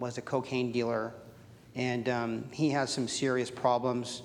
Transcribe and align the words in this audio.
was 0.00 0.16
a 0.16 0.22
cocaine 0.22 0.72
dealer, 0.72 1.12
and 1.74 2.08
um, 2.08 2.44
he 2.50 2.70
had 2.70 2.88
some 2.88 3.06
serious 3.06 3.50
problems. 3.50 4.22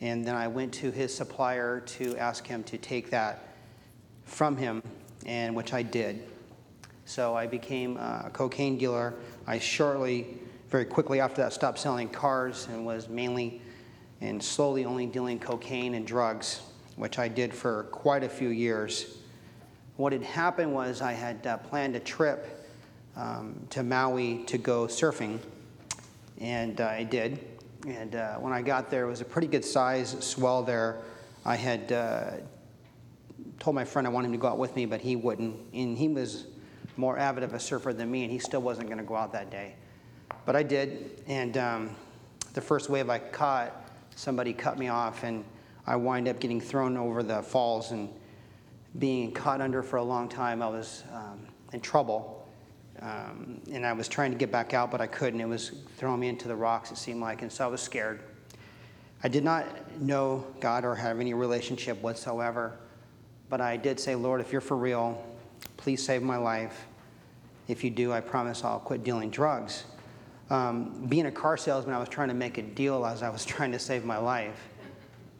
And 0.00 0.24
then 0.24 0.36
I 0.36 0.48
went 0.48 0.72
to 0.74 0.90
his 0.90 1.14
supplier 1.14 1.80
to 1.80 2.16
ask 2.16 2.46
him 2.46 2.62
to 2.64 2.78
take 2.78 3.10
that 3.10 3.48
from 4.24 4.56
him, 4.56 4.82
and 5.26 5.54
which 5.54 5.74
I 5.74 5.82
did. 5.82 6.28
So 7.04 7.34
I 7.34 7.46
became 7.46 7.96
a 7.96 8.30
cocaine 8.32 8.78
dealer. 8.78 9.14
I 9.46 9.58
shortly, 9.58 10.38
very 10.70 10.84
quickly 10.84 11.20
after 11.20 11.42
that, 11.42 11.52
stopped 11.52 11.80
selling 11.80 12.08
cars 12.08 12.68
and 12.70 12.86
was 12.86 13.08
mainly 13.08 13.60
and 14.20 14.40
slowly 14.40 14.84
only 14.84 15.06
dealing 15.06 15.40
cocaine 15.40 15.94
and 15.94 16.06
drugs, 16.06 16.62
which 16.94 17.18
I 17.18 17.26
did 17.26 17.52
for 17.52 17.84
quite 17.90 18.22
a 18.22 18.28
few 18.28 18.50
years. 18.50 19.18
What 19.96 20.12
had 20.12 20.22
happened 20.22 20.72
was 20.72 21.02
I 21.02 21.12
had 21.12 21.44
uh, 21.44 21.56
planned 21.58 21.96
a 21.96 22.00
trip 22.00 22.61
um, 23.16 23.66
to 23.70 23.82
Maui 23.82 24.44
to 24.44 24.58
go 24.58 24.86
surfing, 24.86 25.38
and 26.40 26.80
uh, 26.80 26.88
I 26.88 27.04
did. 27.04 27.38
And 27.86 28.14
uh, 28.14 28.36
when 28.36 28.52
I 28.52 28.62
got 28.62 28.90
there, 28.90 29.04
it 29.04 29.08
was 29.08 29.20
a 29.20 29.24
pretty 29.24 29.48
good 29.48 29.64
size 29.64 30.16
swell 30.24 30.62
there. 30.62 30.98
I 31.44 31.56
had 31.56 31.90
uh, 31.90 32.30
told 33.58 33.74
my 33.74 33.84
friend 33.84 34.06
I 34.06 34.10
wanted 34.10 34.26
him 34.26 34.32
to 34.32 34.38
go 34.38 34.48
out 34.48 34.58
with 34.58 34.76
me, 34.76 34.86
but 34.86 35.00
he 35.00 35.16
wouldn't. 35.16 35.56
And 35.72 35.98
he 35.98 36.08
was 36.08 36.46
more 36.96 37.18
avid 37.18 37.42
of 37.42 37.54
a 37.54 37.60
surfer 37.60 37.92
than 37.92 38.10
me, 38.10 38.22
and 38.22 38.30
he 38.30 38.38
still 38.38 38.62
wasn't 38.62 38.86
going 38.86 38.98
to 38.98 39.04
go 39.04 39.16
out 39.16 39.32
that 39.32 39.50
day. 39.50 39.74
But 40.44 40.56
I 40.56 40.62
did, 40.62 41.22
and 41.26 41.56
um, 41.56 41.96
the 42.54 42.60
first 42.60 42.88
wave 42.88 43.10
I 43.10 43.18
caught, 43.18 43.90
somebody 44.14 44.52
cut 44.52 44.78
me 44.78 44.88
off, 44.88 45.24
and 45.24 45.44
I 45.86 45.96
wind 45.96 46.28
up 46.28 46.38
getting 46.38 46.60
thrown 46.60 46.96
over 46.96 47.22
the 47.22 47.42
falls 47.42 47.90
and 47.90 48.08
being 48.98 49.32
caught 49.32 49.60
under 49.60 49.82
for 49.82 49.96
a 49.96 50.02
long 50.02 50.28
time. 50.28 50.62
I 50.62 50.68
was 50.68 51.02
um, 51.12 51.46
in 51.72 51.80
trouble, 51.80 52.41
um, 53.02 53.60
and 53.72 53.84
I 53.84 53.92
was 53.92 54.06
trying 54.06 54.30
to 54.30 54.38
get 54.38 54.52
back 54.52 54.74
out, 54.74 54.90
but 54.90 55.00
I 55.00 55.08
couldn't. 55.08 55.40
It 55.40 55.48
was 55.48 55.72
throwing 55.96 56.20
me 56.20 56.28
into 56.28 56.46
the 56.46 56.54
rocks, 56.54 56.92
it 56.92 56.96
seemed 56.96 57.20
like, 57.20 57.42
and 57.42 57.50
so 57.50 57.64
I 57.64 57.66
was 57.66 57.80
scared. 57.80 58.20
I 59.24 59.28
did 59.28 59.42
not 59.44 59.66
know 60.00 60.46
God 60.60 60.84
or 60.84 60.94
have 60.94 61.20
any 61.20 61.34
relationship 61.34 62.00
whatsoever, 62.00 62.78
but 63.48 63.60
I 63.60 63.76
did 63.76 63.98
say, 63.98 64.14
Lord, 64.14 64.40
if 64.40 64.52
you're 64.52 64.60
for 64.60 64.76
real, 64.76 65.22
please 65.76 66.04
save 66.04 66.22
my 66.22 66.36
life. 66.36 66.86
If 67.68 67.82
you 67.82 67.90
do, 67.90 68.12
I 68.12 68.20
promise 68.20 68.64
I'll 68.64 68.80
quit 68.80 69.02
dealing 69.04 69.30
drugs. 69.30 69.84
Um, 70.50 71.06
being 71.08 71.26
a 71.26 71.32
car 71.32 71.56
salesman, 71.56 71.94
I 71.94 71.98
was 71.98 72.08
trying 72.08 72.28
to 72.28 72.34
make 72.34 72.58
a 72.58 72.62
deal 72.62 73.04
as 73.04 73.22
I 73.22 73.30
was 73.30 73.44
trying 73.44 73.72
to 73.72 73.78
save 73.78 74.04
my 74.04 74.18
life. 74.18 74.68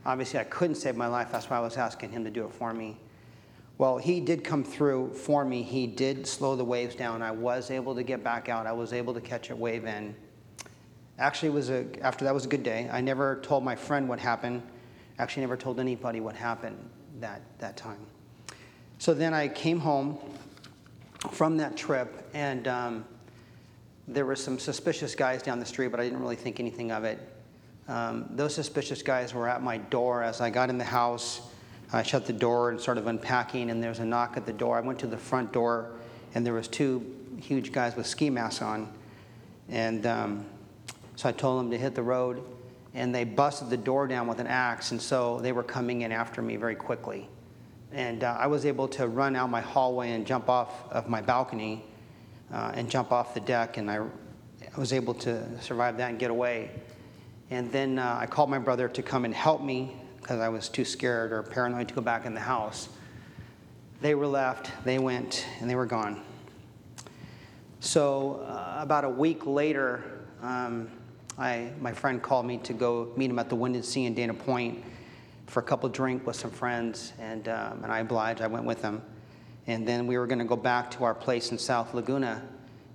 Obviously, 0.05 0.41
I 0.41 0.45
couldn't 0.45 0.77
save 0.77 0.97
my 0.97 1.07
life. 1.07 1.29
That's 1.31 1.49
why 1.49 1.59
I 1.59 1.61
was 1.61 1.77
asking 1.77 2.11
him 2.11 2.25
to 2.25 2.31
do 2.31 2.45
it 2.45 2.53
for 2.53 2.75
me. 2.75 2.97
Well, 3.83 3.99
he 3.99 4.21
did 4.21 4.45
come 4.45 4.63
through 4.63 5.13
for 5.13 5.45
me. 5.45 5.65
He 5.65 5.89
did 5.89 6.25
slow 6.25 6.55
the 6.55 6.65
waves 6.65 6.95
down. 6.95 7.21
I 7.21 7.33
was 7.33 7.69
able 7.69 7.97
to 7.97 8.05
get 8.05 8.23
back 8.23 8.49
out. 8.49 8.65
I 8.65 8.71
was 8.71 8.93
able 8.93 9.13
to 9.13 9.21
catch 9.21 9.51
a 9.51 9.57
wave 9.57 9.87
in. 9.87 10.15
Actually, 11.19 11.51
was 11.51 11.69
a, 11.69 11.85
after 12.01 12.25
that 12.25 12.33
was 12.33 12.45
a 12.45 12.49
good 12.49 12.63
day. 12.63 12.89
I 12.93 13.01
never 13.01 13.41
told 13.41 13.65
my 13.65 13.75
friend 13.75 14.09
what 14.09 14.21
happened. 14.21 14.63
Actually, 15.19 15.41
never 15.41 15.57
told 15.57 15.81
anybody 15.81 16.21
what 16.21 16.37
happened 16.37 16.79
that, 17.19 17.43
that 17.59 17.77
time. 17.77 17.99
So 18.99 19.15
then 19.15 19.35
I 19.35 19.49
came 19.49 19.81
home 19.81 20.17
from 21.33 21.57
that 21.57 21.77
trip, 21.77 22.31
and 22.35 22.69
um, 22.69 23.05
there 24.07 24.27
were 24.27 24.37
some 24.37 24.61
suspicious 24.61 25.17
guys 25.17 25.43
down 25.43 25.59
the 25.59 25.67
street, 25.67 25.89
but 25.89 25.99
I 25.99 26.05
didn't 26.05 26.21
really 26.21 26.37
think 26.37 26.61
anything 26.61 26.93
of 26.93 27.03
it. 27.03 27.19
Um, 27.89 28.27
those 28.31 28.55
suspicious 28.55 29.03
guys 29.03 29.35
were 29.35 29.49
at 29.49 29.61
my 29.61 29.79
door 29.79 30.23
as 30.23 30.41
I 30.41 30.51
got 30.51 30.71
in 30.71 30.79
the 30.79 30.85
house. 30.85 31.49
I 31.95 32.03
shut 32.03 32.25
the 32.25 32.33
door 32.33 32.71
and 32.71 32.81
started 32.81 33.07
unpacking, 33.07 33.71
and 33.71 33.83
there 33.83 33.91
was 33.91 33.99
a 33.99 34.05
knock 34.05 34.37
at 34.37 34.47
the 34.47 34.53
door. 34.53 34.79
I 34.79 34.81
went 34.81 34.99
to 35.01 35.07
the 35.07 35.19
front 35.19 35.53
door, 35.53 35.91
and 36.35 36.45
there 36.45 36.55
was 36.55 36.67
two 36.67 37.05
huge 37.39 37.71
guys 37.71 37.97
with 37.97 38.07
ski 38.07 38.31
masks 38.31 38.63
on, 38.63 38.91
and 39.69 40.07
um, 40.07 40.47
so 41.17 41.29
I 41.29 41.33
told 41.33 41.61
them 41.61 41.71
to 41.71 41.77
hit 41.77 41.95
the 41.95 42.03
road, 42.03 42.43
and 42.95 43.15
they 43.15 43.25
busted 43.25 43.69
the 43.69 43.77
door 43.77 44.07
down 44.07 44.27
with 44.27 44.39
an 44.39 44.47
axe, 44.47 44.91
and 44.91 45.01
so 45.01 45.39
they 45.41 45.53
were 45.53 45.63
coming 45.63 46.03
in 46.03 46.13
after 46.13 46.41
me 46.41 46.57
very 46.57 46.75
quickly. 46.75 47.29
And 47.93 48.25
uh, 48.25 48.37
I 48.39 48.47
was 48.47 48.65
able 48.65 48.89
to 48.89 49.07
run 49.07 49.37
out 49.37 49.51
my 49.51 49.61
hallway 49.61 50.13
and 50.13 50.27
jump 50.27 50.49
off 50.49 50.91
of 50.91 51.09
my 51.09 51.21
balcony 51.21 51.85
uh, 52.51 52.73
and 52.75 52.89
jump 52.89 53.13
off 53.13 53.35
the 53.35 53.41
deck, 53.41 53.77
and 53.77 53.91
I, 53.91 53.97
I 53.97 54.81
was 54.81 54.95
able 54.95 55.13
to 55.15 55.61
survive 55.61 55.99
that 55.99 56.09
and 56.09 56.19
get 56.19 56.31
away. 56.31 56.71
And 57.51 57.71
then 57.71 57.99
uh, 57.99 58.17
I 58.19 58.25
called 58.25 58.49
my 58.49 58.59
brother 58.59 58.89
to 58.89 59.03
come 59.03 59.27
and 59.27 59.35
help 59.35 59.63
me 59.63 59.95
because 60.23 60.41
I 60.41 60.49
was 60.49 60.69
too 60.69 60.85
scared 60.85 61.33
or 61.33 61.43
paranoid 61.43 61.89
to 61.89 61.95
go 61.95 62.01
back 62.01 62.25
in 62.25 62.33
the 62.33 62.41
house. 62.41 62.89
They 64.01 64.15
were 64.15 64.27
left, 64.27 64.71
they 64.85 64.99
went, 64.99 65.45
and 65.61 65.69
they 65.69 65.75
were 65.75 65.87
gone. 65.87 66.23
So, 67.81 68.45
uh, 68.47 68.77
about 68.79 69.05
a 69.05 69.09
week 69.09 69.45
later, 69.45 70.05
um, 70.41 70.89
I, 71.37 71.71
my 71.81 71.93
friend 71.93 72.23
called 72.23 72.47
me 72.47 72.59
to 72.59 72.73
go 72.73 73.13
meet 73.17 73.31
him 73.31 73.39
at 73.41 73.49
the 73.49 73.57
Wind 73.57 73.75
and 73.75 73.85
Sea 73.85 74.05
in 74.05 74.15
Dana 74.15 74.35
Point 74.35 74.85
for 75.49 75.61
a 75.61 75.63
couple 75.63 75.89
drink 75.89 76.25
with 76.27 76.37
some 76.37 76.51
friends, 76.51 77.13
and, 77.19 77.49
um, 77.49 77.83
and 77.83 77.93
I 77.93 77.99
obliged. 77.99 78.41
I 78.41 78.47
went 78.47 78.65
with 78.65 78.81
them. 78.81 79.03
And 79.67 79.87
then 79.87 80.07
we 80.07 80.19
were 80.19 80.27
going 80.27 80.39
to 80.39 80.45
go 80.45 80.57
back 80.57 80.91
to 80.93 81.05
our 81.05 81.15
place 81.15 81.51
in 81.51 81.59
South 81.59 81.95
Laguna. 81.95 82.43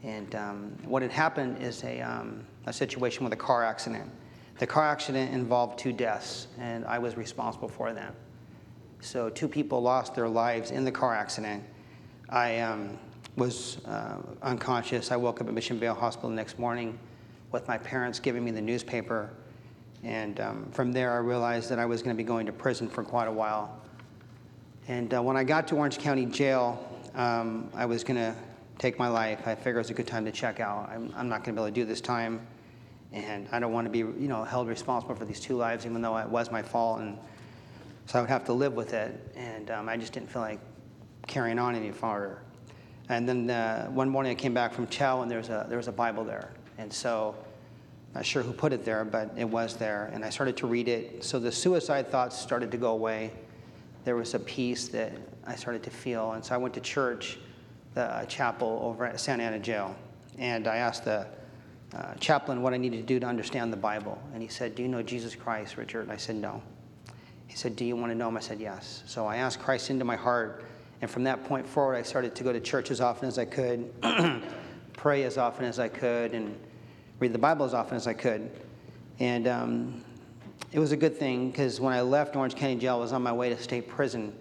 And 0.04 0.34
um, 0.36 0.78
what 0.86 1.02
had 1.02 1.12
happened 1.12 1.62
is 1.62 1.84
a, 1.84 2.02
um, 2.02 2.46
a 2.66 2.74
situation 2.74 3.24
with 3.24 3.34
a 3.34 3.38
car 3.38 3.64
accident. 3.64 4.10
The 4.60 4.68
car 4.68 4.86
accident 4.86 5.34
involved 5.34 5.78
two 5.78 5.94
deaths, 5.94 6.48
and 6.60 6.86
I 6.86 6.98
was 7.00 7.16
responsible 7.16 7.68
for 7.68 7.94
them. 7.94 8.14
So, 9.00 9.30
two 9.30 9.48
people 9.48 9.82
lost 9.82 10.16
their 10.16 10.28
lives 10.28 10.72
in 10.72 10.84
the 10.84 10.92
car 10.92 11.14
accident. 11.14 11.64
I 12.30 12.60
um, 12.60 12.98
was 13.36 13.78
uh, 13.86 14.18
unconscious. 14.42 15.12
I 15.12 15.16
woke 15.16 15.40
up 15.40 15.48
at 15.48 15.54
Mission 15.54 15.80
Vale 15.80 15.94
Hospital 15.94 16.30
the 16.30 16.36
next 16.36 16.58
morning 16.58 16.98
with 17.52 17.68
my 17.68 17.78
parents 17.78 18.20
giving 18.20 18.44
me 18.44 18.52
the 18.52 18.62
newspaper. 18.62 19.30
And 20.04 20.40
um, 20.40 20.72
from 20.72 20.92
there, 20.92 21.14
I 21.14 21.18
realized 21.18 21.70
that 21.70 21.80
I 21.80 21.86
was 21.86 22.02
going 22.02 22.16
to 22.16 22.18
be 22.18 22.28
going 22.28 22.46
to 22.48 22.52
prison 22.52 22.90
for 22.90 23.04
quite 23.04 23.28
a 23.28 23.32
while. 23.32 23.80
And 24.88 25.14
uh, 25.14 25.22
when 25.22 25.38
I 25.38 25.44
got 25.44 25.68
to 25.70 25.76
Orange 25.76 26.00
County 26.00 26.26
Jail, 26.26 26.84
um, 27.14 27.70
I 27.74 27.86
was 27.86 28.04
going 28.04 28.18
to 28.18 28.36
take 28.80 28.98
my 28.98 29.08
life. 29.08 29.48
I 29.48 29.56
figured 29.56 29.76
it 29.76 29.80
was 29.80 29.90
a 29.90 29.94
good 29.94 30.08
time 30.08 30.26
to 30.26 30.32
check 30.32 30.60
out. 30.60 30.90
I'm, 30.90 31.14
I'm 31.16 31.30
not 31.30 31.44
going 31.44 31.56
to 31.56 31.62
be 31.62 31.66
able 31.66 31.66
to 31.66 31.72
do 31.72 31.86
this 31.86 32.02
time, 32.02 32.46
and 33.12 33.48
I 33.52 33.60
don't 33.60 33.72
want 33.72 33.86
to 33.86 33.92
be, 33.92 34.00
you 34.00 34.28
know, 34.28 34.44
held 34.44 34.68
responsible 34.68 35.16
for 35.16 35.26
these 35.26 35.40
two 35.40 35.56
lives, 35.56 35.86
even 35.86 36.02
though 36.02 36.18
it 36.18 36.28
was 36.28 36.52
my 36.52 36.62
fault, 36.62 37.00
and 37.00 37.18
so 38.06 38.20
I 38.20 38.22
would 38.22 38.30
have 38.30 38.46
to 38.46 38.54
live 38.54 38.74
with 38.74 38.94
it. 38.94 39.34
And 39.36 39.72
um, 39.72 39.90
I 39.90 39.98
just 39.98 40.14
didn't 40.14 40.32
feel 40.32 40.42
like 40.42 40.60
carrying 41.28 41.60
on 41.60 41.76
any 41.76 41.92
farther. 41.92 42.40
And 43.10 43.28
then 43.28 43.50
uh, 43.50 43.88
one 43.88 44.10
morning 44.10 44.32
I 44.32 44.36
came 44.36 44.54
back 44.54 44.74
from 44.74 44.88
Chow, 44.88 45.22
and 45.22 45.32
there 45.32 45.40
was 45.40 45.50
a 45.50 45.66
there 45.70 45.78
was 45.78 45.88
a 45.88 45.94
Bible 45.94 46.24
there, 46.24 46.52
and 46.78 46.92
so. 46.92 47.36
Not 48.16 48.26
sure 48.26 48.42
who 48.42 48.54
put 48.54 48.74
it 48.74 48.84
there, 48.86 49.04
but 49.04 49.32
it 49.38 49.44
was 49.44 49.76
there. 49.76 50.10
And 50.12 50.24
I 50.26 50.30
started 50.30 50.58
to 50.58 50.66
read 50.66 50.88
it. 50.88 51.24
So 51.24 51.40
the 51.40 51.52
suicide 51.52 52.10
thoughts 52.10 52.40
started 52.40 52.72
to 52.72 52.78
go 52.78 52.92
away 52.94 53.32
there 54.08 54.16
was 54.16 54.34
a 54.36 54.40
peace 54.40 54.88
that 54.88 55.12
I 55.46 55.54
started 55.56 55.84
to 55.84 55.90
feel. 55.90 56.32
And 56.32 56.44
so 56.44 56.56
I 56.56 56.58
went 56.58 56.74
to 56.76 56.80
church, 56.80 57.38
the 57.94 58.26
chapel 58.30 58.80
over 58.82 59.04
at 59.04 59.20
Santa 59.20 59.44
Ana 59.44 59.60
Jail. 59.60 59.94
And 60.38 60.66
I 60.66 60.78
asked 60.78 61.04
the 61.04 61.28
uh, 61.96 62.14
chaplain 62.16 62.62
what 62.62 62.74
I 62.74 62.78
needed 62.78 62.98
to 62.98 63.04
do 63.04 63.20
to 63.20 63.26
understand 63.26 63.72
the 63.72 63.78
Bible. 63.78 64.22
And 64.34 64.42
he 64.42 64.48
said, 64.48 64.76
Do 64.76 64.84
you 64.84 64.90
know 64.90 65.02
Jesus 65.02 65.36
Christ, 65.36 65.78
Richard? 65.78 66.02
And 66.02 66.12
I 66.12 66.18
said, 66.18 66.36
No. 66.36 66.62
He 67.48 67.56
said, 67.56 67.76
Do 67.76 67.86
you 67.86 67.96
want 67.96 68.12
to 68.12 68.16
know 68.16 68.28
him? 68.28 68.38
I 68.38 68.42
said, 68.42 68.60
Yes. 68.60 69.04
So 69.06 69.26
I 69.26 69.38
asked 69.38 69.60
Christ 69.60 69.90
into 69.90 70.06
my 70.06 70.16
heart. 70.16 70.66
And 71.02 71.10
from 71.10 71.24
that 71.26 71.46
point 71.46 71.66
forward, 71.66 71.96
I 71.96 72.02
started 72.02 72.36
to 72.36 72.44
go 72.44 72.52
to 72.52 72.60
church 72.60 72.90
as 72.92 73.02
often 73.02 73.28
as 73.28 73.38
I 73.38 73.46
could, 73.46 73.92
pray 74.94 75.24
as 75.24 75.38
often 75.38 75.66
as 75.66 75.78
I 75.80 75.88
could, 75.88 76.34
and 76.34 76.58
read 77.20 77.34
the 77.34 77.40
Bible 77.40 77.66
as 77.66 77.74
often 77.74 77.96
as 77.96 78.08
I 78.08 78.14
could. 78.14 78.50
And 79.20 79.48
um, 79.48 80.04
it 80.72 80.80
was 80.80 80.92
a 80.92 80.98
good 80.98 81.16
thing 81.16 81.52
because 81.52 81.80
when 81.80 81.94
I 81.94 82.02
left 82.02 82.36
Orange 82.36 82.56
County 82.56 82.76
Jail, 82.76 82.96
I 82.96 83.00
was 83.00 83.14
on 83.14 83.22
my 83.22 83.32
way 83.32 83.50
to 83.50 83.62
state 83.62 83.88
prison. 83.88 84.36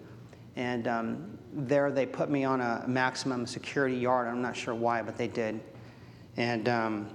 And 0.55 0.87
um, 0.87 1.37
there 1.53 1.91
they 1.91 2.05
put 2.05 2.29
me 2.29 2.43
on 2.43 2.61
a 2.61 2.83
maximum 2.87 3.45
security 3.45 3.95
yard. 3.95 4.27
I'm 4.27 4.41
not 4.41 4.55
sure 4.55 4.75
why, 4.75 5.01
but 5.01 5.17
they 5.17 5.27
did. 5.27 5.59
And 6.35 6.67
um, 6.67 7.09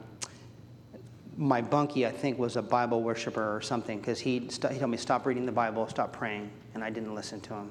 my 1.36 1.62
bunkie, 1.62 2.06
I 2.06 2.10
think, 2.10 2.38
was 2.38 2.56
a 2.56 2.62
Bible 2.62 3.02
worshiper 3.02 3.56
or 3.56 3.60
something 3.60 3.98
because 3.98 4.20
he, 4.20 4.48
st- 4.48 4.72
he 4.72 4.78
told 4.78 4.90
me, 4.90 4.96
stop 4.96 5.26
reading 5.26 5.46
the 5.46 5.52
Bible, 5.52 5.88
stop 5.88 6.12
praying. 6.12 6.50
And 6.74 6.82
I 6.82 6.90
didn't 6.90 7.14
listen 7.14 7.40
to 7.42 7.54
him. 7.54 7.70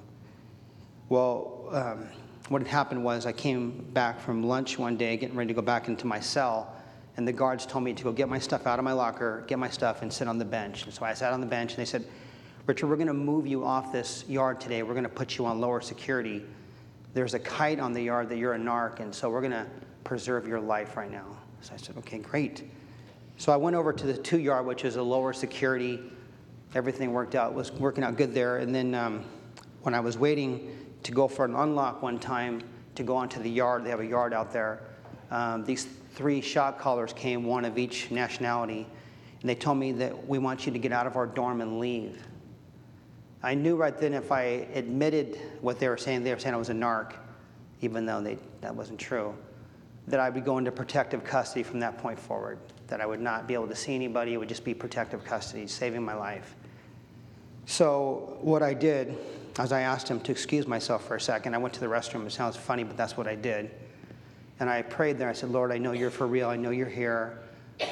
Well, 1.09 1.69
um, 1.71 2.07
what 2.49 2.61
had 2.61 2.67
happened 2.69 3.03
was 3.03 3.25
I 3.25 3.31
came 3.31 3.85
back 3.93 4.19
from 4.19 4.43
lunch 4.43 4.79
one 4.79 4.97
day, 4.97 5.17
getting 5.17 5.35
ready 5.35 5.49
to 5.49 5.53
go 5.53 5.61
back 5.61 5.87
into 5.87 6.07
my 6.07 6.19
cell 6.19 6.75
and 7.17 7.27
the 7.27 7.33
guards 7.33 7.65
told 7.65 7.83
me 7.83 7.93
to 7.93 8.03
go 8.03 8.11
get 8.11 8.29
my 8.29 8.39
stuff 8.39 8.65
out 8.65 8.79
of 8.79 8.85
my 8.85 8.93
locker, 8.93 9.43
get 9.47 9.59
my 9.59 9.69
stuff, 9.69 10.01
and 10.01 10.11
sit 10.11 10.27
on 10.27 10.37
the 10.37 10.45
bench. 10.45 10.85
And 10.85 10.93
so 10.93 11.03
I 11.03 11.13
sat 11.13 11.33
on 11.33 11.41
the 11.41 11.47
bench, 11.47 11.71
and 11.71 11.79
they 11.79 11.85
said, 11.85 12.05
Richard, 12.67 12.87
we're 12.87 12.95
going 12.95 13.07
to 13.07 13.13
move 13.13 13.45
you 13.45 13.65
off 13.65 13.91
this 13.91 14.23
yard 14.27 14.61
today. 14.61 14.81
We're 14.81 14.93
going 14.93 15.03
to 15.03 15.09
put 15.09 15.37
you 15.37 15.45
on 15.45 15.59
lower 15.59 15.81
security. 15.81 16.43
There's 17.13 17.33
a 17.33 17.39
kite 17.39 17.79
on 17.79 17.91
the 17.91 18.01
yard 18.01 18.29
that 18.29 18.37
you're 18.37 18.53
a 18.53 18.59
narc, 18.59 19.01
and 19.01 19.13
so 19.13 19.29
we're 19.29 19.41
going 19.41 19.51
to 19.51 19.67
preserve 20.03 20.47
your 20.47 20.59
life 20.59 20.95
right 20.95 21.11
now. 21.11 21.25
So 21.61 21.73
I 21.73 21.77
said, 21.77 21.97
okay, 21.97 22.19
great. 22.19 22.63
So 23.37 23.51
I 23.51 23.57
went 23.57 23.75
over 23.75 23.91
to 23.91 24.07
the 24.07 24.17
two 24.17 24.39
yard, 24.39 24.65
which 24.65 24.85
is 24.85 24.95
a 24.95 25.03
lower 25.03 25.33
security. 25.33 25.99
Everything 26.75 27.11
worked 27.11 27.35
out, 27.35 27.53
was 27.53 27.71
working 27.71 28.03
out 28.03 28.17
good 28.17 28.33
there. 28.33 28.57
And 28.57 28.73
then 28.73 28.93
um, 28.93 29.25
when 29.81 29.93
I 29.93 29.99
was 29.99 30.17
waiting 30.17 30.75
to 31.03 31.11
go 31.11 31.27
for 31.27 31.45
an 31.45 31.55
unlock 31.55 32.01
one 32.01 32.19
time 32.19 32.61
to 32.95 33.03
go 33.03 33.15
onto 33.15 33.41
the 33.41 33.49
yard, 33.49 33.83
they 33.83 33.89
have 33.89 33.99
a 33.99 34.05
yard 34.05 34.33
out 34.33 34.53
there 34.53 34.81
um, 35.31 35.63
these 35.63 35.87
three 36.13 36.41
shot 36.41 36.77
callers 36.77 37.13
came, 37.13 37.45
one 37.45 37.65
of 37.65 37.77
each 37.77 38.11
nationality, 38.11 38.85
and 39.39 39.49
they 39.49 39.55
told 39.55 39.77
me 39.77 39.93
that 39.93 40.27
we 40.27 40.37
want 40.37 40.65
you 40.65 40.73
to 40.73 40.77
get 40.77 40.91
out 40.91 41.07
of 41.07 41.15
our 41.15 41.25
dorm 41.25 41.61
and 41.61 41.79
leave. 41.79 42.21
I 43.41 43.55
knew 43.55 43.75
right 43.75 43.97
then 43.97 44.13
if 44.13 44.31
I 44.31 44.67
admitted 44.75 45.39
what 45.61 45.79
they 45.79 45.87
were 45.87 45.97
saying, 45.97 46.23
they 46.23 46.33
were 46.33 46.39
saying 46.39 46.53
I 46.53 46.57
was 46.57 46.69
a 46.69 46.73
narc, 46.73 47.13
even 47.79 48.05
though 48.05 48.21
they, 48.21 48.37
that 48.59 48.75
wasn't 48.75 48.99
true, 48.99 49.33
that 50.07 50.19
I 50.19 50.29
would 50.29 50.45
go 50.45 50.57
into 50.57 50.71
protective 50.71 51.23
custody 51.23 51.63
from 51.63 51.79
that 51.79 51.97
point 51.97 52.19
forward, 52.19 52.59
that 52.91 53.01
I 53.01 53.05
would 53.05 53.21
not 53.21 53.47
be 53.47 53.55
able 53.55 53.67
to 53.69 53.75
see 53.75 53.95
anybody, 53.95 54.33
it 54.33 54.37
would 54.37 54.49
just 54.49 54.63
be 54.63 54.73
protective 54.73 55.23
custody, 55.23 55.65
saving 55.65 56.03
my 56.03 56.13
life. 56.13 56.55
So, 57.65 58.37
what 58.41 58.61
I 58.61 58.73
did, 58.73 59.17
as 59.57 59.71
I 59.71 59.81
asked 59.81 60.07
him 60.07 60.19
to 60.21 60.31
excuse 60.31 60.67
myself 60.67 61.07
for 61.07 61.15
a 61.15 61.21
second, 61.21 61.55
I 61.55 61.57
went 61.57 61.73
to 61.75 61.79
the 61.79 61.87
restroom. 61.87 62.27
It 62.27 62.33
sounds 62.33 62.57
funny, 62.57 62.83
but 62.83 62.97
that's 62.97 63.15
what 63.15 63.27
I 63.27 63.35
did. 63.35 63.71
And 64.59 64.69
I 64.69 64.81
prayed 64.81 65.17
there. 65.17 65.29
I 65.29 65.33
said, 65.33 65.49
Lord, 65.49 65.71
I 65.71 65.77
know 65.77 65.93
you're 65.93 66.11
for 66.11 66.27
real. 66.27 66.49
I 66.49 66.57
know 66.57 66.69
you're 66.69 66.89
here. 66.89 67.39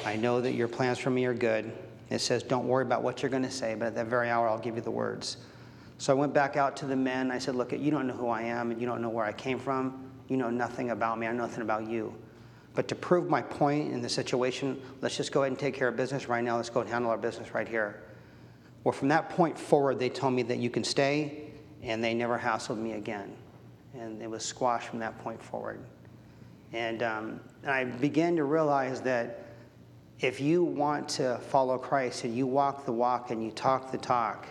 I 0.04 0.16
know 0.16 0.40
that 0.40 0.52
your 0.52 0.68
plans 0.68 0.98
for 0.98 1.10
me 1.10 1.24
are 1.24 1.34
good. 1.34 1.72
It 2.10 2.20
says, 2.20 2.42
Don't 2.42 2.68
worry 2.68 2.84
about 2.84 3.02
what 3.02 3.22
you're 3.22 3.30
going 3.30 3.42
to 3.42 3.50
say, 3.50 3.74
but 3.74 3.86
at 3.86 3.94
that 3.94 4.06
very 4.06 4.28
hour, 4.28 4.48
I'll 4.48 4.58
give 4.58 4.76
you 4.76 4.82
the 4.82 4.90
words. 4.90 5.38
So 5.96 6.14
I 6.14 6.16
went 6.16 6.34
back 6.34 6.56
out 6.56 6.76
to 6.78 6.86
the 6.86 6.96
men. 6.96 7.30
I 7.30 7.38
said, 7.38 7.54
Look, 7.54 7.72
you 7.72 7.90
don't 7.90 8.06
know 8.06 8.14
who 8.14 8.28
I 8.28 8.42
am, 8.42 8.70
and 8.70 8.80
you 8.80 8.86
don't 8.86 9.00
know 9.00 9.08
where 9.08 9.24
I 9.24 9.32
came 9.32 9.58
from. 9.58 10.10
You 10.28 10.36
know 10.36 10.50
nothing 10.50 10.90
about 10.90 11.18
me. 11.18 11.26
I 11.26 11.32
know 11.32 11.46
nothing 11.46 11.62
about 11.62 11.88
you. 11.88 12.14
But 12.74 12.88
to 12.88 12.94
prove 12.94 13.28
my 13.28 13.42
point 13.42 13.92
in 13.92 14.00
the 14.00 14.08
situation, 14.08 14.80
let's 15.00 15.16
just 15.16 15.32
go 15.32 15.42
ahead 15.42 15.52
and 15.52 15.58
take 15.58 15.74
care 15.74 15.88
of 15.88 15.96
business 15.96 16.28
right 16.28 16.44
now. 16.44 16.56
Let's 16.56 16.70
go 16.70 16.80
and 16.80 16.88
handle 16.88 17.10
our 17.10 17.18
business 17.18 17.52
right 17.52 17.68
here. 17.68 18.02
Well, 18.84 18.92
from 18.92 19.08
that 19.08 19.28
point 19.30 19.58
forward, 19.58 19.98
they 19.98 20.08
told 20.08 20.34
me 20.34 20.42
that 20.44 20.58
you 20.58 20.70
can 20.70 20.84
stay, 20.84 21.50
and 21.82 22.02
they 22.02 22.14
never 22.14 22.38
hassled 22.38 22.78
me 22.78 22.92
again. 22.92 23.34
And 23.94 24.22
it 24.22 24.30
was 24.30 24.44
squashed 24.44 24.88
from 24.88 25.00
that 25.00 25.18
point 25.18 25.42
forward. 25.42 25.80
And, 26.72 27.02
um, 27.02 27.40
and 27.62 27.72
I 27.72 27.84
began 27.84 28.36
to 28.36 28.44
realize 28.44 29.00
that 29.02 29.46
if 30.20 30.40
you 30.40 30.62
want 30.62 31.08
to 31.10 31.38
follow 31.38 31.78
Christ 31.78 32.24
and 32.24 32.36
you 32.36 32.46
walk 32.46 32.84
the 32.84 32.92
walk 32.92 33.30
and 33.30 33.42
you 33.42 33.50
talk 33.50 33.90
the 33.90 33.98
talk, 33.98 34.46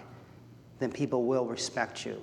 then 0.80 0.92
people 0.92 1.24
will 1.24 1.46
respect 1.46 2.06
you. 2.06 2.22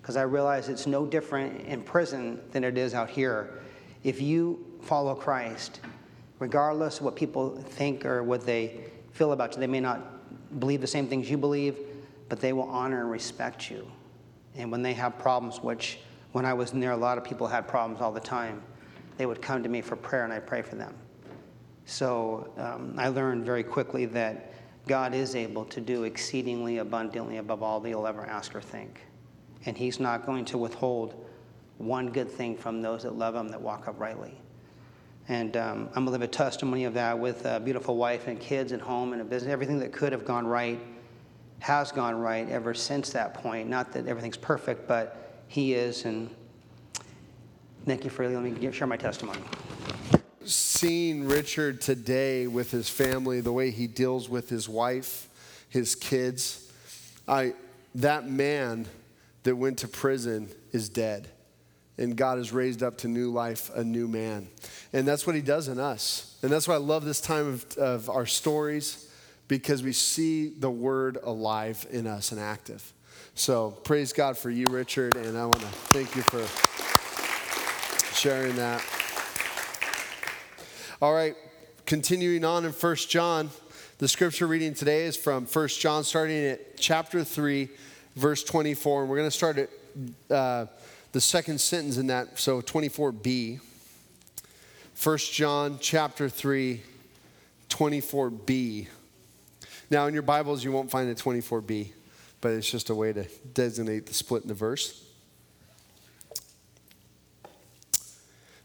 Because 0.00 0.16
I 0.16 0.22
realize 0.22 0.68
it's 0.68 0.86
no 0.86 1.06
different 1.06 1.64
in 1.66 1.82
prison 1.82 2.40
than 2.50 2.64
it 2.64 2.76
is 2.76 2.92
out 2.92 3.08
here. 3.08 3.60
If 4.02 4.20
you 4.20 4.66
follow 4.82 5.14
Christ, 5.14 5.80
regardless 6.38 6.98
of 6.98 7.04
what 7.04 7.16
people 7.16 7.56
think 7.56 8.04
or 8.04 8.22
what 8.22 8.44
they 8.44 8.80
feel 9.12 9.32
about 9.32 9.54
you, 9.54 9.60
they 9.60 9.66
may 9.66 9.80
not 9.80 10.60
believe 10.60 10.80
the 10.80 10.86
same 10.86 11.06
things 11.06 11.30
you 11.30 11.38
believe, 11.38 11.78
but 12.28 12.40
they 12.40 12.52
will 12.52 12.68
honor 12.68 13.00
and 13.00 13.10
respect 13.10 13.70
you. 13.70 13.90
And 14.56 14.70
when 14.70 14.82
they 14.82 14.92
have 14.94 15.18
problems, 15.18 15.60
which 15.60 15.98
when 16.32 16.44
I 16.44 16.54
was 16.54 16.72
there, 16.72 16.92
a 16.92 16.96
lot 16.96 17.18
of 17.18 17.24
people 17.24 17.46
had 17.46 17.68
problems 17.68 18.00
all 18.00 18.12
the 18.12 18.20
time, 18.20 18.62
they 19.16 19.26
would 19.26 19.40
come 19.40 19.62
to 19.62 19.68
me 19.68 19.80
for 19.80 19.96
prayer 19.96 20.24
and 20.24 20.32
I 20.32 20.40
pray 20.40 20.62
for 20.62 20.74
them. 20.74 20.94
So 21.84 22.52
um, 22.56 22.94
I 22.98 23.08
learned 23.08 23.44
very 23.44 23.62
quickly 23.62 24.06
that 24.06 24.52
God 24.86 25.14
is 25.14 25.36
able 25.36 25.64
to 25.66 25.80
do 25.80 26.04
exceedingly 26.04 26.78
abundantly 26.78 27.36
above 27.36 27.62
all 27.62 27.80
that 27.80 27.88
you'll 27.88 28.06
ever 28.06 28.26
ask 28.26 28.54
or 28.54 28.60
think. 28.60 29.00
And 29.66 29.76
He's 29.76 30.00
not 30.00 30.26
going 30.26 30.44
to 30.46 30.58
withhold 30.58 31.24
one 31.78 32.10
good 32.10 32.30
thing 32.30 32.56
from 32.56 32.82
those 32.82 33.02
that 33.02 33.16
love 33.16 33.34
Him, 33.34 33.48
that 33.48 33.60
walk 33.60 33.86
uprightly. 33.86 34.40
And 35.28 35.56
um, 35.56 35.88
I'm 35.94 36.04
to 36.04 36.10
live 36.10 36.22
a 36.22 36.26
testimony 36.26 36.84
of 36.84 36.94
that 36.94 37.18
with 37.18 37.46
a 37.46 37.60
beautiful 37.60 37.96
wife 37.96 38.26
and 38.26 38.40
kids 38.40 38.72
and 38.72 38.82
home 38.82 39.12
and 39.12 39.22
a 39.22 39.24
business. 39.24 39.52
Everything 39.52 39.78
that 39.78 39.92
could 39.92 40.12
have 40.12 40.24
gone 40.24 40.46
right 40.46 40.80
has 41.60 41.92
gone 41.92 42.16
right 42.16 42.48
ever 42.48 42.74
since 42.74 43.10
that 43.10 43.34
point. 43.34 43.68
Not 43.68 43.92
that 43.92 44.06
everything's 44.08 44.36
perfect, 44.36 44.88
but 44.88 45.44
He 45.48 45.74
is. 45.74 46.04
And 46.04 46.28
thank 47.86 48.04
you 48.04 48.10
for 48.10 48.28
letting 48.28 48.54
me 48.54 48.72
share 48.72 48.88
my 48.88 48.96
testimony 48.96 49.40
seeing 50.44 51.26
Richard 51.26 51.80
today 51.80 52.46
with 52.46 52.70
his 52.70 52.88
family, 52.88 53.40
the 53.40 53.52
way 53.52 53.70
he 53.70 53.86
deals 53.86 54.28
with 54.28 54.48
his 54.48 54.68
wife, 54.68 55.28
his 55.68 55.94
kids, 55.94 56.70
I, 57.28 57.54
that 57.94 58.28
man 58.28 58.86
that 59.44 59.56
went 59.56 59.78
to 59.78 59.88
prison 59.88 60.48
is 60.72 60.88
dead. 60.88 61.28
And 62.02 62.16
God 62.16 62.38
has 62.38 62.52
raised 62.52 62.82
up 62.82 62.98
to 62.98 63.08
new 63.08 63.30
life 63.30 63.70
a 63.76 63.84
new 63.84 64.08
man. 64.08 64.48
And 64.92 65.06
that's 65.06 65.24
what 65.24 65.36
he 65.36 65.40
does 65.40 65.68
in 65.68 65.78
us. 65.78 66.36
And 66.42 66.50
that's 66.50 66.66
why 66.66 66.74
I 66.74 66.78
love 66.78 67.04
this 67.04 67.20
time 67.20 67.46
of, 67.46 67.78
of 67.78 68.10
our 68.10 68.26
stories 68.26 69.08
because 69.46 69.84
we 69.84 69.92
see 69.92 70.48
the 70.48 70.68
word 70.68 71.16
alive 71.22 71.86
in 71.92 72.08
us 72.08 72.32
and 72.32 72.40
active. 72.40 72.92
So 73.36 73.70
praise 73.70 74.12
God 74.12 74.36
for 74.36 74.50
you, 74.50 74.66
Richard. 74.68 75.14
And 75.14 75.38
I 75.38 75.44
want 75.44 75.60
to 75.60 75.66
thank 75.66 76.16
you 76.16 76.22
for 76.22 76.42
sharing 78.16 78.56
that. 78.56 78.84
All 81.00 81.14
right, 81.14 81.36
continuing 81.86 82.44
on 82.44 82.64
in 82.64 82.72
First 82.72 83.10
John, 83.10 83.50
the 83.98 84.08
scripture 84.08 84.48
reading 84.48 84.74
today 84.74 85.04
is 85.04 85.16
from 85.16 85.46
First 85.46 85.80
John, 85.80 86.02
starting 86.02 86.46
at 86.46 86.76
chapter 86.78 87.22
3, 87.22 87.68
verse 88.16 88.42
24. 88.42 89.02
And 89.02 89.10
we're 89.10 89.18
going 89.18 89.30
to 89.30 89.36
start 89.36 89.58
at 89.58 89.70
uh, 90.30 90.66
the 91.12 91.20
second 91.20 91.60
sentence 91.60 91.98
in 91.98 92.06
that, 92.08 92.38
so 92.38 92.62
24b. 92.62 93.60
First 94.94 95.32
John 95.32 95.78
chapter 95.80 96.28
3, 96.28 96.80
24b. 97.68 98.86
Now, 99.90 100.06
in 100.06 100.14
your 100.14 100.22
Bibles, 100.22 100.64
you 100.64 100.72
won't 100.72 100.90
find 100.90 101.10
a 101.10 101.14
24b, 101.14 101.90
but 102.40 102.52
it's 102.52 102.70
just 102.70 102.88
a 102.88 102.94
way 102.94 103.12
to 103.12 103.24
designate 103.52 104.06
the 104.06 104.14
split 104.14 104.42
in 104.42 104.48
the 104.48 104.54
verse. 104.54 105.04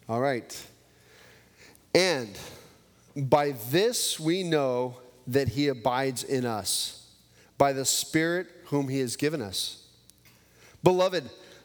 All 0.08 0.22
right. 0.22 0.68
And 1.94 2.30
by 3.16 3.56
this 3.70 4.20
we 4.20 4.44
know 4.44 4.98
that 5.28 5.50
he 5.50 5.68
abides 5.68 6.24
in 6.24 6.46
us, 6.46 7.10
by 7.58 7.74
the 7.74 7.84
Spirit 7.84 8.48
whom 8.66 8.88
he 8.88 9.00
has 9.00 9.18
given 9.18 9.42
us. 9.42 9.84
Beloved, 10.82 11.30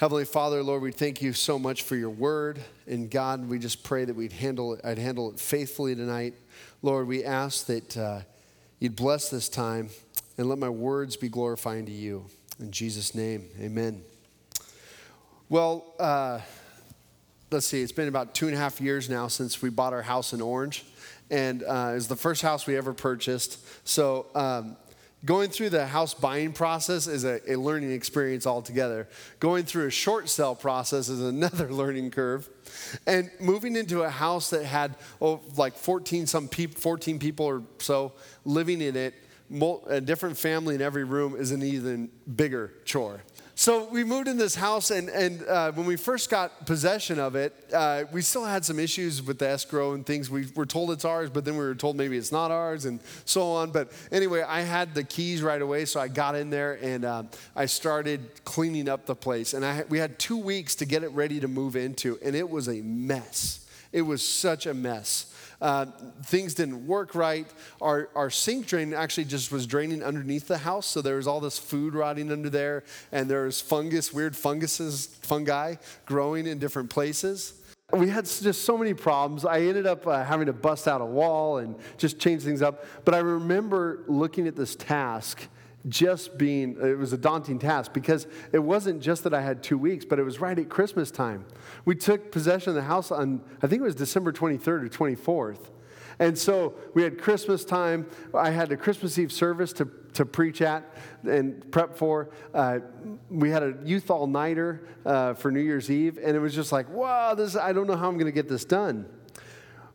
Heavenly 0.00 0.24
Father, 0.24 0.62
Lord, 0.62 0.80
we 0.80 0.92
thank 0.92 1.20
you 1.20 1.34
so 1.34 1.58
much 1.58 1.82
for 1.82 1.94
your 1.94 2.08
word. 2.08 2.58
And 2.86 3.10
God, 3.10 3.46
we 3.50 3.58
just 3.58 3.84
pray 3.84 4.06
that 4.06 4.16
we'd 4.16 4.32
handle 4.32 4.72
it, 4.72 4.80
I'd 4.82 4.96
handle 4.96 5.30
it 5.30 5.38
faithfully 5.38 5.94
tonight. 5.94 6.32
Lord, 6.80 7.06
we 7.06 7.22
ask 7.22 7.66
that 7.66 7.98
uh, 7.98 8.20
you'd 8.78 8.96
bless 8.96 9.28
this 9.28 9.50
time 9.50 9.90
and 10.38 10.48
let 10.48 10.56
my 10.56 10.70
words 10.70 11.18
be 11.18 11.28
glorifying 11.28 11.84
to 11.84 11.92
you. 11.92 12.24
In 12.58 12.70
Jesus' 12.70 13.14
name, 13.14 13.44
amen. 13.60 14.00
Well, 15.50 15.84
uh, 16.00 16.40
let's 17.50 17.66
see, 17.66 17.82
it's 17.82 17.92
been 17.92 18.08
about 18.08 18.34
two 18.34 18.46
and 18.46 18.56
a 18.56 18.58
half 18.58 18.80
years 18.80 19.10
now 19.10 19.28
since 19.28 19.60
we 19.60 19.68
bought 19.68 19.92
our 19.92 20.00
house 20.00 20.32
in 20.32 20.40
Orange. 20.40 20.86
And 21.30 21.62
uh, 21.62 21.90
it 21.90 21.96
was 21.96 22.08
the 22.08 22.16
first 22.16 22.40
house 22.40 22.66
we 22.66 22.74
ever 22.74 22.94
purchased. 22.94 23.58
So, 23.86 24.28
um, 24.34 24.78
going 25.24 25.50
through 25.50 25.70
the 25.70 25.86
house 25.86 26.14
buying 26.14 26.52
process 26.52 27.06
is 27.06 27.24
a, 27.24 27.40
a, 27.52 27.56
learning 27.56 27.92
experience 27.92 28.46
altogether. 28.46 29.08
Going 29.38 29.64
through 29.64 29.86
a 29.86 29.90
short 29.90 30.28
sale 30.28 30.54
process 30.54 31.08
is 31.08 31.20
another 31.20 31.68
learning 31.72 32.10
curve. 32.10 32.48
And 33.06 33.30
moving 33.40 33.76
into 33.76 34.02
a 34.02 34.10
house 34.10 34.50
that 34.50 34.64
had 34.64 34.96
oh, 35.20 35.40
like 35.56 35.76
14 35.76 36.26
some 36.26 36.48
people, 36.48 36.80
14 36.80 37.18
people 37.18 37.46
or 37.46 37.62
so 37.78 38.12
living 38.44 38.80
in 38.80 38.96
it, 38.96 39.14
a 39.88 40.00
different 40.00 40.38
family 40.38 40.76
in 40.76 40.80
every 40.80 41.04
room 41.04 41.34
is 41.34 41.50
an 41.50 41.62
even 41.62 42.08
bigger 42.36 42.72
chore. 42.84 43.20
So 43.60 43.84
we 43.84 44.04
moved 44.04 44.26
in 44.26 44.38
this 44.38 44.54
house, 44.54 44.90
and, 44.90 45.10
and 45.10 45.46
uh, 45.46 45.70
when 45.72 45.84
we 45.84 45.96
first 45.96 46.30
got 46.30 46.64
possession 46.64 47.18
of 47.18 47.36
it, 47.36 47.54
uh, 47.74 48.04
we 48.10 48.22
still 48.22 48.46
had 48.46 48.64
some 48.64 48.78
issues 48.78 49.22
with 49.22 49.38
the 49.38 49.48
escrow 49.48 49.92
and 49.92 50.06
things. 50.06 50.30
We 50.30 50.46
were 50.54 50.64
told 50.64 50.90
it's 50.92 51.04
ours, 51.04 51.28
but 51.28 51.44
then 51.44 51.58
we 51.58 51.64
were 51.64 51.74
told 51.74 51.94
maybe 51.94 52.16
it's 52.16 52.32
not 52.32 52.50
ours, 52.50 52.86
and 52.86 53.00
so 53.26 53.52
on. 53.52 53.70
But 53.70 53.92
anyway, 54.10 54.40
I 54.48 54.62
had 54.62 54.94
the 54.94 55.04
keys 55.04 55.42
right 55.42 55.60
away, 55.60 55.84
so 55.84 56.00
I 56.00 56.08
got 56.08 56.36
in 56.36 56.48
there 56.48 56.78
and 56.82 57.04
uh, 57.04 57.24
I 57.54 57.66
started 57.66 58.42
cleaning 58.46 58.88
up 58.88 59.04
the 59.04 59.14
place. 59.14 59.52
And 59.52 59.62
I, 59.62 59.84
we 59.90 59.98
had 59.98 60.18
two 60.18 60.38
weeks 60.38 60.74
to 60.76 60.86
get 60.86 61.02
it 61.02 61.10
ready 61.10 61.38
to 61.40 61.46
move 61.46 61.76
into, 61.76 62.18
and 62.24 62.34
it 62.34 62.48
was 62.48 62.66
a 62.66 62.80
mess. 62.80 63.66
It 63.92 64.02
was 64.02 64.26
such 64.26 64.64
a 64.64 64.72
mess. 64.72 65.34
Uh, 65.60 65.86
things 66.24 66.54
didn't 66.54 66.86
work 66.86 67.14
right. 67.14 67.46
Our, 67.80 68.08
our 68.14 68.30
sink 68.30 68.66
drain 68.66 68.94
actually 68.94 69.24
just 69.24 69.52
was 69.52 69.66
draining 69.66 70.02
underneath 70.02 70.48
the 70.48 70.58
house, 70.58 70.86
so 70.86 71.02
there 71.02 71.16
was 71.16 71.26
all 71.26 71.40
this 71.40 71.58
food 71.58 71.94
rotting 71.94 72.32
under 72.32 72.48
there, 72.48 72.84
and 73.12 73.28
there 73.28 73.44
was 73.44 73.60
fungus, 73.60 74.12
weird 74.12 74.36
funguses, 74.36 75.06
fungi 75.22 75.76
growing 76.06 76.46
in 76.46 76.58
different 76.58 76.90
places. 76.90 77.54
We 77.92 78.08
had 78.08 78.24
just 78.24 78.64
so 78.64 78.78
many 78.78 78.94
problems. 78.94 79.44
I 79.44 79.62
ended 79.62 79.86
up 79.86 80.06
uh, 80.06 80.22
having 80.22 80.46
to 80.46 80.52
bust 80.52 80.86
out 80.86 81.00
a 81.00 81.04
wall 81.04 81.58
and 81.58 81.74
just 81.98 82.20
change 82.20 82.42
things 82.42 82.62
up. 82.62 82.84
But 83.04 83.14
I 83.14 83.18
remember 83.18 84.04
looking 84.06 84.46
at 84.46 84.54
this 84.54 84.76
task 84.76 85.48
just 85.88 86.36
being, 86.36 86.76
it 86.80 86.98
was 86.98 87.12
a 87.12 87.18
daunting 87.18 87.58
task 87.58 87.92
because 87.92 88.26
it 88.52 88.58
wasn't 88.58 89.00
just 89.00 89.24
that 89.24 89.32
I 89.32 89.40
had 89.40 89.62
two 89.62 89.78
weeks, 89.78 90.04
but 90.04 90.18
it 90.18 90.24
was 90.24 90.40
right 90.40 90.58
at 90.58 90.68
Christmas 90.68 91.10
time. 91.10 91.46
We 91.84 91.94
took 91.94 92.30
possession 92.30 92.70
of 92.70 92.74
the 92.74 92.82
house 92.82 93.10
on, 93.10 93.40
I 93.62 93.66
think 93.66 93.80
it 93.80 93.84
was 93.84 93.94
December 93.94 94.32
23rd 94.32 94.66
or 94.66 94.88
24th. 94.88 95.70
And 96.18 96.36
so 96.38 96.74
we 96.92 97.02
had 97.02 97.18
Christmas 97.18 97.64
time. 97.64 98.06
I 98.34 98.50
had 98.50 98.70
a 98.72 98.76
Christmas 98.76 99.18
Eve 99.18 99.32
service 99.32 99.72
to, 99.74 99.90
to 100.12 100.26
preach 100.26 100.60
at 100.60 100.84
and 101.26 101.70
prep 101.72 101.96
for. 101.96 102.28
Uh, 102.52 102.80
we 103.30 103.48
had 103.48 103.62
a 103.62 103.74
youth 103.82 104.10
all 104.10 104.26
nighter 104.26 104.86
uh, 105.06 105.32
for 105.32 105.50
New 105.50 105.60
Year's 105.60 105.90
Eve, 105.90 106.18
and 106.22 106.36
it 106.36 106.40
was 106.40 106.54
just 106.54 106.72
like, 106.72 106.90
wow, 106.90 107.34
this, 107.34 107.56
I 107.56 107.72
don't 107.72 107.86
know 107.86 107.96
how 107.96 108.06
I'm 108.06 108.16
going 108.16 108.26
to 108.26 108.32
get 108.32 108.50
this 108.50 108.66
done. 108.66 109.06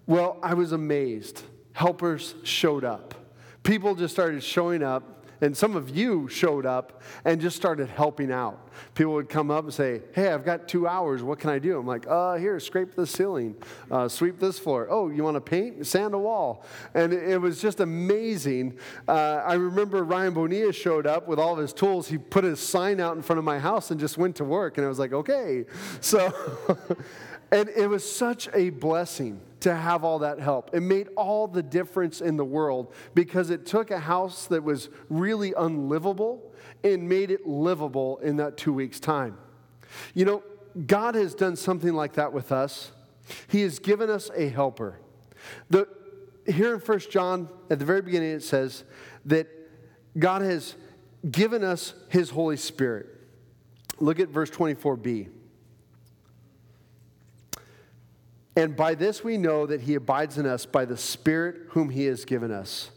Well, 0.07 0.39
I 0.41 0.55
was 0.55 0.71
amazed. 0.71 1.43
Helpers 1.73 2.33
showed 2.41 2.83
up. 2.83 3.13
People 3.61 3.93
just 3.93 4.13
started 4.13 4.43
showing 4.43 4.81
up 4.81 5.14
and 5.41 5.55
some 5.55 5.75
of 5.75 5.95
you 5.95 6.27
showed 6.27 6.65
up 6.65 7.01
and 7.23 7.41
just 7.41 7.55
started 7.55 7.89
helping 7.89 8.31
out. 8.31 8.69
People 8.93 9.13
would 9.13 9.29
come 9.29 9.51
up 9.51 9.63
and 9.65 9.73
say, 9.73 10.01
Hey, 10.13 10.31
I've 10.31 10.45
got 10.45 10.67
two 10.67 10.87
hours. 10.87 11.23
What 11.23 11.39
can 11.39 11.49
I 11.49 11.59
do? 11.59 11.77
I'm 11.79 11.85
like, 11.85 12.05
uh, 12.07 12.35
Here, 12.35 12.59
scrape 12.59 12.95
the 12.95 13.05
ceiling, 13.05 13.55
uh, 13.91 14.07
sweep 14.07 14.39
this 14.39 14.59
floor. 14.59 14.87
Oh, 14.89 15.09
you 15.09 15.23
want 15.23 15.35
to 15.35 15.41
paint? 15.41 15.85
Sand 15.85 16.13
a 16.13 16.17
wall. 16.17 16.65
And 16.93 17.13
it 17.13 17.39
was 17.39 17.61
just 17.61 17.79
amazing. 17.79 18.77
Uh, 19.07 19.41
I 19.45 19.53
remember 19.55 20.03
Ryan 20.03 20.33
Bonilla 20.33 20.73
showed 20.73 21.07
up 21.07 21.27
with 21.27 21.39
all 21.39 21.53
of 21.53 21.59
his 21.59 21.73
tools. 21.73 22.07
He 22.07 22.17
put 22.17 22.43
his 22.43 22.59
sign 22.59 22.99
out 22.99 23.15
in 23.15 23.21
front 23.21 23.39
of 23.39 23.45
my 23.45 23.59
house 23.59 23.91
and 23.91 23.99
just 23.99 24.17
went 24.17 24.35
to 24.37 24.43
work. 24.43 24.77
And 24.77 24.85
I 24.85 24.89
was 24.89 24.99
like, 24.99 25.13
Okay. 25.13 25.65
So, 26.01 26.33
and 27.51 27.69
it 27.69 27.87
was 27.87 28.09
such 28.09 28.49
a 28.53 28.69
blessing 28.71 29.39
to 29.65 29.75
have 29.75 30.03
all 30.03 30.19
that 30.19 30.39
help. 30.39 30.69
It 30.75 30.81
made 30.81 31.07
all 31.17 31.47
the 31.47 31.63
difference 31.63 32.21
in 32.21 32.37
the 32.37 32.45
world 32.45 32.93
because 33.15 33.49
it 33.49 33.65
took 33.65 33.89
a 33.89 33.97
house 33.97 34.45
that 34.45 34.63
was 34.63 34.89
really 35.09 35.55
unlivable 35.57 36.53
and 36.83 37.09
made 37.09 37.31
it 37.31 37.47
livable 37.47 38.19
in 38.19 38.37
that 38.37 38.57
two 38.57 38.71
weeks' 38.71 38.99
time. 38.99 39.39
You 40.13 40.25
know, 40.25 40.43
God 40.85 41.15
has 41.15 41.33
done 41.33 41.55
something 41.55 41.95
like 41.95 42.13
that 42.13 42.31
with 42.31 42.51
us. 42.51 42.91
He 43.47 43.61
has 43.61 43.79
given 43.79 44.07
us 44.07 44.29
a 44.35 44.49
helper. 44.49 44.99
The, 45.71 45.87
here 46.45 46.75
in 46.75 46.79
1 46.79 46.99
John, 47.09 47.49
at 47.71 47.79
the 47.79 47.85
very 47.85 48.03
beginning, 48.03 48.33
it 48.33 48.43
says 48.43 48.83
that 49.25 49.47
God 50.19 50.43
has 50.43 50.75
given 51.31 51.63
us 51.63 51.95
his 52.09 52.29
Holy 52.29 52.57
Spirit. 52.57 53.07
Look 53.99 54.19
at 54.19 54.29
verse 54.29 54.51
24b. 54.51 55.29
And 58.55 58.75
by 58.75 58.95
this 58.95 59.23
we 59.23 59.37
know 59.37 59.65
that 59.65 59.81
he 59.81 59.95
abides 59.95 60.37
in 60.37 60.45
us 60.45 60.65
by 60.65 60.85
the 60.85 60.97
Spirit 60.97 61.67
whom 61.69 61.89
he 61.89 62.05
has 62.05 62.25
given 62.25 62.51
us. 62.51 62.91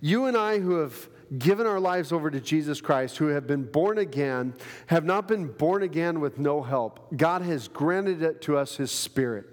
You 0.00 0.26
and 0.26 0.36
I, 0.36 0.58
who 0.58 0.76
have 0.76 1.08
given 1.38 1.66
our 1.66 1.80
lives 1.80 2.12
over 2.12 2.30
to 2.30 2.40
Jesus 2.40 2.80
Christ, 2.80 3.16
who 3.16 3.28
have 3.28 3.46
been 3.46 3.64
born 3.64 3.98
again, 3.98 4.54
have 4.86 5.04
not 5.04 5.26
been 5.26 5.46
born 5.46 5.82
again 5.82 6.20
with 6.20 6.38
no 6.38 6.62
help. 6.62 7.16
God 7.16 7.42
has 7.42 7.68
granted 7.68 8.22
it 8.22 8.42
to 8.42 8.56
us 8.56 8.76
his 8.76 8.90
Spirit. 8.90 9.46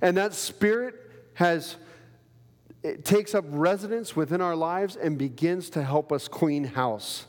And 0.00 0.16
that 0.16 0.34
Spirit 0.34 0.94
has. 1.34 1.76
It 2.82 3.04
takes 3.04 3.34
up 3.34 3.44
residence 3.48 4.16
within 4.16 4.40
our 4.40 4.56
lives 4.56 4.96
and 4.96 5.18
begins 5.18 5.68
to 5.70 5.82
help 5.82 6.10
us 6.12 6.28
clean 6.28 6.64
house. 6.64 7.26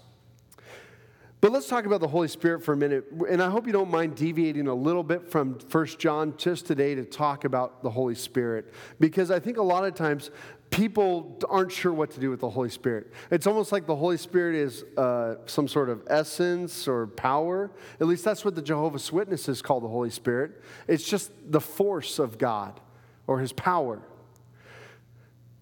But 1.41 1.51
let's 1.51 1.67
talk 1.67 1.87
about 1.87 2.01
the 2.01 2.07
Holy 2.07 2.27
Spirit 2.27 2.63
for 2.63 2.73
a 2.73 2.77
minute. 2.77 3.05
And 3.27 3.41
I 3.41 3.49
hope 3.49 3.65
you 3.65 3.73
don't 3.73 3.89
mind 3.89 4.15
deviating 4.15 4.67
a 4.67 4.75
little 4.75 5.01
bit 5.01 5.27
from 5.27 5.57
1 5.71 5.85
John 5.97 6.35
just 6.37 6.67
today 6.67 6.93
to 6.93 7.03
talk 7.03 7.45
about 7.45 7.81
the 7.81 7.89
Holy 7.89 8.13
Spirit. 8.13 8.71
Because 8.99 9.31
I 9.31 9.39
think 9.39 9.57
a 9.57 9.63
lot 9.63 9.83
of 9.83 9.95
times 9.95 10.29
people 10.69 11.39
aren't 11.49 11.71
sure 11.71 11.91
what 11.91 12.11
to 12.11 12.19
do 12.19 12.29
with 12.29 12.41
the 12.41 12.49
Holy 12.49 12.69
Spirit. 12.69 13.11
It's 13.31 13.47
almost 13.47 13.71
like 13.71 13.87
the 13.87 13.95
Holy 13.95 14.17
Spirit 14.17 14.55
is 14.55 14.83
uh, 14.95 15.37
some 15.47 15.67
sort 15.67 15.89
of 15.89 16.03
essence 16.07 16.87
or 16.87 17.07
power. 17.07 17.71
At 17.99 18.05
least 18.05 18.23
that's 18.23 18.45
what 18.45 18.53
the 18.53 18.61
Jehovah's 18.61 19.11
Witnesses 19.11 19.63
call 19.63 19.81
the 19.81 19.87
Holy 19.87 20.11
Spirit. 20.11 20.61
It's 20.87 21.03
just 21.03 21.31
the 21.51 21.59
force 21.59 22.19
of 22.19 22.37
God 22.37 22.79
or 23.25 23.39
his 23.39 23.51
power. 23.51 23.99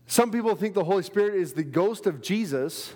Some 0.07 0.29
people 0.29 0.55
think 0.55 0.73
the 0.73 0.83
Holy 0.83 1.03
Spirit 1.03 1.35
is 1.35 1.53
the 1.53 1.63
ghost 1.63 2.05
of 2.05 2.21
Jesus, 2.21 2.95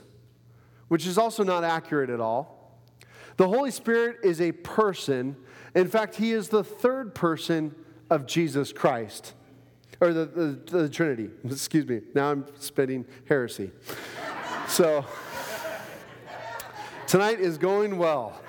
which 0.89 1.07
is 1.07 1.17
also 1.17 1.45
not 1.45 1.63
accurate 1.63 2.09
at 2.09 2.19
all. 2.19 2.52
The 3.37 3.47
Holy 3.47 3.71
Spirit 3.71 4.17
is 4.23 4.39
a 4.39 4.51
person. 4.51 5.35
In 5.73 5.87
fact, 5.87 6.15
he 6.15 6.31
is 6.31 6.49
the 6.49 6.63
third 6.63 7.15
person 7.15 7.73
of 8.09 8.27
Jesus 8.27 8.71
Christ, 8.71 9.33
or 9.99 10.13
the, 10.13 10.25
the, 10.25 10.77
the 10.77 10.89
Trinity. 10.89 11.29
Excuse 11.45 11.87
me. 11.87 12.01
Now 12.13 12.31
I'm 12.31 12.45
spitting 12.59 13.05
heresy. 13.27 13.71
so, 14.67 15.05
tonight 17.07 17.39
is 17.39 17.57
going 17.57 17.97
well. 17.97 18.39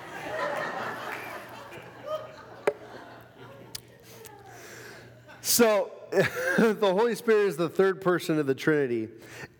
So, 5.41 5.93
the 6.11 6.76
Holy 6.81 7.14
Spirit 7.14 7.47
is 7.49 7.57
the 7.57 7.69
third 7.69 8.00
person 8.00 8.38
of 8.38 8.47
the 8.47 8.55
Trinity, 8.55 9.09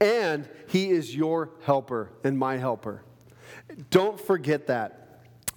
and 0.00 0.49
He 0.69 0.90
is 0.90 1.14
your 1.14 1.50
helper 1.64 2.11
and 2.25 2.38
my 2.38 2.57
helper. 2.59 3.04
Don't 3.90 4.21
forget 4.21 4.66
that. 4.66 5.03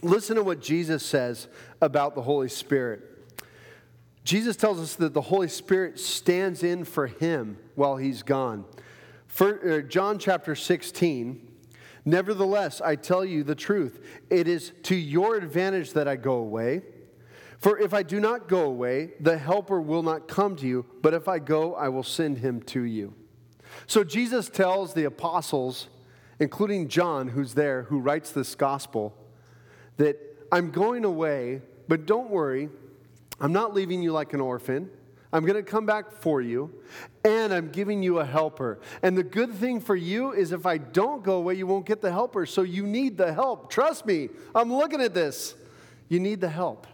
Listen 0.02 0.36
to 0.36 0.44
what 0.44 0.62
Jesus 0.62 1.04
says 1.04 1.48
about 1.82 2.16
the 2.16 2.22
Holy 2.22 2.50
Spirit. 2.50 3.02
Jesus 4.24 4.56
tells 4.56 4.80
us 4.80 4.96
that 4.96 5.14
the 5.14 5.22
Holy 5.22 5.48
Spirit 5.48 6.00
stands 6.00 6.62
in 6.62 6.84
for 6.84 7.08
him 7.08 7.58
while 7.76 7.96
he's 7.96 8.24
gone. 8.24 8.66
For, 9.26 9.80
uh, 9.80 9.82
John 9.82 10.20
chapter 10.20 10.54
16, 10.54 11.48
nevertheless, 12.06 12.82
I 12.82 12.96
tell 12.96 13.24
you 13.24 13.44
the 13.44 13.56
truth. 13.56 14.04
It 14.30 14.48
is 14.48 14.74
to 14.84 14.96
your 14.96 15.36
advantage 15.38 15.94
that 15.94 16.08
I 16.08 16.16
go 16.16 16.34
away. 16.34 16.82
For 17.60 17.80
if 17.80 17.94
I 17.94 18.04
do 18.04 18.20
not 18.20 18.48
go 18.48 18.66
away, 18.66 19.14
the 19.20 19.38
Helper 19.38 19.82
will 19.82 20.04
not 20.04 20.28
come 20.28 20.56
to 20.58 20.68
you, 20.68 20.86
but 21.02 21.14
if 21.14 21.28
I 21.28 21.40
go, 21.40 21.74
I 21.74 21.90
will 21.90 22.04
send 22.04 22.38
him 22.40 22.62
to 22.64 22.82
you. 22.82 23.14
So 23.88 24.04
Jesus 24.04 24.50
tells 24.50 24.94
the 24.94 25.06
apostles, 25.06 25.88
including 26.40 26.88
John, 26.88 27.30
who's 27.30 27.56
there, 27.56 27.84
who 27.84 28.00
writes 28.00 28.32
this 28.32 28.56
gospel, 28.56 29.16
that 29.98 30.18
I'm 30.52 30.72
going 30.72 31.06
away, 31.06 31.62
but 31.88 32.06
don't 32.06 32.30
worry, 32.30 32.70
I'm 33.40 33.54
not 33.54 33.74
leaving 33.74 34.02
you 34.02 34.12
like 34.12 34.34
an 34.34 34.42
orphan. 34.42 34.90
I'm 35.34 35.44
going 35.44 35.56
to 35.56 35.70
come 35.70 35.86
back 35.86 36.12
for 36.12 36.42
you, 36.42 36.74
and 37.26 37.54
I'm 37.54 37.70
giving 37.70 38.02
you 38.02 38.20
a 38.20 38.26
helper. 38.26 38.80
And 39.02 39.18
the 39.18 39.24
good 39.24 39.54
thing 39.54 39.82
for 39.82 39.96
you 39.96 40.32
is 40.32 40.52
if 40.54 40.66
I 40.66 40.78
don't 40.78 41.22
go 41.22 41.36
away, 41.36 41.56
you 41.56 41.68
won't 41.68 41.86
get 41.86 42.02
the 42.02 42.12
helper. 42.12 42.46
So 42.46 42.62
you 42.62 42.88
need 42.88 43.18
the 43.18 43.34
help. 43.34 43.70
Trust 43.70 44.06
me, 44.06 44.30
I'm 44.56 44.74
looking 44.74 45.02
at 45.02 45.14
this. 45.14 45.56
You 46.08 46.22
need 46.22 46.40
the 46.40 46.50
help. 46.50 46.88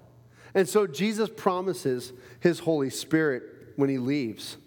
And 0.55 0.67
so 0.67 0.88
Jesus 0.88 1.29
promises 1.29 2.12
his 2.39 2.60
Holy 2.60 2.89
Spirit 2.89 3.43
when 3.75 3.89
he 3.89 4.00
leaves. 4.00 4.57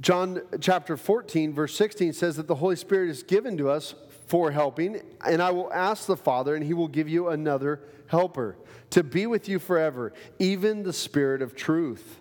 John 0.00 0.40
chapter 0.60 0.96
14, 0.96 1.52
verse 1.52 1.76
16 1.76 2.14
says 2.14 2.36
that 2.36 2.46
the 2.46 2.54
Holy 2.54 2.76
Spirit 2.76 3.10
is 3.10 3.22
given 3.22 3.58
to 3.58 3.68
us 3.68 3.94
for 4.26 4.50
helping, 4.50 5.00
and 5.24 5.42
I 5.42 5.50
will 5.50 5.72
ask 5.72 6.06
the 6.06 6.16
Father, 6.16 6.54
and 6.54 6.64
he 6.64 6.74
will 6.74 6.88
give 6.88 7.08
you 7.08 7.28
another 7.28 7.80
helper 8.06 8.56
to 8.90 9.02
be 9.02 9.26
with 9.26 9.48
you 9.48 9.58
forever, 9.58 10.12
even 10.38 10.82
the 10.82 10.92
Spirit 10.92 11.42
of 11.42 11.54
truth, 11.54 12.20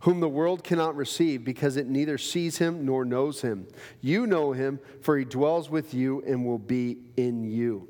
whom 0.00 0.20
the 0.20 0.28
world 0.28 0.64
cannot 0.64 0.96
receive 0.96 1.44
because 1.44 1.76
it 1.76 1.88
neither 1.88 2.18
sees 2.18 2.58
him 2.58 2.84
nor 2.84 3.04
knows 3.04 3.42
him. 3.42 3.66
You 4.00 4.26
know 4.26 4.52
him, 4.52 4.80
for 5.00 5.16
he 5.16 5.24
dwells 5.24 5.70
with 5.70 5.94
you 5.94 6.22
and 6.26 6.44
will 6.44 6.58
be 6.58 6.98
in 7.16 7.44
you. 7.44 7.88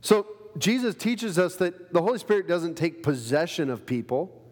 So, 0.00 0.26
Jesus 0.56 0.94
teaches 0.94 1.38
us 1.38 1.56
that 1.56 1.92
the 1.92 2.02
Holy 2.02 2.18
Spirit 2.18 2.48
doesn't 2.48 2.74
take 2.74 3.02
possession 3.02 3.70
of 3.70 3.86
people, 3.86 4.42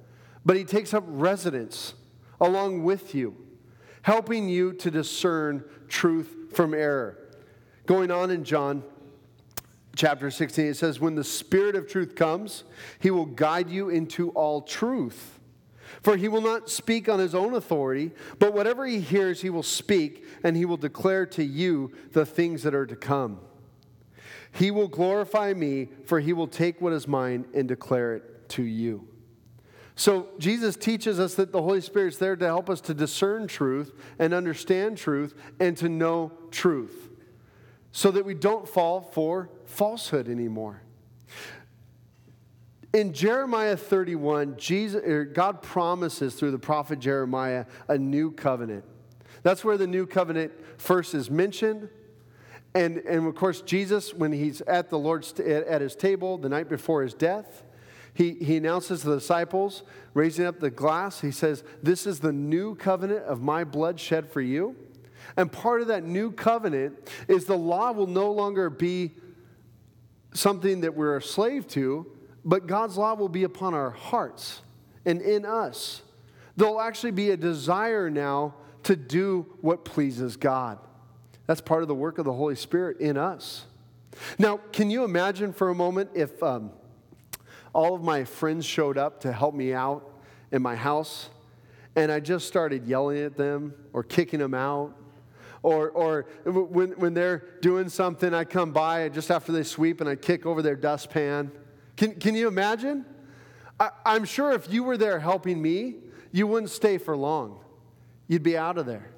but 0.44 0.56
he 0.56 0.64
takes 0.64 0.94
up 0.94 1.04
residence 1.06 1.94
along 2.40 2.84
with 2.84 3.14
you, 3.14 3.34
helping 4.06 4.48
you 4.48 4.72
to 4.72 4.88
discern 4.88 5.64
truth 5.88 6.32
from 6.52 6.72
error. 6.72 7.18
Going 7.86 8.12
on 8.12 8.30
in 8.30 8.44
John 8.44 8.84
chapter 9.96 10.30
16, 10.30 10.66
it 10.66 10.76
says, 10.76 11.00
When 11.00 11.16
the 11.16 11.24
Spirit 11.24 11.74
of 11.74 11.88
truth 11.88 12.14
comes, 12.14 12.62
he 13.00 13.10
will 13.10 13.26
guide 13.26 13.68
you 13.68 13.88
into 13.88 14.30
all 14.30 14.62
truth. 14.62 15.40
For 16.02 16.16
he 16.16 16.28
will 16.28 16.40
not 16.40 16.70
speak 16.70 17.08
on 17.08 17.18
his 17.18 17.34
own 17.34 17.54
authority, 17.54 18.12
but 18.38 18.54
whatever 18.54 18.86
he 18.86 19.00
hears, 19.00 19.40
he 19.40 19.50
will 19.50 19.64
speak, 19.64 20.24
and 20.44 20.56
he 20.56 20.66
will 20.66 20.76
declare 20.76 21.26
to 21.26 21.42
you 21.42 21.90
the 22.12 22.24
things 22.24 22.62
that 22.62 22.76
are 22.76 22.86
to 22.86 22.94
come. 22.94 23.40
He 24.52 24.70
will 24.70 24.86
glorify 24.86 25.52
me, 25.52 25.88
for 26.04 26.20
he 26.20 26.32
will 26.32 26.46
take 26.46 26.80
what 26.80 26.92
is 26.92 27.08
mine 27.08 27.44
and 27.54 27.66
declare 27.66 28.14
it 28.14 28.48
to 28.50 28.62
you. 28.62 29.08
So, 29.98 30.28
Jesus 30.38 30.76
teaches 30.76 31.18
us 31.18 31.34
that 31.36 31.52
the 31.52 31.62
Holy 31.62 31.80
Spirit's 31.80 32.18
there 32.18 32.36
to 32.36 32.44
help 32.44 32.68
us 32.68 32.82
to 32.82 32.94
discern 32.94 33.48
truth 33.48 33.92
and 34.18 34.34
understand 34.34 34.98
truth 34.98 35.34
and 35.58 35.74
to 35.78 35.88
know 35.88 36.32
truth 36.50 37.08
so 37.92 38.10
that 38.10 38.26
we 38.26 38.34
don't 38.34 38.68
fall 38.68 39.00
for 39.00 39.48
falsehood 39.64 40.28
anymore. 40.28 40.82
In 42.92 43.14
Jeremiah 43.14 43.76
31, 43.76 44.58
Jesus, 44.58 45.02
er, 45.02 45.24
God 45.24 45.62
promises 45.62 46.34
through 46.34 46.50
the 46.50 46.58
prophet 46.58 46.98
Jeremiah 46.98 47.64
a 47.88 47.96
new 47.96 48.30
covenant. 48.30 48.84
That's 49.42 49.64
where 49.64 49.78
the 49.78 49.86
new 49.86 50.06
covenant 50.06 50.52
first 50.76 51.14
is 51.14 51.30
mentioned. 51.30 51.88
And, 52.74 52.98
and 52.98 53.26
of 53.26 53.34
course, 53.34 53.62
Jesus, 53.62 54.12
when 54.12 54.30
he's 54.30 54.60
at 54.62 54.90
the 54.90 54.98
Lord's 54.98 55.32
at 55.40 55.80
his 55.80 55.96
table 55.96 56.36
the 56.36 56.50
night 56.50 56.68
before 56.68 57.02
his 57.02 57.14
death, 57.14 57.62
he, 58.16 58.32
he 58.32 58.56
announces 58.56 59.02
to 59.02 59.10
the 59.10 59.16
disciples, 59.16 59.82
raising 60.14 60.46
up 60.46 60.58
the 60.58 60.70
glass, 60.70 61.20
he 61.20 61.30
says, 61.30 61.62
This 61.82 62.06
is 62.06 62.18
the 62.18 62.32
new 62.32 62.74
covenant 62.74 63.24
of 63.24 63.42
my 63.42 63.62
blood 63.62 64.00
shed 64.00 64.32
for 64.32 64.40
you. 64.40 64.74
And 65.36 65.52
part 65.52 65.82
of 65.82 65.88
that 65.88 66.02
new 66.02 66.30
covenant 66.30 67.10
is 67.28 67.44
the 67.44 67.58
law 67.58 67.92
will 67.92 68.06
no 68.06 68.32
longer 68.32 68.70
be 68.70 69.12
something 70.32 70.80
that 70.80 70.94
we're 70.94 71.18
a 71.18 71.22
slave 71.22 71.68
to, 71.68 72.06
but 72.42 72.66
God's 72.66 72.96
law 72.96 73.14
will 73.14 73.28
be 73.28 73.44
upon 73.44 73.74
our 73.74 73.90
hearts 73.90 74.62
and 75.04 75.20
in 75.20 75.44
us. 75.44 76.00
There'll 76.56 76.80
actually 76.80 77.10
be 77.10 77.32
a 77.32 77.36
desire 77.36 78.08
now 78.08 78.54
to 78.84 78.96
do 78.96 79.46
what 79.60 79.84
pleases 79.84 80.38
God. 80.38 80.78
That's 81.46 81.60
part 81.60 81.82
of 81.82 81.88
the 81.88 81.94
work 81.94 82.16
of 82.16 82.24
the 82.24 82.32
Holy 82.32 82.56
Spirit 82.56 82.98
in 82.98 83.18
us. 83.18 83.66
Now, 84.38 84.56
can 84.72 84.88
you 84.88 85.04
imagine 85.04 85.52
for 85.52 85.68
a 85.68 85.74
moment 85.74 86.10
if 86.14 86.42
um, 86.42 86.70
all 87.74 87.94
of 87.94 88.02
my 88.02 88.24
friends 88.24 88.64
showed 88.64 88.98
up 88.98 89.20
to 89.20 89.32
help 89.32 89.54
me 89.54 89.72
out 89.72 90.10
in 90.52 90.62
my 90.62 90.76
house, 90.76 91.28
and 91.94 92.10
I 92.12 92.20
just 92.20 92.46
started 92.46 92.86
yelling 92.86 93.18
at 93.18 93.36
them 93.36 93.74
or 93.92 94.02
kicking 94.02 94.40
them 94.40 94.54
out. 94.54 94.96
Or, 95.62 95.90
or 95.90 96.26
when, 96.44 96.90
when 96.92 97.14
they're 97.14 97.44
doing 97.60 97.88
something, 97.88 98.32
I 98.32 98.44
come 98.44 98.72
by 98.72 99.08
just 99.08 99.30
after 99.30 99.50
they 99.50 99.64
sweep 99.64 100.00
and 100.00 100.08
I 100.08 100.14
kick 100.14 100.46
over 100.46 100.62
their 100.62 100.76
dustpan. 100.76 101.50
Can, 101.96 102.14
can 102.14 102.36
you 102.36 102.46
imagine? 102.46 103.04
I, 103.80 103.90
I'm 104.04 104.24
sure 104.24 104.52
if 104.52 104.72
you 104.72 104.84
were 104.84 104.96
there 104.96 105.18
helping 105.18 105.60
me, 105.60 105.96
you 106.30 106.46
wouldn't 106.46 106.70
stay 106.70 106.98
for 106.98 107.16
long. 107.16 107.58
You'd 108.28 108.44
be 108.44 108.56
out 108.56 108.78
of 108.78 108.86
there. 108.86 109.10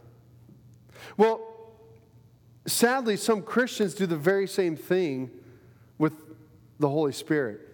Well, 1.19 1.43
sadly, 2.67 3.17
some 3.17 3.43
Christians 3.43 3.95
do 3.95 4.07
the 4.07 4.17
very 4.17 4.47
same 4.47 4.77
thing 4.77 5.31
with 5.99 6.15
the 6.79 6.89
Holy 6.89 7.13
Spirit. 7.13 7.68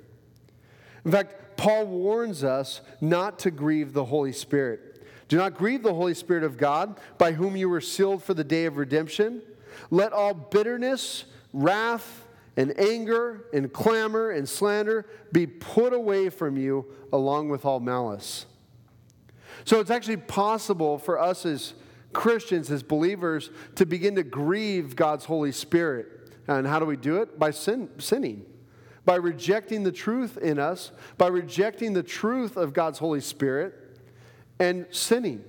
In 1.05 1.13
fact, 1.13 1.57
Paul 1.57 1.87
warns 1.87 2.43
us 2.43 2.81
not 3.01 3.39
to 3.41 3.51
grieve 3.51 3.93
the 3.93 4.07
Holy 4.07 4.33
Spirit. 4.33 5.03
Do 5.29 5.37
not 5.37 5.55
grieve 5.55 5.83
the 5.83 5.95
Holy 5.95 6.15
Spirit 6.15 6.45
of 6.45 6.57
God, 6.57 6.99
by 7.19 7.33
whom 7.33 7.57
you 7.57 7.69
were 7.69 7.81
sealed 7.81 8.23
for 8.23 8.35
the 8.35 8.45
day 8.45 8.67
of 8.67 8.77
redemption. 8.77 9.43
Let 9.91 10.13
all 10.13 10.35
bitterness, 10.35 11.25
wrath, 11.53 12.27
and 12.57 12.79
anger, 12.79 13.47
and 13.53 13.73
clamor, 13.73 14.31
and 14.31 14.49
slander 14.49 15.07
be 15.33 15.47
put 15.47 15.93
away 15.93 16.29
from 16.29 16.57
you, 16.57 16.87
along 17.13 17.49
with 17.49 17.65
all 17.65 17.81
malice. 17.81 18.47
So 19.65 19.81
it's 19.81 19.91
actually 19.91 20.19
possible 20.19 20.99
for 20.99 21.19
us 21.19 21.47
as 21.47 21.75
Christians, 22.13 22.71
as 22.71 22.83
believers, 22.83 23.51
to 23.77 23.87
begin 23.87 24.15
to 24.17 24.23
grieve 24.23 24.95
God's 24.95 25.25
Holy 25.25 25.53
Spirit. 25.53 26.07
And 26.47 26.67
how 26.67 26.79
do 26.79 26.85
we 26.85 26.97
do 26.97 27.23
it? 27.23 27.39
By 27.39 27.51
sin, 27.51 27.89
sinning 27.99 28.45
by 29.05 29.17
rejecting 29.17 29.83
the 29.83 29.93
truth 29.93 30.39
in 30.39 30.59
us, 30.59 30.93
by 31.19 31.29
rejecting 31.29 31.93
the 31.93 32.03
truth 32.03 32.57
of 32.57 32.73
God's 32.73 32.99
Holy 32.99 33.21
Spirit, 33.21 33.75
and 34.59 34.87
sinning. 34.91 35.45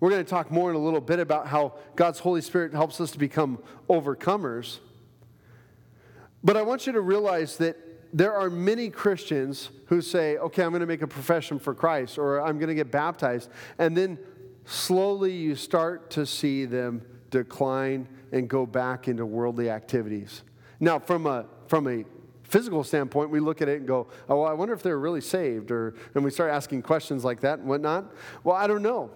We're 0.00 0.10
going 0.10 0.24
to 0.24 0.30
talk 0.30 0.50
more 0.50 0.70
in 0.70 0.76
a 0.76 0.78
little 0.78 1.00
bit 1.00 1.18
about 1.18 1.48
how 1.48 1.74
God's 1.96 2.20
Holy 2.20 2.40
Spirit 2.40 2.72
helps 2.72 3.00
us 3.00 3.10
to 3.12 3.18
become 3.18 3.58
overcomers. 3.88 4.78
But 6.44 6.56
I 6.56 6.62
want 6.62 6.86
you 6.86 6.92
to 6.92 7.00
realize 7.00 7.56
that 7.56 7.76
there 8.12 8.32
are 8.32 8.48
many 8.48 8.90
Christians 8.90 9.70
who 9.86 10.00
say, 10.00 10.36
okay, 10.38 10.62
I'm 10.62 10.70
going 10.70 10.80
to 10.80 10.86
make 10.86 11.02
a 11.02 11.08
profession 11.08 11.58
for 11.58 11.74
Christ 11.74 12.16
or 12.16 12.40
I'm 12.40 12.58
going 12.58 12.68
to 12.68 12.74
get 12.74 12.90
baptized. 12.90 13.50
And 13.78 13.96
then 13.96 14.18
slowly 14.64 15.32
you 15.32 15.56
start 15.56 16.10
to 16.10 16.24
see 16.24 16.64
them 16.64 17.02
decline 17.30 18.08
and 18.32 18.48
go 18.48 18.66
back 18.66 19.08
into 19.08 19.26
worldly 19.26 19.68
activities. 19.68 20.42
Now, 20.80 20.98
from 21.00 21.26
a 21.26 21.46
from 21.68 21.86
a 21.86 22.04
physical 22.42 22.82
standpoint, 22.82 23.30
we 23.30 23.40
look 23.40 23.62
at 23.62 23.68
it 23.68 23.78
and 23.78 23.86
go, 23.86 24.08
oh, 24.28 24.40
well, 24.40 24.50
I 24.50 24.54
wonder 24.54 24.74
if 24.74 24.82
they're 24.82 24.98
really 24.98 25.20
saved. 25.20 25.70
Or, 25.70 25.94
and 26.14 26.24
we 26.24 26.30
start 26.30 26.50
asking 26.50 26.82
questions 26.82 27.24
like 27.24 27.40
that 27.40 27.60
and 27.60 27.68
whatnot. 27.68 28.12
Well, 28.42 28.56
I 28.56 28.66
don't 28.66 28.82
know. 28.82 29.10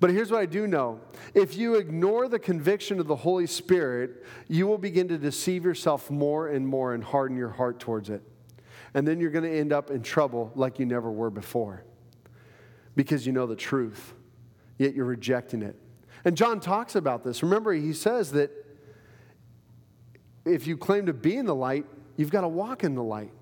But 0.00 0.10
here's 0.10 0.32
what 0.32 0.40
I 0.40 0.46
do 0.46 0.66
know 0.66 1.00
if 1.32 1.56
you 1.56 1.76
ignore 1.76 2.28
the 2.28 2.38
conviction 2.38 2.98
of 2.98 3.06
the 3.06 3.14
Holy 3.14 3.46
Spirit, 3.46 4.24
you 4.48 4.66
will 4.66 4.78
begin 4.78 5.06
to 5.08 5.18
deceive 5.18 5.64
yourself 5.64 6.10
more 6.10 6.48
and 6.48 6.66
more 6.66 6.94
and 6.94 7.04
harden 7.04 7.36
your 7.36 7.50
heart 7.50 7.78
towards 7.78 8.10
it. 8.10 8.22
And 8.94 9.06
then 9.06 9.20
you're 9.20 9.30
going 9.30 9.44
to 9.44 9.56
end 9.56 9.72
up 9.72 9.90
in 9.90 10.02
trouble 10.02 10.50
like 10.54 10.78
you 10.78 10.86
never 10.86 11.10
were 11.10 11.30
before 11.30 11.84
because 12.96 13.26
you 13.26 13.32
know 13.32 13.46
the 13.46 13.56
truth, 13.56 14.12
yet 14.76 14.94
you're 14.94 15.06
rejecting 15.06 15.62
it. 15.62 15.76
And 16.24 16.36
John 16.36 16.60
talks 16.60 16.94
about 16.94 17.24
this. 17.24 17.42
Remember, 17.42 17.72
he 17.72 17.92
says 17.92 18.32
that 18.32 18.50
if 20.44 20.66
you 20.66 20.76
claim 20.76 21.06
to 21.06 21.12
be 21.12 21.36
in 21.36 21.46
the 21.46 21.54
light, 21.54 21.86
you've 22.16 22.30
got 22.30 22.42
to 22.42 22.48
walk 22.48 22.84
in 22.84 22.94
the 22.94 23.02
light. 23.02 23.32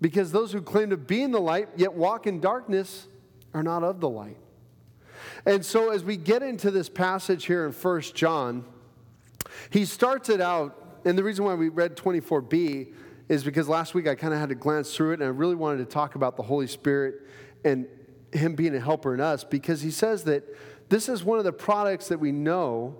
Because 0.00 0.32
those 0.32 0.52
who 0.52 0.62
claim 0.62 0.90
to 0.90 0.96
be 0.96 1.22
in 1.22 1.30
the 1.30 1.40
light 1.40 1.68
yet 1.76 1.92
walk 1.92 2.26
in 2.26 2.40
darkness 2.40 3.06
are 3.52 3.62
not 3.62 3.82
of 3.82 4.00
the 4.00 4.08
light. 4.08 4.38
And 5.44 5.64
so, 5.64 5.90
as 5.90 6.04
we 6.04 6.16
get 6.16 6.42
into 6.42 6.70
this 6.70 6.88
passage 6.88 7.46
here 7.46 7.66
in 7.66 7.72
1 7.72 8.00
John, 8.14 8.64
he 9.70 9.84
starts 9.84 10.28
it 10.28 10.40
out, 10.40 11.00
and 11.04 11.16
the 11.16 11.24
reason 11.24 11.44
why 11.44 11.54
we 11.54 11.68
read 11.68 11.96
24b 11.96 12.92
is 13.28 13.44
because 13.44 13.68
last 13.68 13.94
week 13.94 14.08
I 14.08 14.14
kind 14.14 14.34
of 14.34 14.40
had 14.40 14.48
to 14.48 14.54
glance 14.54 14.94
through 14.94 15.12
it, 15.12 15.14
and 15.14 15.24
I 15.24 15.28
really 15.28 15.54
wanted 15.54 15.78
to 15.78 15.84
talk 15.84 16.14
about 16.14 16.36
the 16.36 16.42
Holy 16.42 16.66
Spirit 16.66 17.26
and 17.64 17.86
Him 18.32 18.54
being 18.54 18.74
a 18.74 18.80
helper 18.80 19.14
in 19.14 19.20
us, 19.20 19.44
because 19.44 19.82
he 19.82 19.90
says 19.90 20.24
that 20.24 20.44
this 20.88 21.08
is 21.08 21.22
one 21.22 21.38
of 21.38 21.44
the 21.44 21.52
products 21.52 22.08
that 22.08 22.18
we 22.18 22.32
know, 22.32 22.96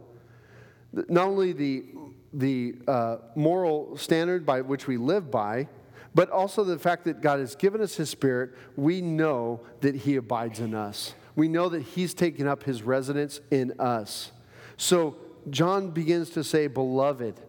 not 0.92 1.26
only 1.26 1.52
the 1.52 1.84
the 2.32 2.76
uh, 2.86 3.16
moral 3.34 3.96
standard 3.96 4.46
by 4.46 4.60
which 4.60 4.86
we 4.86 4.96
live 4.96 5.30
by, 5.30 5.68
but 6.14 6.30
also 6.30 6.64
the 6.64 6.78
fact 6.78 7.04
that 7.04 7.20
God 7.20 7.40
has 7.40 7.54
given 7.54 7.80
us 7.80 7.96
His 7.96 8.10
Spirit, 8.10 8.54
we 8.76 9.00
know 9.00 9.60
that 9.80 9.94
He 9.94 10.16
abides 10.16 10.60
in 10.60 10.74
us. 10.74 11.14
We 11.36 11.48
know 11.48 11.68
that 11.68 11.82
He's 11.82 12.14
taken 12.14 12.46
up 12.46 12.64
His 12.64 12.82
residence 12.82 13.40
in 13.50 13.72
us. 13.78 14.32
So 14.76 15.16
John 15.48 15.90
begins 15.90 16.30
to 16.30 16.44
say, 16.44 16.66
Beloved, 16.66 17.40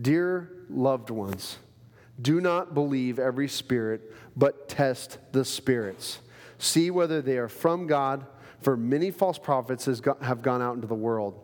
dear 0.00 0.50
loved 0.68 1.10
ones, 1.10 1.58
do 2.20 2.40
not 2.40 2.74
believe 2.74 3.18
every 3.18 3.48
spirit, 3.48 4.14
but 4.36 4.68
test 4.68 5.18
the 5.32 5.44
spirits. 5.44 6.20
See 6.58 6.90
whether 6.90 7.22
they 7.22 7.38
are 7.38 7.48
from 7.48 7.86
God, 7.86 8.26
for 8.60 8.76
many 8.76 9.10
false 9.10 9.38
prophets 9.38 9.86
have 9.86 10.42
gone 10.42 10.60
out 10.60 10.74
into 10.74 10.86
the 10.86 10.94
world. 10.94 11.40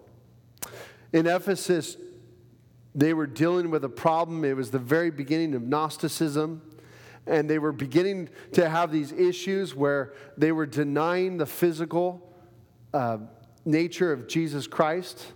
In 1.13 1.27
Ephesus, 1.27 1.97
they 2.97 3.13
were 3.13 3.27
dealing 3.27 3.71
with 3.71 3.85
a 3.85 3.89
problem. 3.91 4.45
It 4.45 4.57
was 4.57 4.71
the 4.71 4.79
very 4.79 5.11
beginning 5.11 5.55
of 5.55 5.63
Gnosticism. 5.63 6.63
And 7.27 7.51
they 7.51 7.59
were 7.59 7.73
beginning 7.73 8.31
to 8.53 8.69
have 8.69 8.91
these 8.91 9.13
issues 9.13 9.75
where 9.75 10.15
they 10.39 10.51
were 10.51 10.65
denying 10.65 11.37
the 11.37 11.47
physical 11.47 12.33
uh, 12.95 13.19
nature 13.65 14.13
of 14.13 14.27
Jesus 14.29 14.67
Christ. 14.67 15.33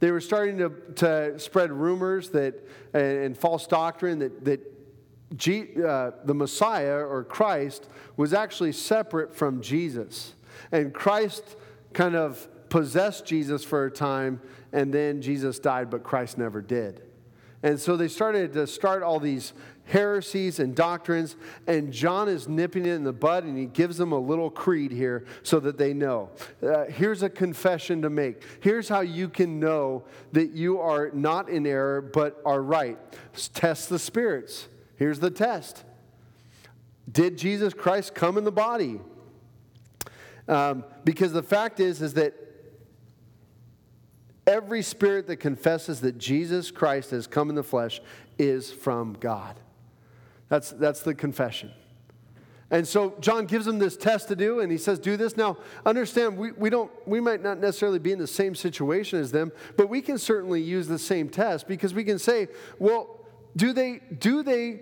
They 0.00 0.10
were 0.10 0.20
starting 0.20 0.58
to, 0.58 0.70
to 0.96 1.38
spread 1.38 1.72
rumors 1.72 2.28
that, 2.30 2.54
and, 2.92 3.18
and 3.18 3.38
false 3.38 3.66
doctrine 3.66 4.18
that, 4.18 4.44
that 4.44 4.60
G, 5.36 5.68
uh, 5.82 6.10
the 6.24 6.34
Messiah 6.34 6.98
or 6.98 7.24
Christ 7.24 7.88
was 8.16 8.34
actually 8.34 8.72
separate 8.72 9.34
from 9.34 9.62
Jesus. 9.62 10.34
And 10.72 10.92
Christ 10.92 11.56
kind 11.94 12.16
of 12.16 12.48
possessed 12.68 13.24
Jesus 13.24 13.64
for 13.64 13.86
a 13.86 13.90
time, 13.90 14.40
and 14.72 14.92
then 14.92 15.22
Jesus 15.22 15.58
died, 15.58 15.90
but 15.90 16.02
Christ 16.02 16.38
never 16.38 16.60
did. 16.60 17.02
And 17.62 17.80
so 17.80 17.96
they 17.96 18.08
started 18.08 18.52
to 18.52 18.66
start 18.66 19.02
all 19.02 19.18
these 19.18 19.52
heresies 19.86 20.60
and 20.60 20.74
doctrines, 20.76 21.34
and 21.66 21.92
John 21.92 22.28
is 22.28 22.46
nipping 22.46 22.86
it 22.86 22.92
in 22.92 23.04
the 23.04 23.12
bud 23.12 23.44
and 23.44 23.58
he 23.58 23.66
gives 23.66 23.96
them 23.96 24.12
a 24.12 24.18
little 24.18 24.50
creed 24.50 24.92
here 24.92 25.24
so 25.42 25.58
that 25.60 25.78
they 25.78 25.94
know. 25.94 26.30
Uh, 26.62 26.84
here's 26.84 27.22
a 27.22 27.30
confession 27.30 28.02
to 28.02 28.10
make. 28.10 28.44
Here's 28.60 28.88
how 28.88 29.00
you 29.00 29.28
can 29.28 29.58
know 29.58 30.04
that 30.32 30.52
you 30.52 30.78
are 30.78 31.10
not 31.12 31.48
in 31.48 31.66
error 31.66 32.00
but 32.00 32.40
are 32.44 32.62
right. 32.62 32.98
Test 33.54 33.88
the 33.88 33.98
spirits. 33.98 34.68
Here's 34.96 35.20
the 35.20 35.30
test 35.30 35.84
Did 37.10 37.38
Jesus 37.38 37.74
Christ 37.74 38.14
come 38.14 38.38
in 38.38 38.44
the 38.44 38.52
body? 38.52 39.00
Um, 40.46 40.84
because 41.04 41.32
the 41.32 41.42
fact 41.42 41.80
is, 41.80 42.00
is 42.00 42.14
that 42.14 42.34
every 44.48 44.82
spirit 44.82 45.26
that 45.28 45.36
confesses 45.36 46.00
that 46.00 46.18
Jesus 46.18 46.70
Christ 46.70 47.10
has 47.10 47.26
come 47.26 47.50
in 47.50 47.54
the 47.54 47.62
flesh 47.62 48.00
is 48.38 48.72
from 48.72 49.16
God. 49.20 49.60
That's, 50.48 50.70
that's 50.70 51.02
the 51.02 51.14
confession. 51.14 51.70
And 52.70 52.86
so 52.86 53.14
John 53.20 53.46
gives 53.46 53.66
them 53.66 53.78
this 53.78 53.96
test 53.96 54.28
to 54.28 54.36
do, 54.36 54.60
and 54.60 54.72
he 54.72 54.78
says, 54.78 54.98
Do 54.98 55.16
this. 55.16 55.36
Now, 55.36 55.58
understand, 55.86 56.36
we, 56.36 56.52
we, 56.52 56.70
don't, 56.70 56.90
we 57.06 57.20
might 57.20 57.42
not 57.42 57.58
necessarily 57.58 57.98
be 57.98 58.12
in 58.12 58.18
the 58.18 58.26
same 58.26 58.54
situation 58.54 59.20
as 59.20 59.30
them, 59.30 59.52
but 59.76 59.88
we 59.88 60.02
can 60.02 60.18
certainly 60.18 60.60
use 60.60 60.88
the 60.88 60.98
same 60.98 61.28
test 61.28 61.68
because 61.68 61.94
we 61.94 62.04
can 62.04 62.18
say, 62.18 62.48
Well, 62.78 63.20
do 63.56 63.72
they, 63.72 64.00
do 64.18 64.42
they 64.42 64.80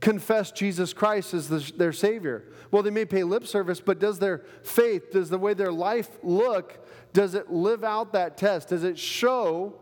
confess 0.00 0.50
Jesus 0.50 0.92
Christ 0.92 1.34
as 1.34 1.48
the, 1.48 1.58
their 1.76 1.92
Savior? 1.92 2.44
Well, 2.70 2.82
they 2.82 2.90
may 2.90 3.04
pay 3.04 3.22
lip 3.24 3.46
service, 3.46 3.80
but 3.80 4.00
does 4.00 4.18
their 4.18 4.44
faith, 4.62 5.12
does 5.12 5.30
the 5.30 5.38
way 5.38 5.54
their 5.54 5.72
life 5.72 6.10
look, 6.22 6.84
does 7.12 7.34
it 7.34 7.50
live 7.50 7.84
out 7.84 8.12
that 8.12 8.36
test? 8.36 8.68
Does 8.68 8.84
it 8.84 8.98
show 8.98 9.74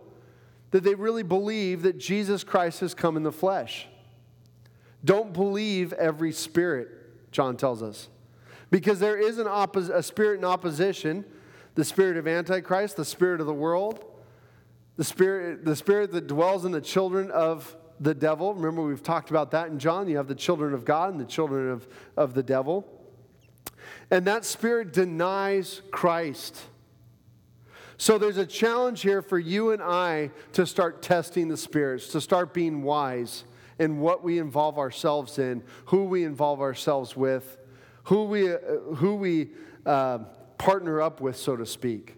that 0.70 0.84
they 0.84 0.94
really 0.94 1.22
believe 1.22 1.82
that 1.82 1.98
Jesus 1.98 2.44
Christ 2.44 2.80
has 2.80 2.94
come 2.94 3.16
in 3.16 3.22
the 3.22 3.32
flesh? 3.32 3.86
Don't 5.04 5.32
believe 5.32 5.92
every 5.92 6.32
spirit, 6.32 6.88
John 7.32 7.56
tells 7.56 7.82
us. 7.82 8.08
Because 8.70 8.98
there 8.98 9.16
is 9.16 9.38
an 9.38 9.46
oppos- 9.46 9.90
a 9.90 10.02
spirit 10.02 10.38
in 10.38 10.44
opposition 10.44 11.24
the 11.76 11.84
spirit 11.84 12.16
of 12.16 12.26
Antichrist, 12.26 12.96
the 12.96 13.04
spirit 13.04 13.38
of 13.40 13.46
the 13.46 13.54
world, 13.54 14.04
the 14.96 15.04
spirit, 15.04 15.64
the 15.64 15.76
spirit 15.76 16.10
that 16.12 16.26
dwells 16.26 16.64
in 16.64 16.72
the 16.72 16.80
children 16.80 17.30
of 17.30 17.76
the 18.00 18.14
devil. 18.14 18.54
Remember, 18.54 18.82
we've 18.82 19.02
talked 19.02 19.30
about 19.30 19.50
that 19.50 19.68
in 19.68 19.78
John. 19.78 20.08
You 20.08 20.16
have 20.16 20.26
the 20.26 20.34
children 20.34 20.72
of 20.72 20.84
God 20.84 21.12
and 21.12 21.20
the 21.20 21.26
children 21.26 21.70
of, 21.70 21.86
of 22.16 22.34
the 22.34 22.42
devil. 22.42 22.86
And 24.10 24.24
that 24.26 24.44
spirit 24.44 24.92
denies 24.92 25.82
Christ. 25.90 26.58
So 27.98 28.18
there's 28.18 28.37
a 28.37 28.46
challenge 28.46 29.02
here 29.02 29.22
for 29.22 29.38
you 29.38 29.70
and 29.70 29.82
I 29.82 30.30
to 30.52 30.66
start 30.66 31.02
testing 31.02 31.48
the 31.48 31.56
spirits, 31.56 32.09
to 32.09 32.20
start 32.20 32.52
being 32.52 32.82
wise 32.82 33.44
in 33.78 33.98
what 33.98 34.22
we 34.22 34.38
involve 34.38 34.78
ourselves 34.78 35.38
in, 35.38 35.62
who 35.87 36.04
we 36.04 36.24
involve 36.24 36.61
ourselves 36.61 37.16
with, 37.16 37.59
who 38.04 38.24
we, 38.24 38.52
uh, 38.52 38.59
who 38.96 39.16
we 39.16 39.50
uh, 39.85 40.18
partner 40.59 41.00
up 41.00 41.20
with, 41.20 41.37
so 41.37 41.56
to 41.56 41.66
speak. 41.66 42.16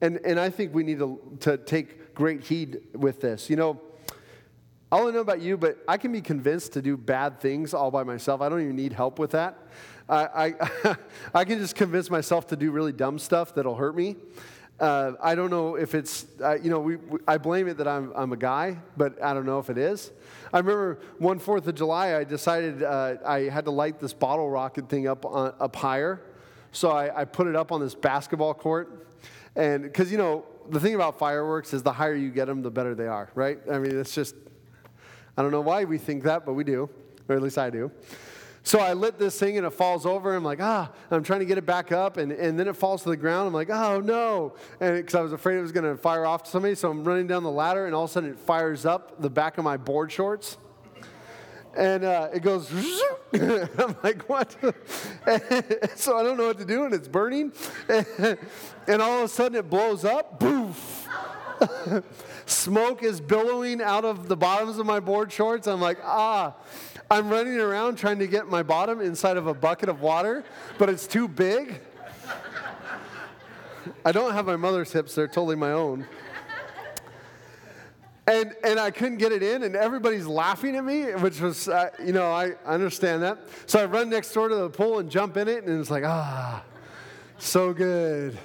And, 0.00 0.18
and 0.24 0.40
I 0.40 0.48
think 0.50 0.74
we 0.74 0.82
need 0.82 0.98
to, 0.98 1.20
to 1.40 1.56
take 1.58 2.14
great 2.14 2.42
heed 2.44 2.80
with 2.94 3.20
this. 3.20 3.50
You 3.50 3.56
know, 3.56 3.80
I 4.92 4.98
don't 4.98 5.14
know 5.14 5.20
about 5.20 5.40
you, 5.40 5.56
but 5.56 5.78
I 5.86 5.98
can 5.98 6.10
be 6.10 6.20
convinced 6.20 6.72
to 6.72 6.82
do 6.82 6.96
bad 6.96 7.40
things 7.40 7.74
all 7.74 7.90
by 7.90 8.02
myself. 8.02 8.40
I 8.40 8.48
don't 8.48 8.60
even 8.60 8.76
need 8.76 8.92
help 8.92 9.18
with 9.18 9.30
that. 9.32 9.56
I, 10.10 10.54
I, 10.84 10.96
I 11.34 11.44
can 11.44 11.58
just 11.58 11.76
convince 11.76 12.10
myself 12.10 12.48
to 12.48 12.56
do 12.56 12.70
really 12.72 12.92
dumb 12.92 13.18
stuff 13.18 13.54
that'll 13.54 13.76
hurt 13.76 13.94
me. 13.96 14.16
Uh, 14.80 15.12
I 15.22 15.34
don't 15.34 15.50
know 15.50 15.76
if 15.76 15.94
it's, 15.94 16.26
uh, 16.42 16.54
you 16.54 16.70
know, 16.70 16.80
we, 16.80 16.96
we, 16.96 17.20
I 17.28 17.36
blame 17.38 17.68
it 17.68 17.76
that 17.76 17.86
I'm, 17.86 18.12
I'm 18.16 18.32
a 18.32 18.36
guy, 18.36 18.78
but 18.96 19.22
I 19.22 19.34
don't 19.34 19.44
know 19.44 19.58
if 19.58 19.68
it 19.68 19.76
is. 19.76 20.10
I 20.52 20.58
remember 20.58 21.00
one 21.18 21.38
Fourth 21.38 21.66
of 21.66 21.74
July, 21.74 22.16
I 22.16 22.24
decided 22.24 22.82
uh, 22.82 23.16
I 23.24 23.40
had 23.40 23.66
to 23.66 23.70
light 23.70 24.00
this 24.00 24.14
bottle 24.14 24.50
rocket 24.50 24.88
thing 24.88 25.06
up, 25.06 25.24
on, 25.26 25.52
up 25.60 25.76
higher. 25.76 26.22
So 26.72 26.90
I, 26.90 27.20
I 27.20 27.24
put 27.26 27.46
it 27.46 27.54
up 27.54 27.72
on 27.72 27.80
this 27.80 27.94
basketball 27.94 28.54
court. 28.54 29.06
And 29.54 29.82
because, 29.82 30.10
you 30.10 30.18
know, 30.18 30.46
the 30.70 30.80
thing 30.80 30.94
about 30.94 31.18
fireworks 31.18 31.74
is 31.74 31.82
the 31.82 31.92
higher 31.92 32.14
you 32.14 32.30
get 32.30 32.46
them, 32.46 32.62
the 32.62 32.70
better 32.70 32.94
they 32.94 33.06
are, 33.06 33.28
right? 33.34 33.58
I 33.70 33.78
mean, 33.78 33.98
it's 33.98 34.14
just, 34.14 34.34
I 35.36 35.42
don't 35.42 35.50
know 35.50 35.60
why 35.60 35.84
we 35.84 35.98
think 35.98 36.22
that, 36.24 36.46
but 36.46 36.54
we 36.54 36.64
do, 36.64 36.88
or 37.28 37.36
at 37.36 37.42
least 37.42 37.58
I 37.58 37.68
do. 37.68 37.90
So 38.62 38.78
I 38.78 38.92
lit 38.92 39.18
this 39.18 39.38
thing 39.38 39.56
and 39.56 39.66
it 39.66 39.70
falls 39.70 40.04
over. 40.04 40.34
I'm 40.34 40.44
like, 40.44 40.60
ah, 40.60 40.90
I'm 41.10 41.22
trying 41.22 41.40
to 41.40 41.46
get 41.46 41.58
it 41.58 41.66
back 41.66 41.92
up. 41.92 42.18
And, 42.18 42.30
and 42.30 42.58
then 42.58 42.68
it 42.68 42.76
falls 42.76 43.02
to 43.04 43.08
the 43.08 43.16
ground. 43.16 43.48
I'm 43.48 43.54
like, 43.54 43.70
oh 43.70 44.00
no. 44.00 44.54
And 44.80 44.96
because 44.96 45.14
I 45.14 45.22
was 45.22 45.32
afraid 45.32 45.56
it 45.58 45.62
was 45.62 45.72
going 45.72 45.90
to 45.90 45.96
fire 45.96 46.26
off 46.26 46.44
to 46.44 46.50
somebody. 46.50 46.74
So 46.74 46.90
I'm 46.90 47.02
running 47.04 47.26
down 47.26 47.42
the 47.42 47.50
ladder 47.50 47.86
and 47.86 47.94
all 47.94 48.04
of 48.04 48.10
a 48.10 48.12
sudden 48.12 48.30
it 48.30 48.38
fires 48.38 48.84
up 48.84 49.20
the 49.20 49.30
back 49.30 49.58
of 49.58 49.64
my 49.64 49.76
board 49.76 50.12
shorts. 50.12 50.58
And 51.76 52.04
uh, 52.04 52.28
it 52.34 52.42
goes, 52.42 52.70
I'm 53.32 53.96
like, 54.02 54.28
what? 54.28 54.56
so 55.96 56.18
I 56.18 56.22
don't 56.22 56.36
know 56.36 56.46
what 56.46 56.58
to 56.58 56.64
do 56.64 56.84
and 56.84 56.92
it's 56.92 57.08
burning. 57.08 57.52
and 57.88 59.02
all 59.02 59.18
of 59.18 59.24
a 59.24 59.28
sudden 59.28 59.56
it 59.56 59.70
blows 59.70 60.04
up. 60.04 60.38
Boof. 60.38 61.08
Smoke 62.50 63.02
is 63.02 63.20
billowing 63.20 63.80
out 63.80 64.04
of 64.04 64.28
the 64.28 64.36
bottoms 64.36 64.78
of 64.78 64.86
my 64.86 65.00
board 65.00 65.32
shorts. 65.32 65.66
I'm 65.66 65.80
like, 65.80 65.98
ah. 66.02 66.54
I'm 67.10 67.28
running 67.28 67.58
around 67.58 67.96
trying 67.96 68.20
to 68.20 68.28
get 68.28 68.46
my 68.48 68.62
bottom 68.62 69.00
inside 69.00 69.36
of 69.36 69.48
a 69.48 69.54
bucket 69.54 69.88
of 69.88 70.00
water, 70.00 70.44
but 70.78 70.88
it's 70.88 71.08
too 71.08 71.26
big. 71.26 71.80
I 74.04 74.12
don't 74.12 74.32
have 74.32 74.46
my 74.46 74.56
mother's 74.56 74.92
hips, 74.92 75.16
they're 75.16 75.26
totally 75.26 75.56
my 75.56 75.72
own. 75.72 76.06
And, 78.28 78.54
and 78.62 78.78
I 78.78 78.92
couldn't 78.92 79.18
get 79.18 79.32
it 79.32 79.42
in, 79.42 79.64
and 79.64 79.74
everybody's 79.74 80.26
laughing 80.26 80.76
at 80.76 80.84
me, 80.84 81.02
which 81.14 81.40
was, 81.40 81.66
uh, 81.66 81.90
you 81.98 82.12
know, 82.12 82.30
I 82.30 82.52
understand 82.64 83.24
that. 83.24 83.38
So 83.66 83.80
I 83.80 83.86
run 83.86 84.08
next 84.08 84.32
door 84.32 84.48
to 84.48 84.54
the 84.54 84.70
pool 84.70 85.00
and 85.00 85.10
jump 85.10 85.36
in 85.36 85.48
it, 85.48 85.64
and 85.64 85.80
it's 85.80 85.90
like, 85.90 86.04
ah, 86.04 86.62
so 87.38 87.72
good. 87.72 88.38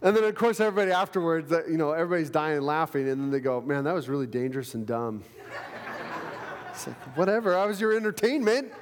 And 0.00 0.16
then, 0.16 0.22
of 0.24 0.34
course, 0.36 0.60
everybody 0.60 0.92
afterwards, 0.92 1.50
uh, 1.50 1.66
you 1.66 1.76
know, 1.76 1.90
everybody's 1.90 2.30
dying 2.30 2.60
laughing, 2.60 3.08
and 3.08 3.20
then 3.20 3.30
they 3.30 3.40
go, 3.40 3.60
man, 3.60 3.84
that 3.84 3.94
was 3.94 4.08
really 4.08 4.26
dangerous 4.26 4.74
and 4.74 4.86
dumb. 4.86 5.24
It's 6.70 6.86
like, 6.86 7.16
whatever, 7.16 7.58
I 7.58 7.64
was 7.66 7.80
your 7.80 7.96
entertainment. 7.96 8.72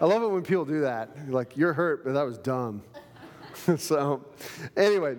I 0.00 0.04
love 0.04 0.22
it 0.22 0.28
when 0.28 0.42
people 0.42 0.64
do 0.64 0.82
that. 0.82 1.10
You're 1.24 1.34
like, 1.34 1.56
you're 1.56 1.72
hurt, 1.72 2.04
but 2.04 2.12
that 2.12 2.22
was 2.22 2.38
dumb. 2.38 2.82
so, 3.76 4.24
anyway, 4.76 5.16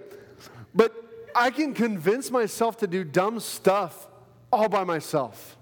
but 0.73 0.93
I 1.35 1.51
can 1.51 1.73
convince 1.73 2.31
myself 2.31 2.77
to 2.77 2.87
do 2.87 3.03
dumb 3.03 3.41
stuff 3.41 4.07
all 4.49 4.69
by 4.69 4.85
myself. 4.85 5.57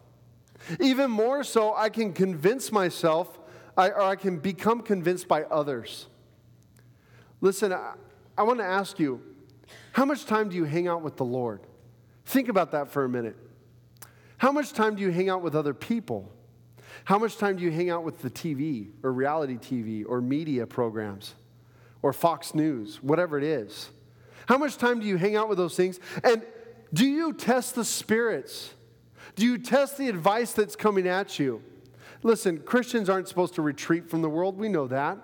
Even 0.80 1.10
more 1.10 1.44
so, 1.44 1.74
I 1.76 1.90
can 1.90 2.14
convince 2.14 2.72
myself, 2.72 3.40
I, 3.76 3.90
or 3.90 4.02
I 4.04 4.16
can 4.16 4.38
become 4.38 4.82
convinced 4.82 5.28
by 5.28 5.44
others. 5.46 6.06
Listen, 7.42 7.74
I, 7.74 7.94
I 8.38 8.44
want 8.44 8.60
to 8.60 8.66
ask 8.66 9.00
you, 9.00 9.22
how 9.94 10.06
much 10.06 10.26
time 10.26 10.50
do 10.50 10.56
you 10.56 10.64
hang 10.64 10.88
out 10.88 11.02
with 11.02 11.18
the 11.18 11.26
Lord? 11.26 11.62
Think 12.26 12.50
about 12.50 12.72
that 12.72 12.90
for 12.90 13.04
a 13.04 13.10
minute. 13.10 13.36
How 14.38 14.52
much 14.52 14.74
time 14.74 14.96
do 14.96 15.02
you 15.02 15.12
hang 15.12 15.30
out 15.30 15.42
with 15.42 15.56
other 15.56 15.74
people? 15.74 16.32
How 17.06 17.18
much 17.18 17.38
time 17.38 17.58
do 17.58 17.64
you 17.64 17.72
hang 17.72 17.90
out 17.90 18.04
with 18.04 18.20
the 18.20 18.30
TV 18.30 18.90
or 19.02 19.12
reality 19.12 19.56
TV 19.56 20.06
or 20.08 20.22
media 20.22 20.68
programs 20.68 21.34
or 22.02 22.14
Fox 22.14 22.54
News, 22.54 23.02
whatever 23.02 23.38
it 23.38 23.44
is? 23.44 23.90
How 24.48 24.58
much 24.58 24.78
time 24.78 25.00
do 25.00 25.08
you 25.08 25.18
hang 25.18 25.36
out 25.36 25.50
with 25.50 25.58
those 25.58 25.76
things? 25.76 26.00
And 26.24 26.44
do 26.94 27.06
you 27.06 27.34
test 27.34 27.76
the 27.76 27.84
spirits? 27.84 28.74
Do 29.36 29.46
you 29.46 29.58
test 29.58 29.98
the 29.98 30.10
advice 30.10 30.54
that's 30.54 30.76
coming 30.76 31.08
at 31.08 31.40
you? 31.40 31.64
Listen, 32.24 32.60
Christians 32.60 33.10
aren't 33.10 33.28
supposed 33.28 33.56
to 33.56 33.62
retreat 33.62 34.10
from 34.10 34.22
the 34.22 34.30
world. 34.30 34.58
We 34.58 34.70
know 34.70 34.88
that. 34.88 35.18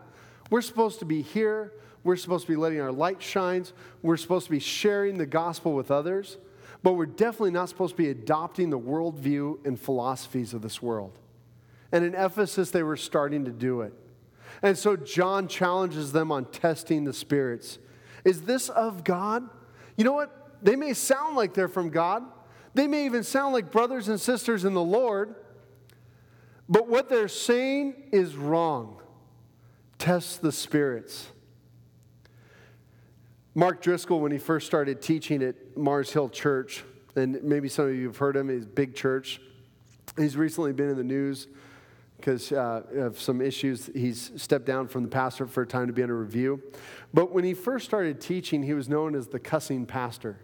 We're 0.49 0.61
supposed 0.61 0.99
to 0.99 1.05
be 1.05 1.21
here. 1.21 1.73
We're 2.03 2.17
supposed 2.17 2.45
to 2.45 2.51
be 2.51 2.57
letting 2.57 2.81
our 2.81 2.91
light 2.91 3.21
shine. 3.21 3.65
We're 4.01 4.17
supposed 4.17 4.45
to 4.45 4.51
be 4.51 4.59
sharing 4.59 5.17
the 5.17 5.25
gospel 5.25 5.73
with 5.73 5.91
others 5.91 6.37
but 6.83 6.93
we're 6.93 7.05
definitely 7.05 7.51
not 7.51 7.69
supposed 7.69 7.93
to 7.93 7.97
be 7.97 8.09
adopting 8.09 8.69
the 8.69 8.79
worldview 8.79 9.65
and 9.65 9.79
philosophies 9.79 10.53
of 10.53 10.61
this 10.61 10.81
world. 10.81 11.17
And 11.93 12.03
in 12.03 12.13
Ephesus, 12.13 12.71
they 12.71 12.83
were 12.83 12.97
starting 12.97 13.45
to 13.45 13.51
do 13.51 13.81
it. 13.81 13.93
And 14.61 14.77
so 14.77 14.97
John 14.97 15.47
challenges 15.47 16.11
them 16.11 16.31
on 16.31 16.45
testing 16.45 17.05
the 17.05 17.13
spirits. 17.13 17.79
Is 18.25 18.41
this 18.41 18.69
of 18.69 19.03
God? 19.03 19.49
You 19.95 20.03
know 20.03 20.13
what? 20.13 20.57
They 20.61 20.75
may 20.75 20.93
sound 20.93 21.35
like 21.35 21.53
they're 21.53 21.67
from 21.67 21.89
God, 21.89 22.23
they 22.73 22.87
may 22.87 23.05
even 23.05 23.23
sound 23.23 23.53
like 23.53 23.71
brothers 23.71 24.09
and 24.09 24.19
sisters 24.19 24.65
in 24.65 24.73
the 24.73 24.83
Lord, 24.83 25.35
but 26.67 26.87
what 26.87 27.07
they're 27.07 27.27
saying 27.27 27.93
is 28.11 28.35
wrong. 28.35 28.99
Test 29.99 30.41
the 30.41 30.51
spirits. 30.51 31.27
Mark 33.55 33.83
Driscoll, 33.83 34.19
when 34.19 34.31
he 34.31 34.39
first 34.39 34.65
started 34.65 34.99
teaching 34.99 35.43
at 35.43 35.77
Mars 35.77 36.11
Hill 36.11 36.27
Church, 36.27 36.83
and 37.15 37.41
maybe 37.43 37.69
some 37.69 37.85
of 37.85 37.93
you 37.93 38.07
have 38.07 38.17
heard 38.17 38.35
him, 38.35 38.49
he's 38.49 38.65
big 38.65 38.95
church. 38.95 39.39
He's 40.17 40.35
recently 40.35 40.73
been 40.73 40.89
in 40.89 40.97
the 40.97 41.03
news 41.03 41.47
because 42.17 42.51
uh, 42.51 42.81
of 42.95 43.21
some 43.21 43.41
issues. 43.41 43.91
He's 43.93 44.31
stepped 44.37 44.65
down 44.65 44.87
from 44.87 45.03
the 45.03 45.09
pastor 45.09 45.45
for 45.45 45.61
a 45.61 45.67
time 45.67 45.85
to 45.85 45.93
be 45.93 46.01
under 46.01 46.17
review. 46.17 46.63
But 47.13 47.31
when 47.31 47.43
he 47.43 47.53
first 47.53 47.85
started 47.85 48.19
teaching, 48.19 48.63
he 48.63 48.73
was 48.73 48.89
known 48.89 49.13
as 49.13 49.27
the 49.27 49.39
cussing 49.39 49.85
pastor. 49.85 50.39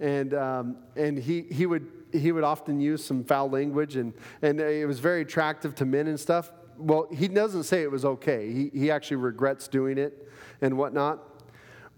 and, 0.00 0.32
um, 0.34 0.76
and 0.96 1.18
he, 1.18 1.42
he, 1.42 1.66
would, 1.66 1.86
he 2.12 2.32
would 2.32 2.44
often 2.44 2.80
use 2.80 3.04
some 3.04 3.24
foul 3.24 3.50
language, 3.50 3.96
and, 3.96 4.14
and 4.42 4.60
it 4.60 4.86
was 4.86 4.98
very 4.98 5.22
attractive 5.22 5.74
to 5.76 5.84
men 5.84 6.06
and 6.06 6.18
stuff. 6.18 6.52
Well, 6.76 7.08
he 7.12 7.28
doesn't 7.28 7.64
say 7.64 7.82
it 7.82 7.90
was 7.90 8.04
okay. 8.04 8.52
He, 8.52 8.70
he 8.72 8.90
actually 8.90 9.16
regrets 9.16 9.68
doing 9.68 9.98
it 9.98 10.28
and 10.60 10.78
whatnot. 10.78 11.27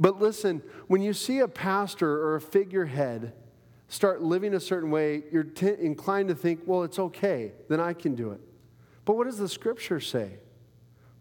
But 0.00 0.18
listen, 0.18 0.62
when 0.88 1.02
you 1.02 1.12
see 1.12 1.40
a 1.40 1.48
pastor 1.48 2.10
or 2.10 2.36
a 2.36 2.40
figurehead 2.40 3.34
start 3.88 4.22
living 4.22 4.54
a 4.54 4.60
certain 4.60 4.90
way, 4.90 5.24
you're 5.30 5.44
t- 5.44 5.74
inclined 5.78 6.30
to 6.30 6.34
think, 6.34 6.62
well, 6.64 6.82
it's 6.84 6.98
okay, 6.98 7.52
then 7.68 7.80
I 7.80 7.92
can 7.92 8.14
do 8.14 8.30
it. 8.30 8.40
But 9.04 9.16
what 9.16 9.24
does 9.24 9.36
the 9.36 9.48
scripture 9.48 10.00
say? 10.00 10.38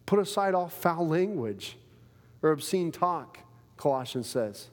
Put 0.06 0.20
aside 0.20 0.54
all 0.54 0.70
foul 0.70 1.08
language 1.08 1.78
or 2.42 2.52
obscene 2.52 2.92
talk, 2.92 3.40
Colossians 3.76 4.28
says. 4.28 4.70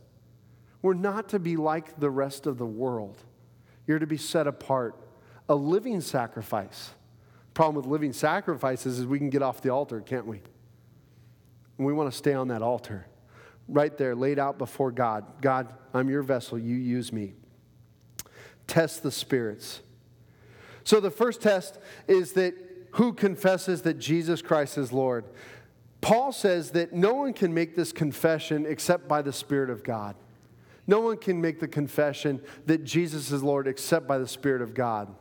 We're 0.82 0.94
not 0.94 1.30
to 1.30 1.38
be 1.40 1.56
like 1.56 1.98
the 1.98 2.10
rest 2.10 2.46
of 2.46 2.58
the 2.58 2.66
world. 2.66 3.16
You're 3.86 3.98
to 3.98 4.06
be 4.06 4.18
set 4.18 4.46
apart, 4.46 4.94
a 5.48 5.54
living 5.54 6.00
sacrifice. 6.00 6.90
Problem 7.54 7.76
with 7.76 7.86
living 7.86 8.12
sacrifices 8.12 8.98
is 8.98 9.06
we 9.06 9.18
can 9.18 9.30
get 9.30 9.42
off 9.42 9.62
the 9.62 9.70
altar, 9.70 10.00
can't 10.00 10.26
we? 10.26 10.42
And 11.78 11.86
we 11.86 11.92
want 11.92 12.10
to 12.10 12.16
stay 12.16 12.34
on 12.34 12.48
that 12.48 12.62
altar, 12.62 13.06
right 13.68 13.96
there, 13.96 14.14
laid 14.14 14.38
out 14.38 14.58
before 14.58 14.90
God. 14.90 15.24
God, 15.40 15.72
I'm 15.92 16.08
your 16.08 16.22
vessel, 16.22 16.58
you 16.58 16.76
use 16.76 17.12
me. 17.12 17.34
Test 18.66 19.02
the 19.02 19.10
spirits. 19.10 19.80
So 20.84 21.00
the 21.00 21.10
first 21.10 21.40
test 21.40 21.78
is 22.06 22.32
that 22.32 22.54
who 22.92 23.12
confesses 23.12 23.82
that 23.82 23.98
Jesus 23.98 24.40
Christ 24.42 24.78
is 24.78 24.92
Lord? 24.92 25.24
Paul 26.00 26.32
says 26.32 26.70
that 26.70 26.92
no 26.92 27.14
one 27.14 27.32
can 27.32 27.52
make 27.52 27.74
this 27.74 27.92
confession 27.92 28.66
except 28.66 29.08
by 29.08 29.22
the 29.22 29.32
Spirit 29.32 29.70
of 29.70 29.82
God. 29.82 30.14
No 30.86 31.00
one 31.00 31.16
can 31.16 31.40
make 31.40 31.58
the 31.58 31.68
confession 31.68 32.40
that 32.66 32.84
Jesus 32.84 33.32
is 33.32 33.42
Lord 33.42 33.66
except 33.66 34.06
by 34.06 34.18
the 34.18 34.28
Spirit 34.28 34.62
of 34.62 34.72
God. 34.72 35.12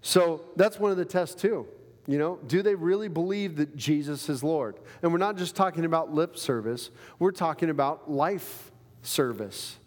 So 0.00 0.42
that's 0.56 0.78
one 0.78 0.90
of 0.90 0.96
the 0.96 1.04
tests, 1.04 1.40
too. 1.40 1.66
You 2.06 2.18
know, 2.18 2.38
do 2.46 2.62
they 2.62 2.74
really 2.74 3.08
believe 3.08 3.56
that 3.56 3.76
Jesus 3.76 4.28
is 4.28 4.42
Lord? 4.42 4.76
And 5.02 5.12
we're 5.12 5.18
not 5.18 5.36
just 5.36 5.54
talking 5.54 5.84
about 5.84 6.12
lip 6.12 6.36
service, 6.36 6.90
we're 7.18 7.30
talking 7.30 7.70
about 7.70 8.10
life 8.10 8.72
service. 9.02 9.78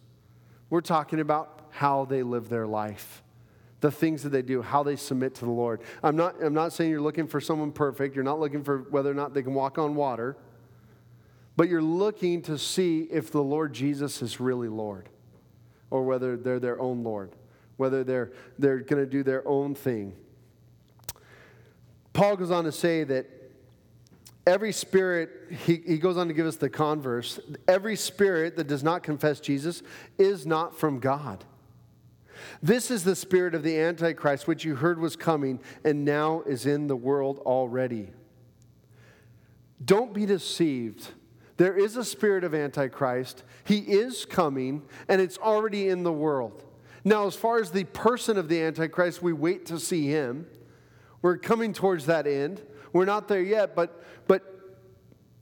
We're 0.69 0.81
talking 0.81 1.19
about 1.19 1.61
how 1.69 2.05
they 2.05 2.23
live 2.23 2.49
their 2.49 2.65
life, 2.65 3.23
the 3.81 3.91
things 3.91 4.23
that 4.23 4.29
they 4.29 4.41
do, 4.41 4.61
how 4.61 4.81
they 4.83 4.95
submit 4.95 5.35
to 5.35 5.45
the 5.45 5.51
Lord. 5.51 5.81
I'm 6.01 6.15
not, 6.15 6.41
I'm 6.41 6.53
not 6.53 6.73
saying 6.73 6.89
you're 6.89 7.01
looking 7.01 7.27
for 7.27 7.39
someone 7.39 7.71
perfect, 7.71 8.15
you're 8.15 8.23
not 8.23 8.39
looking 8.39 8.63
for 8.63 8.79
whether 8.89 9.11
or 9.11 9.13
not 9.13 9.33
they 9.33 9.43
can 9.43 9.53
walk 9.53 9.77
on 9.77 9.95
water, 9.95 10.37
but 11.55 11.69
you're 11.69 11.81
looking 11.81 12.41
to 12.43 12.57
see 12.57 13.01
if 13.11 13.31
the 13.31 13.43
Lord 13.43 13.73
Jesus 13.73 14.21
is 14.21 14.39
really 14.39 14.67
Lord 14.67 15.09
or 15.89 16.03
whether 16.03 16.35
they're 16.35 16.59
their 16.59 16.79
own 16.79 17.03
Lord, 17.03 17.31
whether 17.77 18.03
they're, 18.03 18.31
they're 18.57 18.79
going 18.79 19.03
to 19.03 19.09
do 19.09 19.23
their 19.23 19.47
own 19.47 19.75
thing. 19.75 20.13
Paul 22.15 22.37
goes 22.37 22.49
on 22.49 22.63
to 22.63 22.71
say 22.71 23.03
that 23.03 23.27
every 24.47 24.71
spirit, 24.71 25.29
he, 25.65 25.83
he 25.85 25.97
goes 25.97 26.15
on 26.15 26.29
to 26.29 26.33
give 26.33 26.47
us 26.47 26.55
the 26.55 26.69
converse, 26.69 27.41
every 27.67 27.97
spirit 27.97 28.55
that 28.55 28.67
does 28.67 28.83
not 28.83 29.03
confess 29.03 29.41
Jesus 29.41 29.83
is 30.17 30.47
not 30.47 30.79
from 30.79 30.99
God. 30.99 31.43
This 32.63 32.89
is 32.89 33.03
the 33.03 33.17
spirit 33.17 33.53
of 33.53 33.63
the 33.63 33.77
Antichrist, 33.77 34.47
which 34.47 34.63
you 34.63 34.75
heard 34.75 34.97
was 34.97 35.17
coming 35.17 35.59
and 35.83 36.05
now 36.05 36.41
is 36.47 36.65
in 36.65 36.87
the 36.87 36.95
world 36.95 37.39
already. 37.39 38.11
Don't 39.83 40.13
be 40.13 40.25
deceived. 40.25 41.09
There 41.57 41.75
is 41.77 41.97
a 41.97 42.05
spirit 42.05 42.45
of 42.45 42.55
Antichrist. 42.55 43.43
He 43.65 43.79
is 43.79 44.23
coming, 44.23 44.83
and 45.09 45.19
it's 45.19 45.37
already 45.37 45.89
in 45.89 46.03
the 46.03 46.13
world. 46.13 46.63
Now, 47.03 47.27
as 47.27 47.35
far 47.35 47.59
as 47.59 47.71
the 47.71 47.83
person 47.83 48.37
of 48.37 48.47
the 48.47 48.61
Antichrist, 48.61 49.21
we 49.21 49.33
wait 49.33 49.65
to 49.65 49.79
see 49.79 50.07
him. 50.07 50.47
We're 51.25 51.39
coming 51.39 51.73
towards 51.73 52.05
that 52.05 52.27
end. 52.27 52.61
We're 52.93 53.05
not 53.05 53.27
there 53.27 53.41
yet, 53.41 53.75
but, 53.75 53.99
but 54.27 54.43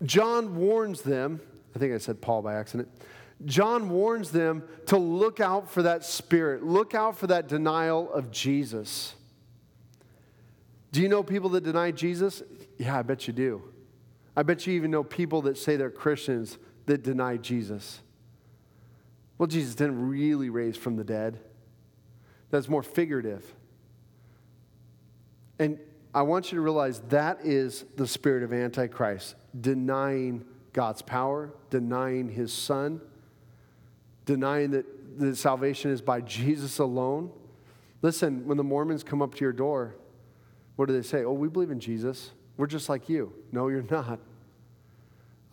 John 0.06 0.56
warns 0.56 1.02
them. 1.02 1.42
I 1.76 1.80
think 1.80 1.94
I 1.94 1.98
said 1.98 2.22
Paul 2.22 2.42
by 2.42 2.54
accident. 2.54 2.88
John 3.44 3.90
warns 3.90 4.32
them 4.32 4.64
to 4.86 4.98
look 4.98 5.42
out 5.42 5.70
for 5.70 5.82
that 5.82 6.06
spirit, 6.06 6.64
look 6.64 6.96
out 6.96 7.18
for 7.18 7.28
that 7.28 7.50
denial 7.50 8.10
of 8.14 8.32
Jesus. 8.32 9.14
Do 10.94 11.02
you 11.02 11.10
know 11.10 11.22
people 11.22 11.50
that 11.50 11.66
deny 11.66 11.92
Jesus? 11.92 12.44
Yeah, 12.78 12.98
I 12.98 13.02
bet 13.02 13.28
you 13.28 13.34
do. 13.34 13.62
I 14.38 14.44
bet 14.44 14.66
you 14.66 14.72
even 14.76 14.90
know 14.90 15.04
people 15.04 15.42
that 15.42 15.58
say 15.58 15.76
they're 15.76 15.92
Christians 15.92 16.60
that 16.86 17.04
deny 17.04 17.36
Jesus. 17.36 18.00
Well, 19.38 19.48
Jesus 19.48 19.76
didn't 19.76 20.08
really 20.08 20.50
raise 20.50 20.78
from 20.78 20.96
the 20.96 21.04
dead, 21.04 21.42
that's 22.52 22.70
more 22.70 22.84
figurative. 22.84 23.54
And 25.64 25.80
I 26.14 26.24
want 26.24 26.52
you 26.52 26.58
to 26.58 26.62
realize 26.62 27.00
that 27.08 27.40
is 27.46 27.86
the 27.96 28.06
spirit 28.06 28.44
of 28.44 28.52
Antichrist, 28.52 29.36
denying 29.60 30.44
God's 30.74 31.02
power, 31.02 31.54
denying 31.70 32.28
his 32.28 32.52
son, 32.52 33.00
denying 34.26 34.72
that 34.72 34.86
the 35.18 35.34
salvation 35.38 35.92
is 35.92 36.02
by 36.02 36.20
Jesus 36.20 36.80
alone. 36.80 37.32
Listen, 38.02 38.46
when 38.46 38.58
the 38.58 38.64
Mormons 38.64 39.06
come 39.06 39.22
up 39.22 39.36
to 39.36 39.46
your 39.46 39.54
door, 39.54 39.96
what 40.76 40.88
do 40.88 40.94
they 40.94 41.08
say? 41.08 41.24
Oh, 41.24 41.32
we 41.32 41.48
believe 41.48 41.72
in 41.72 41.80
Jesus. 41.80 42.32
We're 42.58 42.68
just 42.68 42.90
like 42.90 43.08
you. 43.08 43.32
No, 43.54 43.70
you're 43.70 43.86
not. 43.90 44.20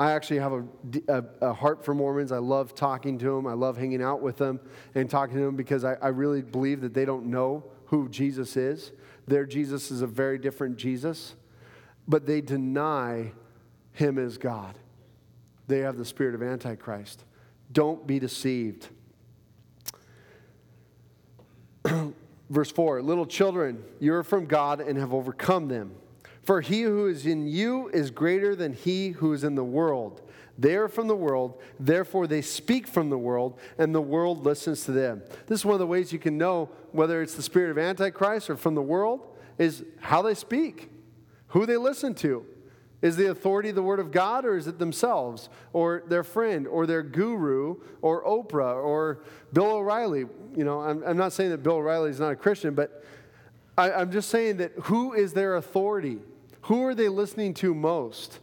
I 0.00 0.10
actually 0.10 0.40
have 0.40 0.52
a, 0.52 0.64
a, 1.06 1.24
a, 1.42 1.52
heart 1.52 1.84
for 1.84 1.94
Mormons. 1.94 2.32
I 2.32 2.38
love 2.38 2.74
talking 2.74 3.16
to 3.18 3.26
them. 3.26 3.46
I 3.46 3.52
love 3.52 3.76
hanging 3.76 4.02
out 4.02 4.22
with 4.22 4.38
them 4.38 4.58
and 4.96 5.08
talking 5.08 5.36
to 5.36 5.42
them 5.42 5.54
because 5.54 5.84
I, 5.84 5.94
I 6.02 6.08
really 6.08 6.42
believe 6.42 6.80
that 6.80 6.94
they 6.94 7.04
don't 7.04 7.26
know 7.26 7.62
who 7.84 8.08
Jesus 8.08 8.56
is. 8.56 8.90
Their 9.26 9.46
Jesus 9.46 9.90
is 9.90 10.02
a 10.02 10.06
very 10.06 10.38
different 10.38 10.76
Jesus, 10.76 11.34
but 12.08 12.26
they 12.26 12.40
deny 12.40 13.32
him 13.92 14.18
as 14.18 14.38
God. 14.38 14.76
They 15.68 15.78
have 15.80 15.96
the 15.96 16.04
spirit 16.04 16.34
of 16.34 16.42
Antichrist. 16.42 17.24
Don't 17.72 18.06
be 18.06 18.18
deceived. 18.18 18.88
Verse 22.50 22.72
4 22.72 23.02
Little 23.02 23.26
children, 23.26 23.84
you 24.00 24.14
are 24.14 24.24
from 24.24 24.46
God 24.46 24.80
and 24.80 24.98
have 24.98 25.14
overcome 25.14 25.68
them. 25.68 25.92
For 26.42 26.60
he 26.60 26.82
who 26.82 27.06
is 27.06 27.26
in 27.26 27.46
you 27.46 27.88
is 27.90 28.10
greater 28.10 28.56
than 28.56 28.72
he 28.72 29.10
who 29.10 29.32
is 29.32 29.44
in 29.44 29.54
the 29.54 29.64
world. 29.64 30.22
They 30.60 30.76
are 30.76 30.88
from 30.88 31.08
the 31.08 31.16
world, 31.16 31.58
therefore 31.80 32.26
they 32.26 32.42
speak 32.42 32.86
from 32.86 33.08
the 33.08 33.16
world, 33.16 33.58
and 33.78 33.94
the 33.94 34.00
world 34.02 34.44
listens 34.44 34.84
to 34.84 34.92
them. 34.92 35.22
This 35.46 35.60
is 35.60 35.64
one 35.64 35.72
of 35.72 35.80
the 35.80 35.86
ways 35.86 36.12
you 36.12 36.18
can 36.18 36.36
know 36.36 36.68
whether 36.92 37.22
it's 37.22 37.34
the 37.34 37.42
spirit 37.42 37.70
of 37.70 37.78
Antichrist 37.78 38.50
or 38.50 38.56
from 38.56 38.74
the 38.74 38.82
world, 38.82 39.26
is 39.56 39.82
how 40.00 40.20
they 40.20 40.34
speak, 40.34 40.90
who 41.48 41.64
they 41.64 41.78
listen 41.78 42.14
to. 42.16 42.44
Is 43.00 43.16
the 43.16 43.30
authority 43.30 43.70
the 43.70 43.82
Word 43.82 44.00
of 44.00 44.12
God, 44.12 44.44
or 44.44 44.58
is 44.58 44.66
it 44.66 44.78
themselves, 44.78 45.48
or 45.72 46.02
their 46.08 46.22
friend, 46.22 46.68
or 46.68 46.86
their 46.86 47.02
guru, 47.02 47.76
or 48.02 48.22
Oprah, 48.22 48.84
or 48.84 49.22
Bill 49.54 49.70
O'Reilly? 49.70 50.26
You 50.54 50.64
know, 50.64 50.82
I'm, 50.82 51.02
I'm 51.06 51.16
not 51.16 51.32
saying 51.32 51.52
that 51.52 51.62
Bill 51.62 51.76
O'Reilly 51.76 52.10
is 52.10 52.20
not 52.20 52.32
a 52.32 52.36
Christian, 52.36 52.74
but 52.74 53.02
I, 53.78 53.92
I'm 53.92 54.12
just 54.12 54.28
saying 54.28 54.58
that 54.58 54.72
who 54.82 55.14
is 55.14 55.32
their 55.32 55.56
authority? 55.56 56.18
Who 56.62 56.84
are 56.84 56.94
they 56.94 57.08
listening 57.08 57.54
to 57.54 57.74
most? 57.74 58.40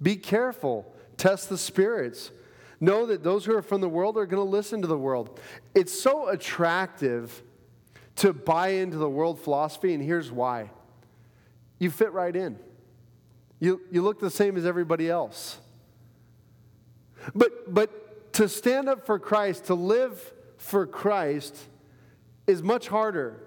Be 0.00 0.16
careful 0.16 0.94
Test 1.18 1.50
the 1.50 1.58
spirits. 1.58 2.30
Know 2.80 3.06
that 3.06 3.22
those 3.22 3.44
who 3.44 3.54
are 3.54 3.62
from 3.62 3.82
the 3.82 3.88
world 3.88 4.16
are 4.16 4.24
going 4.24 4.42
to 4.42 4.48
listen 4.48 4.80
to 4.80 4.88
the 4.88 4.96
world. 4.96 5.38
It's 5.74 6.00
so 6.00 6.28
attractive 6.28 7.42
to 8.16 8.32
buy 8.32 8.68
into 8.68 8.96
the 8.96 9.10
world 9.10 9.38
philosophy, 9.38 9.92
and 9.94 10.02
here's 10.02 10.32
why 10.32 10.70
you 11.78 11.90
fit 11.90 12.12
right 12.12 12.34
in. 12.34 12.58
You, 13.60 13.80
you 13.90 14.02
look 14.02 14.20
the 14.20 14.30
same 14.30 14.56
as 14.56 14.64
everybody 14.64 15.08
else. 15.10 15.58
But, 17.34 17.72
but 17.72 18.32
to 18.34 18.48
stand 18.48 18.88
up 18.88 19.06
for 19.06 19.18
Christ, 19.18 19.66
to 19.66 19.74
live 19.74 20.32
for 20.56 20.86
Christ, 20.86 21.56
is 22.46 22.62
much 22.62 22.88
harder. 22.88 23.40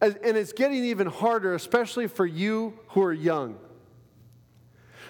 And 0.00 0.16
it's 0.22 0.52
getting 0.52 0.84
even 0.84 1.06
harder, 1.06 1.54
especially 1.54 2.06
for 2.06 2.26
you 2.26 2.78
who 2.88 3.02
are 3.02 3.12
young. 3.12 3.58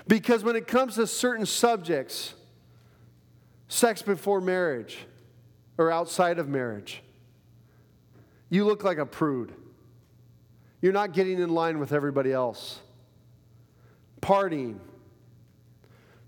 Because 0.08 0.44
when 0.44 0.56
it 0.56 0.66
comes 0.66 0.94
to 0.96 1.06
certain 1.06 1.46
subjects, 1.46 2.34
sex 3.68 4.02
before 4.02 4.40
marriage 4.40 4.98
or 5.78 5.90
outside 5.90 6.38
of 6.38 6.48
marriage, 6.48 7.02
you 8.48 8.64
look 8.64 8.84
like 8.84 8.98
a 8.98 9.06
prude. 9.06 9.52
You're 10.80 10.92
not 10.92 11.12
getting 11.12 11.40
in 11.40 11.48
line 11.48 11.78
with 11.78 11.92
everybody 11.92 12.32
else. 12.32 12.80
Partying, 14.20 14.78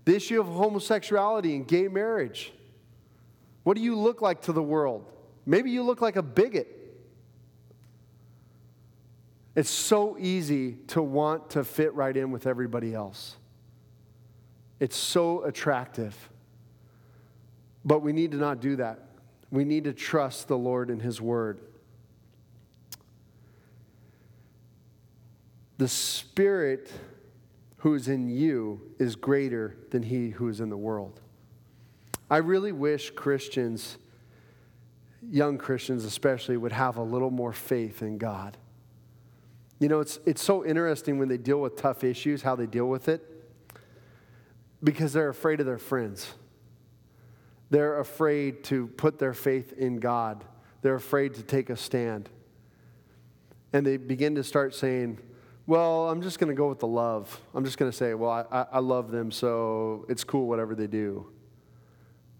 the 0.05 0.15
issue 0.15 0.39
of 0.39 0.47
homosexuality 0.47 1.55
and 1.55 1.67
gay 1.67 1.87
marriage. 1.87 2.51
What 3.63 3.75
do 3.75 3.81
you 3.81 3.95
look 3.95 4.21
like 4.21 4.41
to 4.43 4.53
the 4.53 4.63
world? 4.63 5.05
Maybe 5.45 5.71
you 5.71 5.83
look 5.83 6.01
like 6.01 6.15
a 6.15 6.21
bigot. 6.21 6.75
It's 9.55 9.69
so 9.69 10.17
easy 10.17 10.73
to 10.87 11.01
want 11.01 11.51
to 11.51 11.63
fit 11.63 11.93
right 11.93 12.15
in 12.15 12.31
with 12.31 12.47
everybody 12.47 12.93
else. 12.93 13.35
It's 14.79 14.97
so 14.97 15.43
attractive. 15.43 16.29
But 17.83 17.99
we 18.01 18.13
need 18.13 18.31
to 18.31 18.37
not 18.37 18.61
do 18.61 18.75
that. 18.77 19.05
We 19.51 19.65
need 19.65 19.85
to 19.85 19.93
trust 19.93 20.47
the 20.47 20.57
Lord 20.57 20.89
and 20.89 21.01
His 21.01 21.21
Word. 21.21 21.59
The 25.77 25.87
Spirit 25.87 26.91
who 27.77 27.93
is 27.93 28.07
in 28.07 28.29
you 28.29 28.81
is 28.99 29.15
greater 29.15 29.77
than 29.91 30.03
he 30.03 30.29
who 30.29 30.49
is 30.49 30.59
in 30.59 30.69
the 30.69 30.77
world. 30.77 31.21
I 32.29 32.37
really 32.37 32.73
wish 32.73 33.11
Christians, 33.11 33.97
young 35.31 35.57
Christians 35.57 36.03
especially, 36.03 36.57
would 36.57 36.73
have 36.73 36.97
a 36.97 37.03
little 37.03 37.31
more 37.31 37.53
faith 37.53 38.01
in 38.01 38.17
God. 38.17 38.57
You 39.79 39.87
know, 39.87 40.01
it's, 40.01 40.19
it's 40.25 40.43
so 40.43 40.65
interesting 40.65 41.17
when 41.17 41.29
they 41.29 41.37
deal 41.37 41.61
with 41.61 41.77
tough 41.77 42.03
issues, 42.03 42.41
how 42.41 42.57
they 42.57 42.65
deal 42.65 42.89
with 42.89 43.07
it, 43.07 43.38
because 44.83 45.13
they're 45.13 45.29
afraid 45.29 45.59
of 45.59 45.65
their 45.65 45.77
friends. 45.77 46.33
They're 47.69 47.99
afraid 47.99 48.63
to 48.65 48.87
put 48.87 49.19
their 49.19 49.33
faith 49.33 49.73
in 49.73 49.99
God. 49.99 50.43
They're 50.81 50.95
afraid 50.95 51.35
to 51.35 51.43
take 51.43 51.69
a 51.69 51.75
stand. 51.75 52.29
And 53.73 53.85
they 53.85 53.97
begin 53.97 54.35
to 54.35 54.43
start 54.43 54.73
saying, 54.73 55.19
Well, 55.67 56.09
I'm 56.09 56.21
just 56.21 56.39
going 56.39 56.47
to 56.47 56.55
go 56.55 56.67
with 56.67 56.79
the 56.79 56.87
love. 56.87 57.39
I'm 57.53 57.63
just 57.63 57.77
going 57.77 57.91
to 57.91 57.95
say, 57.95 58.13
Well, 58.13 58.47
I, 58.51 58.65
I 58.71 58.79
love 58.79 59.11
them, 59.11 59.31
so 59.31 60.05
it's 60.09 60.23
cool 60.23 60.47
whatever 60.47 60.73
they 60.73 60.87
do, 60.87 61.27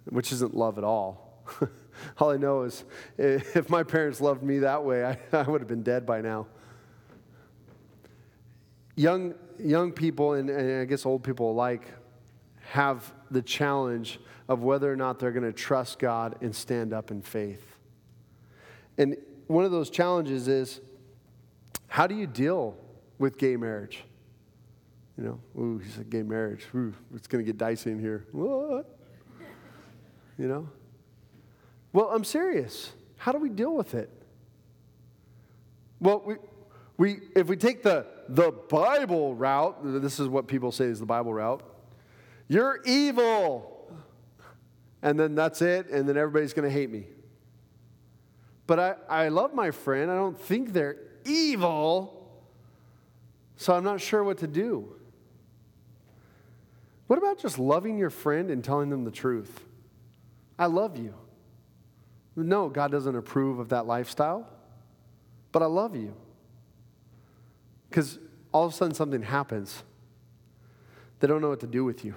which 0.05 0.31
isn't 0.31 0.55
love 0.55 0.77
at 0.77 0.83
all. 0.83 1.43
all 2.17 2.31
I 2.31 2.37
know 2.37 2.63
is 2.63 2.83
if 3.17 3.69
my 3.69 3.83
parents 3.83 4.21
loved 4.21 4.41
me 4.41 4.59
that 4.59 4.83
way, 4.83 5.05
I, 5.05 5.17
I 5.37 5.43
would 5.43 5.61
have 5.61 5.67
been 5.67 5.83
dead 5.83 6.05
by 6.05 6.21
now. 6.21 6.47
Young, 8.95 9.35
young 9.59 9.91
people, 9.91 10.33
and, 10.33 10.49
and 10.49 10.81
I 10.81 10.85
guess 10.85 11.05
old 11.05 11.23
people 11.23 11.51
alike, 11.51 11.87
have 12.69 13.13
the 13.31 13.41
challenge 13.41 14.19
of 14.47 14.61
whether 14.61 14.91
or 14.91 14.95
not 14.95 15.19
they're 15.19 15.31
going 15.31 15.43
to 15.43 15.53
trust 15.53 15.97
God 15.97 16.35
and 16.41 16.55
stand 16.55 16.93
up 16.93 17.09
in 17.09 17.21
faith. 17.21 17.77
And 18.97 19.17
one 19.47 19.65
of 19.65 19.71
those 19.71 19.89
challenges 19.89 20.47
is 20.47 20.79
how 21.87 22.05
do 22.05 22.13
you 22.13 22.27
deal 22.27 22.77
with 23.17 23.39
gay 23.39 23.55
marriage? 23.55 24.03
You 25.17 25.23
know, 25.23 25.61
ooh, 25.61 25.77
he 25.79 25.89
said 25.89 26.09
gay 26.11 26.21
marriage. 26.21 26.63
Ooh, 26.75 26.93
it's 27.15 27.27
going 27.27 27.43
to 27.43 27.45
get 27.45 27.57
dicey 27.57 27.91
in 27.91 27.99
here. 27.99 28.27
What? 28.31 28.97
You 30.37 30.47
know? 30.47 30.69
Well, 31.91 32.09
I'm 32.11 32.23
serious. 32.23 32.91
How 33.17 33.31
do 33.31 33.39
we 33.39 33.49
deal 33.49 33.75
with 33.75 33.95
it? 33.95 34.09
Well, 35.99 36.21
we, 36.23 36.35
we, 36.97 37.19
if 37.35 37.47
we 37.47 37.57
take 37.57 37.81
the, 37.81 38.05
the 38.29 38.51
Bible 38.51 39.33
route, 39.33 39.79
this 39.83 40.19
is 40.19 40.27
what 40.27 40.47
people 40.47 40.71
say 40.71 40.85
is 40.85 40.99
the 40.99 41.05
Bible 41.07 41.33
route, 41.33 41.63
you're 42.49 42.81
evil 42.83 43.79
and 45.01 45.19
then 45.19 45.35
that's 45.35 45.61
it, 45.61 45.89
and 45.89 46.07
then 46.07 46.17
everybody's 46.17 46.53
going 46.53 46.67
to 46.67 46.73
hate 46.73 46.89
me. 46.89 47.05
But 48.67 48.79
I, 48.79 48.95
I 49.09 49.27
love 49.29 49.53
my 49.53 49.71
friend. 49.71 50.11
I 50.11 50.15
don't 50.15 50.39
think 50.39 50.73
they're 50.73 50.97
evil, 51.25 52.43
so 53.55 53.73
I'm 53.73 53.83
not 53.83 54.01
sure 54.01 54.23
what 54.23 54.39
to 54.39 54.47
do. 54.47 54.93
What 57.07 57.17
about 57.17 57.39
just 57.39 57.57
loving 57.57 57.97
your 57.97 58.09
friend 58.09 58.51
and 58.51 58.63
telling 58.63 58.89
them 58.89 59.03
the 59.03 59.11
truth? 59.11 59.65
I 60.59 60.65
love 60.65 60.97
you. 60.97 61.13
No, 62.35 62.69
God 62.69 62.91
doesn't 62.91 63.15
approve 63.15 63.59
of 63.59 63.69
that 63.69 63.87
lifestyle, 63.87 64.47
but 65.51 65.63
I 65.63 65.65
love 65.65 65.95
you. 65.95 66.13
Because 67.89 68.19
all 68.51 68.65
of 68.65 68.73
a 68.73 68.75
sudden 68.75 68.93
something 68.93 69.23
happens. 69.23 69.81
They 71.19 71.27
don't 71.27 71.41
know 71.41 71.49
what 71.49 71.61
to 71.61 71.67
do 71.67 71.83
with 71.83 72.05
you. 72.05 72.15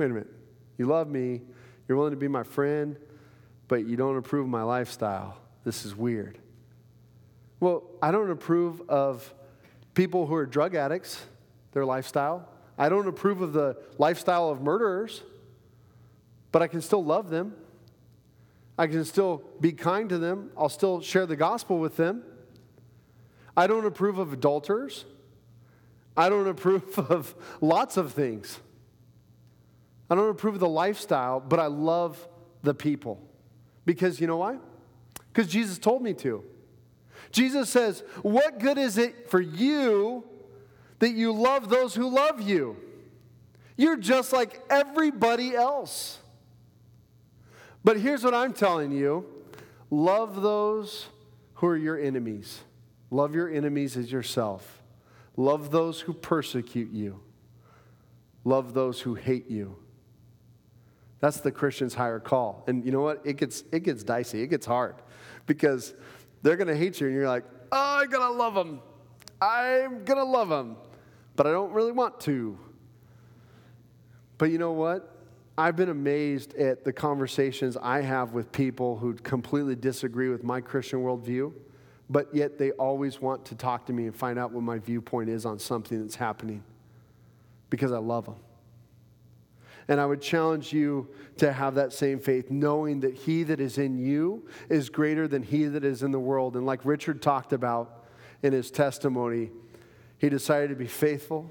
Wait 0.00 0.06
a 0.06 0.14
minute. 0.14 0.32
You 0.78 0.86
love 0.86 1.08
me, 1.08 1.42
you're 1.86 1.98
willing 1.98 2.12
to 2.12 2.16
be 2.16 2.26
my 2.26 2.42
friend, 2.42 2.96
but 3.68 3.86
you 3.86 3.96
don't 3.96 4.16
approve 4.16 4.44
of 4.44 4.50
my 4.50 4.62
lifestyle. 4.62 5.36
This 5.62 5.84
is 5.84 5.94
weird. 5.94 6.38
Well, 7.60 7.82
I 8.00 8.10
don't 8.10 8.30
approve 8.30 8.80
of 8.88 9.34
people 9.92 10.26
who 10.26 10.34
are 10.36 10.46
drug 10.46 10.74
addicts, 10.74 11.22
their 11.72 11.84
lifestyle. 11.84 12.48
I 12.78 12.88
don't 12.88 13.08
approve 13.08 13.42
of 13.42 13.52
the 13.52 13.76
lifestyle 13.98 14.48
of 14.48 14.62
murderers, 14.62 15.22
but 16.50 16.62
I 16.62 16.66
can 16.66 16.80
still 16.80 17.04
love 17.04 17.28
them. 17.28 17.54
I 18.78 18.86
can 18.86 19.04
still 19.04 19.42
be 19.60 19.70
kind 19.72 20.08
to 20.08 20.16
them. 20.16 20.50
I'll 20.56 20.70
still 20.70 21.02
share 21.02 21.26
the 21.26 21.36
gospel 21.36 21.78
with 21.78 21.98
them. 21.98 22.22
I 23.54 23.66
don't 23.66 23.84
approve 23.84 24.16
of 24.16 24.32
adulterers. 24.32 25.04
I 26.16 26.30
don't 26.30 26.48
approve 26.56 26.98
of 26.98 27.34
lots 27.60 27.98
of 27.98 28.14
things. 28.14 28.60
I 30.10 30.16
don't 30.16 30.28
approve 30.28 30.54
of 30.54 30.60
the 30.60 30.68
lifestyle, 30.68 31.38
but 31.38 31.60
I 31.60 31.66
love 31.66 32.28
the 32.62 32.74
people. 32.74 33.22
Because 33.86 34.20
you 34.20 34.26
know 34.26 34.38
why? 34.38 34.58
Because 35.32 35.50
Jesus 35.50 35.78
told 35.78 36.02
me 36.02 36.12
to. 36.14 36.44
Jesus 37.30 37.70
says, 37.70 38.02
What 38.22 38.58
good 38.58 38.76
is 38.76 38.98
it 38.98 39.30
for 39.30 39.40
you 39.40 40.24
that 40.98 41.10
you 41.10 41.32
love 41.32 41.68
those 41.68 41.94
who 41.94 42.08
love 42.08 42.40
you? 42.40 42.76
You're 43.76 43.96
just 43.96 44.32
like 44.32 44.60
everybody 44.68 45.54
else. 45.54 46.18
But 47.82 47.98
here's 47.98 48.22
what 48.22 48.34
I'm 48.34 48.52
telling 48.52 48.92
you 48.92 49.24
love 49.90 50.42
those 50.42 51.06
who 51.54 51.68
are 51.68 51.76
your 51.76 51.98
enemies. 51.98 52.60
Love 53.10 53.34
your 53.34 53.48
enemies 53.48 53.96
as 53.96 54.10
yourself. 54.10 54.82
Love 55.36 55.70
those 55.70 56.00
who 56.00 56.12
persecute 56.12 56.92
you. 56.92 57.20
Love 58.44 58.74
those 58.74 59.00
who 59.00 59.14
hate 59.14 59.50
you. 59.50 59.76
That's 61.20 61.40
the 61.40 61.52
Christian's 61.52 61.94
higher 61.94 62.18
call. 62.18 62.64
And 62.66 62.84
you 62.84 62.92
know 62.92 63.02
what? 63.02 63.20
It 63.24 63.36
gets, 63.36 63.64
it 63.72 63.80
gets 63.80 64.02
dicey, 64.02 64.42
it 64.42 64.48
gets 64.48 64.66
hard 64.66 64.96
because 65.46 65.94
they're 66.42 66.56
going 66.56 66.68
to 66.68 66.76
hate 66.76 67.00
you, 67.00 67.06
and 67.06 67.14
you're 67.14 67.28
like, 67.28 67.44
oh, 67.72 68.00
I'm 68.02 68.08
going 68.08 68.22
to 68.22 68.32
love 68.32 68.54
them. 68.54 68.80
I'm 69.40 70.04
going 70.04 70.18
to 70.18 70.24
love 70.24 70.48
them, 70.48 70.76
but 71.36 71.46
I 71.46 71.50
don't 71.50 71.72
really 71.72 71.92
want 71.92 72.20
to. 72.20 72.58
But 74.38 74.50
you 74.50 74.58
know 74.58 74.72
what? 74.72 75.16
I've 75.58 75.76
been 75.76 75.90
amazed 75.90 76.54
at 76.54 76.84
the 76.84 76.92
conversations 76.92 77.76
I 77.76 78.00
have 78.00 78.32
with 78.32 78.50
people 78.52 78.96
who 78.96 79.14
completely 79.14 79.76
disagree 79.76 80.30
with 80.30 80.42
my 80.42 80.60
Christian 80.60 81.00
worldview, 81.00 81.52
but 82.08 82.34
yet 82.34 82.58
they 82.58 82.70
always 82.72 83.20
want 83.20 83.44
to 83.46 83.54
talk 83.54 83.84
to 83.86 83.92
me 83.92 84.04
and 84.04 84.16
find 84.16 84.38
out 84.38 84.52
what 84.52 84.62
my 84.62 84.78
viewpoint 84.78 85.28
is 85.28 85.44
on 85.44 85.58
something 85.58 86.00
that's 86.00 86.16
happening 86.16 86.62
because 87.68 87.92
I 87.92 87.98
love 87.98 88.24
them. 88.24 88.36
And 89.88 90.00
I 90.00 90.06
would 90.06 90.20
challenge 90.20 90.72
you 90.72 91.08
to 91.38 91.52
have 91.52 91.74
that 91.74 91.92
same 91.92 92.20
faith, 92.20 92.50
knowing 92.50 93.00
that 93.00 93.14
he 93.14 93.42
that 93.44 93.60
is 93.60 93.78
in 93.78 93.98
you 93.98 94.46
is 94.68 94.88
greater 94.88 95.26
than 95.26 95.42
he 95.42 95.64
that 95.64 95.84
is 95.84 96.02
in 96.02 96.10
the 96.10 96.20
world. 96.20 96.56
And 96.56 96.66
like 96.66 96.84
Richard 96.84 97.22
talked 97.22 97.52
about 97.52 98.04
in 98.42 98.52
his 98.52 98.70
testimony, 98.70 99.50
he 100.18 100.28
decided 100.28 100.68
to 100.68 100.76
be 100.76 100.86
faithful, 100.86 101.50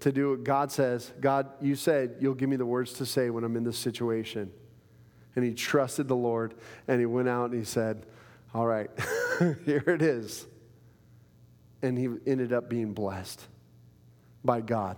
to 0.00 0.10
do 0.10 0.30
what 0.30 0.44
God 0.44 0.72
says. 0.72 1.12
God, 1.20 1.48
you 1.60 1.76
said 1.76 2.16
you'll 2.20 2.34
give 2.34 2.48
me 2.48 2.56
the 2.56 2.66
words 2.66 2.94
to 2.94 3.06
say 3.06 3.30
when 3.30 3.44
I'm 3.44 3.56
in 3.56 3.64
this 3.64 3.78
situation. 3.78 4.50
And 5.36 5.44
he 5.44 5.52
trusted 5.52 6.08
the 6.08 6.16
Lord 6.16 6.54
and 6.88 6.98
he 6.98 7.06
went 7.06 7.28
out 7.28 7.50
and 7.50 7.58
he 7.58 7.64
said, 7.64 8.06
All 8.54 8.66
right, 8.66 8.90
here 9.64 9.84
it 9.86 10.02
is. 10.02 10.46
And 11.82 11.96
he 11.96 12.08
ended 12.26 12.52
up 12.52 12.68
being 12.68 12.92
blessed 12.92 13.40
by 14.44 14.60
God. 14.60 14.96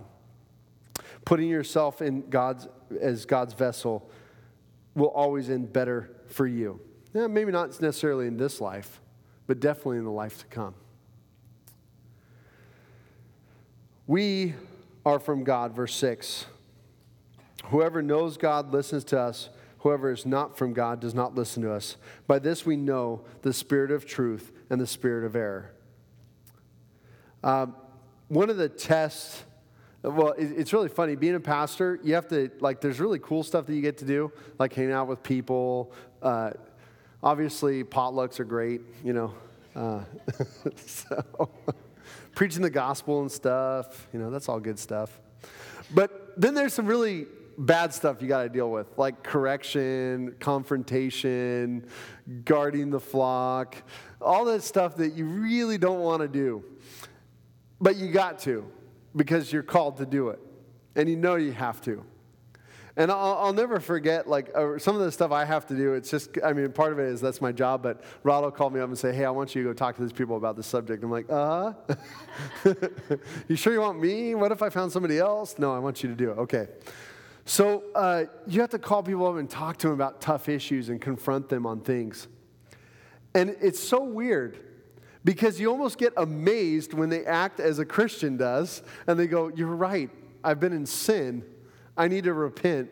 Putting 1.25 1.49
yourself 1.49 2.01
in 2.01 2.29
God's 2.29 2.67
as 3.01 3.25
God's 3.25 3.53
vessel 3.53 4.09
will 4.95 5.07
always 5.07 5.49
end 5.49 5.73
better 5.73 6.11
for 6.27 6.45
you. 6.45 6.79
Yeah, 7.13 7.27
maybe 7.27 7.51
not 7.51 7.69
necessarily 7.81 8.27
in 8.27 8.37
this 8.37 8.59
life, 8.59 9.01
but 9.47 9.59
definitely 9.59 9.97
in 9.97 10.03
the 10.03 10.11
life 10.11 10.39
to 10.39 10.45
come. 10.47 10.75
We 14.07 14.53
are 15.05 15.19
from 15.19 15.43
God, 15.43 15.75
verse 15.75 15.95
6. 15.95 16.45
Whoever 17.65 18.01
knows 18.01 18.37
God 18.37 18.71
listens 18.73 19.03
to 19.05 19.19
us. 19.19 19.49
Whoever 19.79 20.11
is 20.11 20.25
not 20.25 20.57
from 20.57 20.73
God 20.73 20.99
does 20.99 21.13
not 21.13 21.35
listen 21.35 21.63
to 21.63 21.71
us. 21.71 21.97
By 22.27 22.39
this 22.39 22.65
we 22.65 22.75
know 22.75 23.25
the 23.41 23.53
spirit 23.53 23.91
of 23.91 24.05
truth 24.05 24.51
and 24.69 24.79
the 24.79 24.87
spirit 24.87 25.25
of 25.25 25.35
error. 25.35 25.71
Uh, 27.43 27.67
one 28.29 28.49
of 28.49 28.57
the 28.57 28.69
tests 28.69 29.43
well, 30.03 30.33
it's 30.37 30.73
really 30.73 30.89
funny. 30.89 31.15
Being 31.15 31.35
a 31.35 31.39
pastor, 31.39 31.97
you 32.03 32.13
have 32.15 32.27
to, 32.27 32.51
like, 32.59 32.81
there's 32.81 32.99
really 32.99 33.19
cool 33.19 33.41
stuff 33.41 33.65
that 33.67 33.73
you 33.73 33.81
get 33.81 33.97
to 33.99 34.05
do, 34.05 34.31
like 34.59 34.73
hanging 34.73 34.91
out 34.91 35.07
with 35.07 35.23
people. 35.23 35.93
Uh, 36.21 36.51
obviously, 37.21 37.83
potlucks 37.85 38.39
are 38.39 38.45
great, 38.45 38.81
you 39.03 39.13
know. 39.13 39.33
Uh, 39.75 40.03
so, 40.75 41.49
preaching 42.35 42.61
the 42.61 42.69
gospel 42.69 43.21
and 43.21 43.31
stuff, 43.31 44.09
you 44.11 44.19
know, 44.19 44.29
that's 44.29 44.49
all 44.49 44.59
good 44.59 44.77
stuff. 44.77 45.21
But 45.93 46.33
then 46.35 46.53
there's 46.53 46.73
some 46.73 46.85
really 46.85 47.27
bad 47.57 47.93
stuff 47.93 48.21
you 48.21 48.27
got 48.27 48.43
to 48.43 48.49
deal 48.49 48.71
with, 48.71 48.87
like 48.97 49.23
correction, 49.23 50.35
confrontation, 50.39 51.87
guarding 52.43 52.89
the 52.89 52.99
flock, 52.99 53.77
all 54.21 54.43
that 54.45 54.63
stuff 54.63 54.97
that 54.97 55.13
you 55.13 55.25
really 55.25 55.77
don't 55.77 55.99
want 55.99 56.21
to 56.21 56.27
do. 56.27 56.63
But 57.79 57.95
you 57.95 58.11
got 58.11 58.39
to 58.39 58.69
because 59.15 59.51
you're 59.51 59.63
called 59.63 59.97
to 59.97 60.05
do 60.05 60.29
it. 60.29 60.39
And 60.95 61.09
you 61.09 61.15
know 61.15 61.35
you 61.35 61.51
have 61.51 61.81
to. 61.81 62.03
And 62.95 63.11
I'll, 63.11 63.37
I'll 63.39 63.53
never 63.53 63.79
forget, 63.79 64.27
like, 64.29 64.51
uh, 64.53 64.77
some 64.77 64.95
of 64.95 65.01
the 65.01 65.11
stuff 65.11 65.31
I 65.31 65.45
have 65.45 65.65
to 65.67 65.75
do. 65.75 65.93
It's 65.93 66.11
just, 66.11 66.37
I 66.45 66.53
mean, 66.53 66.71
part 66.71 66.91
of 66.91 66.99
it 66.99 67.07
is 67.07 67.21
that's 67.21 67.41
my 67.41 67.51
job, 67.51 67.81
but 67.81 68.03
Rod 68.21 68.43
will 68.43 68.51
call 68.51 68.69
me 68.69 68.79
up 68.79 68.87
and 68.87 68.97
say, 68.97 69.11
hey, 69.11 69.25
I 69.25 69.31
want 69.31 69.55
you 69.55 69.63
to 69.63 69.69
go 69.69 69.73
talk 69.73 69.95
to 69.95 70.01
these 70.03 70.13
people 70.13 70.37
about 70.37 70.55
this 70.55 70.67
subject. 70.67 71.03
I'm 71.03 71.09
like, 71.09 71.25
uh 71.29 71.73
you 73.47 73.55
sure 73.55 73.73
you 73.73 73.81
want 73.81 73.99
me? 73.99 74.35
What 74.35 74.51
if 74.51 74.61
I 74.61 74.69
found 74.69 74.91
somebody 74.91 75.17
else? 75.17 75.57
No, 75.57 75.73
I 75.73 75.79
want 75.79 76.03
you 76.03 76.09
to 76.09 76.15
do 76.15 76.31
it. 76.31 76.37
Okay. 76.37 76.67
So 77.45 77.83
uh, 77.95 78.25
you 78.47 78.61
have 78.61 78.69
to 78.69 78.79
call 78.79 79.01
people 79.01 79.25
up 79.27 79.37
and 79.37 79.49
talk 79.49 79.77
to 79.77 79.87
them 79.87 79.95
about 79.95 80.21
tough 80.21 80.47
issues 80.47 80.89
and 80.89 81.01
confront 81.01 81.49
them 81.49 81.65
on 81.65 81.81
things. 81.81 82.27
And 83.33 83.55
it's 83.59 83.79
so 83.79 84.03
weird 84.03 84.59
because 85.23 85.59
you 85.59 85.69
almost 85.69 85.97
get 85.97 86.13
amazed 86.17 86.93
when 86.93 87.09
they 87.09 87.25
act 87.25 87.59
as 87.59 87.79
a 87.79 87.85
Christian 87.85 88.37
does 88.37 88.83
and 89.07 89.19
they 89.19 89.27
go, 89.27 89.49
You're 89.55 89.75
right, 89.75 90.09
I've 90.43 90.59
been 90.59 90.73
in 90.73 90.85
sin 90.85 91.43
I 91.97 92.07
need 92.07 92.23
to 92.25 92.33
repent. 92.33 92.89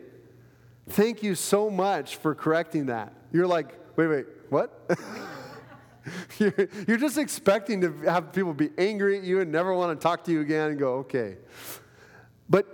Thank 0.88 1.22
you 1.22 1.34
so 1.34 1.70
much 1.70 2.16
for 2.16 2.34
correcting 2.34 2.86
that. 2.86 3.12
You're 3.32 3.46
like, 3.46 3.78
wait, 3.96 4.06
wait, 4.06 4.26
what? 4.48 4.90
you're, 6.38 6.54
you're 6.86 6.98
just 6.98 7.18
expecting 7.18 7.80
to 7.82 7.92
have 8.02 8.32
people 8.32 8.52
be 8.54 8.70
angry 8.78 9.18
at 9.18 9.24
you 9.24 9.40
and 9.40 9.50
never 9.50 9.74
want 9.74 9.98
to 9.98 10.02
talk 10.02 10.24
to 10.24 10.32
you 10.32 10.40
again 10.40 10.70
and 10.70 10.78
go, 10.78 10.94
okay. 10.94 11.36
But 12.48 12.66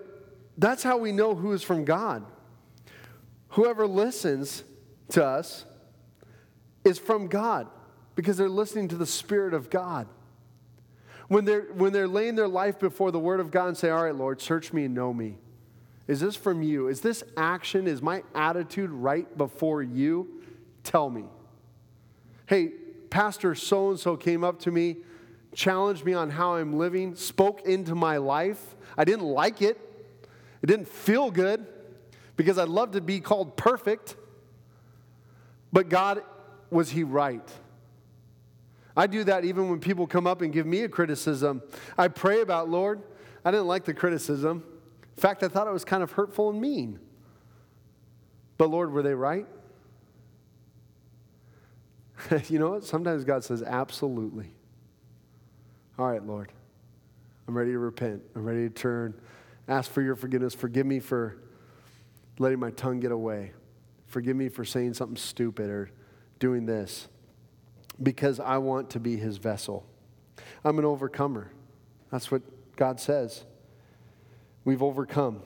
that's 0.57 0.83
how 0.83 0.99
we 0.99 1.13
know 1.13 1.35
who 1.35 1.53
is 1.53 1.63
from 1.63 1.85
God. 1.85 2.25
Whoever 3.51 3.87
listens 3.87 4.65
to 5.11 5.25
us 5.25 5.65
is 6.85 6.99
from 6.99 7.29
God 7.29 7.69
because 8.19 8.37
they're 8.37 8.49
listening 8.49 8.89
to 8.89 8.97
the 8.97 9.07
Spirit 9.07 9.55
of 9.55 9.71
God. 9.71 10.09
When 11.29 11.45
they're, 11.45 11.69
when 11.73 11.93
they're 11.93 12.09
laying 12.09 12.35
their 12.35 12.49
life 12.49 12.77
before 12.81 13.13
the 13.13 13.19
Word 13.21 13.39
of 13.39 13.53
God 13.53 13.69
and 13.69 13.77
say, 13.77 13.91
All 13.91 14.03
right, 14.03 14.15
Lord, 14.15 14.41
search 14.41 14.73
me 14.73 14.87
and 14.87 14.93
know 14.93 15.15
me. 15.15 15.39
Is 16.09 16.19
this 16.19 16.35
from 16.35 16.61
you? 16.61 16.89
Is 16.89 17.01
this 17.01 17.23
action, 17.37 17.87
is 17.87 18.03
my 18.03 18.25
attitude 18.35 18.91
right 18.91 19.39
before 19.39 19.85
you? 19.85 20.43
Tell 20.83 21.09
me. 21.09 21.27
Hey, 22.47 22.73
Pastor 23.09 23.55
so 23.55 23.91
and 23.91 24.01
so 24.01 24.17
came 24.17 24.43
up 24.43 24.59
to 24.63 24.73
me, 24.73 24.97
challenged 25.55 26.05
me 26.05 26.13
on 26.13 26.29
how 26.29 26.57
I'm 26.57 26.77
living, 26.77 27.15
spoke 27.15 27.67
into 27.67 27.95
my 27.95 28.17
life. 28.17 28.75
I 28.97 29.05
didn't 29.05 29.27
like 29.27 29.63
it, 29.63 29.79
it 30.61 30.67
didn't 30.67 30.89
feel 30.89 31.31
good 31.31 31.65
because 32.35 32.59
I'd 32.59 32.69
love 32.69 32.91
to 32.93 33.01
be 33.01 33.21
called 33.21 33.57
perfect. 33.57 34.17
But 35.73 35.89
God, 35.89 36.25
was 36.69 36.91
He 36.91 37.05
right? 37.05 37.49
I 38.99 39.07
do 39.07 39.23
that 39.25 39.45
even 39.45 39.71
when 39.71 39.79
people 39.79 40.09
come 40.09 40.27
up 40.27 40.43
and 40.43 40.53
give 40.53 40.67
me 40.67 40.81
a 40.83 40.89
criticism. 40.89 41.63
I 41.97 42.09
pray 42.09 42.41
about, 42.41 42.69
Lord, 42.69 43.01
I 43.45 43.53
didn't 43.53 43.69
like 43.69 43.85
the 43.85 43.95
criticism. 43.95 44.65
In 45.17 45.21
fact, 45.21 45.45
I 45.45 45.49
thought 45.49 45.69
it 45.69 45.73
was 45.73 45.85
kind 45.85 46.03
of 46.03 46.11
hurtful 46.11 46.51
and 46.51 46.61
mean. 46.61 46.99
But 48.57 48.71
Lord, 48.71 48.93
were 48.93 49.05
they 49.05 49.15
right? 49.15 49.47
you 52.49 52.59
know 52.59 52.71
what? 52.71 52.85
Sometimes 52.85 53.23
God 53.23 53.45
says, 53.45 53.63
absolutely. 53.63 54.51
All 55.97 56.11
right, 56.11 56.27
Lord, 56.27 56.53
I'm 57.47 57.57
ready 57.57 57.71
to 57.71 57.79
repent. 57.79 58.21
I'm 58.35 58.45
ready 58.45 58.69
to 58.69 58.75
turn. 58.75 59.15
Ask 59.69 59.93
for 59.93 60.03
your 60.03 60.17
forgiveness. 60.17 60.55
Forgive 60.55 60.87
me 60.87 60.99
for 60.99 61.39
letting 62.41 62.59
my 62.59 62.73
tongue 62.73 62.99
get 62.99 63.13
away. 63.13 63.53
Forgive 64.07 64.37
me 64.37 64.49
for 64.49 64.65
saying 64.65 64.95
something 64.95 65.17
stupid 65.17 65.71
or 65.71 65.89
doing 66.41 66.67
this 66.67 67.07
because 68.03 68.41
I 68.41 68.59
want 68.59 68.91
to 68.91 69.01
be 69.01 69.17
his 69.17 69.39
vessel. 69.39 69.87
I'm 70.65 70.79
an 70.79 70.85
overcomer. 70.85 71.51
That's 72.11 72.31
what 72.31 72.43
God 72.77 73.01
says. 73.01 73.45
We've 74.65 74.83
overcome. 74.83 75.43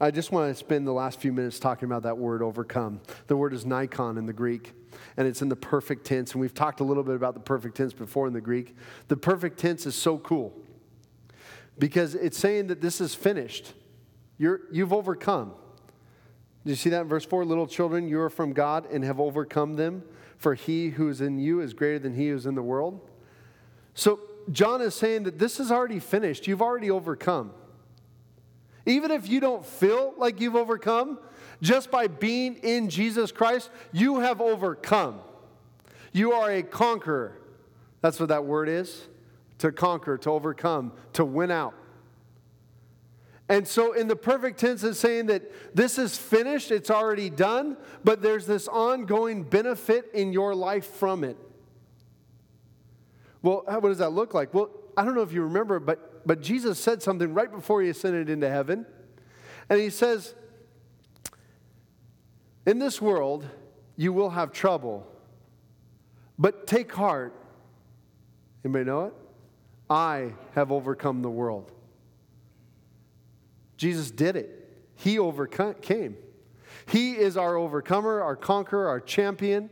I 0.00 0.10
just 0.10 0.32
want 0.32 0.50
to 0.50 0.58
spend 0.58 0.86
the 0.86 0.92
last 0.92 1.20
few 1.20 1.32
minutes 1.32 1.60
talking 1.60 1.86
about 1.86 2.02
that 2.02 2.18
word 2.18 2.42
overcome. 2.42 3.00
The 3.28 3.36
word 3.36 3.54
is 3.54 3.64
nikon 3.64 4.18
in 4.18 4.26
the 4.26 4.32
Greek, 4.32 4.72
and 5.16 5.28
it's 5.28 5.42
in 5.42 5.48
the 5.48 5.56
perfect 5.56 6.04
tense. 6.04 6.32
And 6.32 6.40
we've 6.40 6.54
talked 6.54 6.80
a 6.80 6.84
little 6.84 7.04
bit 7.04 7.14
about 7.14 7.34
the 7.34 7.40
perfect 7.40 7.76
tense 7.76 7.92
before 7.92 8.26
in 8.26 8.32
the 8.32 8.40
Greek. 8.40 8.74
The 9.08 9.16
perfect 9.16 9.58
tense 9.58 9.86
is 9.86 9.94
so 9.94 10.18
cool 10.18 10.52
because 11.78 12.14
it's 12.14 12.36
saying 12.36 12.66
that 12.68 12.80
this 12.80 13.00
is 13.00 13.14
finished. 13.14 13.74
You're, 14.38 14.62
you've 14.72 14.92
overcome. 14.92 15.52
Do 16.64 16.70
you 16.70 16.76
see 16.76 16.90
that 16.90 17.02
in 17.02 17.08
verse 17.08 17.24
4? 17.24 17.44
Little 17.44 17.66
children, 17.66 18.08
you 18.08 18.20
are 18.20 18.30
from 18.30 18.52
God 18.52 18.86
and 18.90 19.04
have 19.04 19.18
overcome 19.18 19.74
them, 19.74 20.04
for 20.38 20.54
he 20.54 20.90
who 20.90 21.08
is 21.08 21.20
in 21.20 21.38
you 21.38 21.60
is 21.60 21.74
greater 21.74 21.98
than 21.98 22.14
he 22.14 22.28
who 22.28 22.36
is 22.36 22.46
in 22.46 22.54
the 22.54 22.62
world. 22.62 23.00
So, 23.94 24.20
John 24.50 24.80
is 24.80 24.94
saying 24.94 25.24
that 25.24 25.38
this 25.38 25.60
is 25.60 25.70
already 25.70 26.00
finished. 26.00 26.46
You've 26.46 26.62
already 26.62 26.90
overcome. 26.90 27.52
Even 28.86 29.10
if 29.12 29.28
you 29.28 29.38
don't 29.38 29.64
feel 29.64 30.14
like 30.16 30.40
you've 30.40 30.56
overcome, 30.56 31.18
just 31.60 31.90
by 31.90 32.08
being 32.08 32.56
in 32.56 32.88
Jesus 32.88 33.30
Christ, 33.30 33.70
you 33.92 34.18
have 34.18 34.40
overcome. 34.40 35.20
You 36.12 36.32
are 36.32 36.50
a 36.50 36.62
conqueror. 36.62 37.38
That's 38.00 38.18
what 38.18 38.30
that 38.30 38.44
word 38.44 38.68
is 38.68 39.06
to 39.58 39.70
conquer, 39.70 40.18
to 40.18 40.30
overcome, 40.30 40.92
to 41.12 41.24
win 41.24 41.52
out. 41.52 41.74
And 43.52 43.68
so, 43.68 43.92
in 43.92 44.08
the 44.08 44.16
perfect 44.16 44.58
tense, 44.58 44.82
it's 44.82 44.98
saying 44.98 45.26
that 45.26 45.42
this 45.76 45.98
is 45.98 46.16
finished, 46.16 46.70
it's 46.70 46.90
already 46.90 47.28
done, 47.28 47.76
but 48.02 48.22
there's 48.22 48.46
this 48.46 48.66
ongoing 48.66 49.42
benefit 49.42 50.08
in 50.14 50.32
your 50.32 50.54
life 50.54 50.86
from 50.86 51.22
it. 51.22 51.36
Well, 53.42 53.62
what 53.66 53.82
does 53.82 53.98
that 53.98 54.12
look 54.12 54.32
like? 54.32 54.54
Well, 54.54 54.70
I 54.96 55.04
don't 55.04 55.14
know 55.14 55.20
if 55.20 55.34
you 55.34 55.42
remember, 55.42 55.80
but 55.80 56.26
but 56.26 56.40
Jesus 56.40 56.78
said 56.78 57.02
something 57.02 57.34
right 57.34 57.52
before 57.52 57.82
he 57.82 57.90
ascended 57.90 58.30
into 58.30 58.48
heaven. 58.48 58.86
And 59.68 59.78
he 59.78 59.90
says, 59.90 60.34
In 62.64 62.78
this 62.78 63.02
world, 63.02 63.46
you 63.96 64.14
will 64.14 64.30
have 64.30 64.52
trouble, 64.52 65.06
but 66.38 66.66
take 66.66 66.90
heart. 66.90 67.34
Anybody 68.64 68.86
know 68.86 69.04
it? 69.06 69.14
I 69.90 70.32
have 70.54 70.72
overcome 70.72 71.20
the 71.20 71.30
world. 71.30 71.71
Jesus 73.82 74.12
did 74.12 74.36
it. 74.36 74.70
He 74.94 75.18
overcame. 75.18 76.16
He 76.86 77.14
is 77.14 77.36
our 77.36 77.56
overcomer, 77.56 78.22
our 78.22 78.36
conqueror, 78.36 78.86
our 78.86 79.00
champion. 79.00 79.70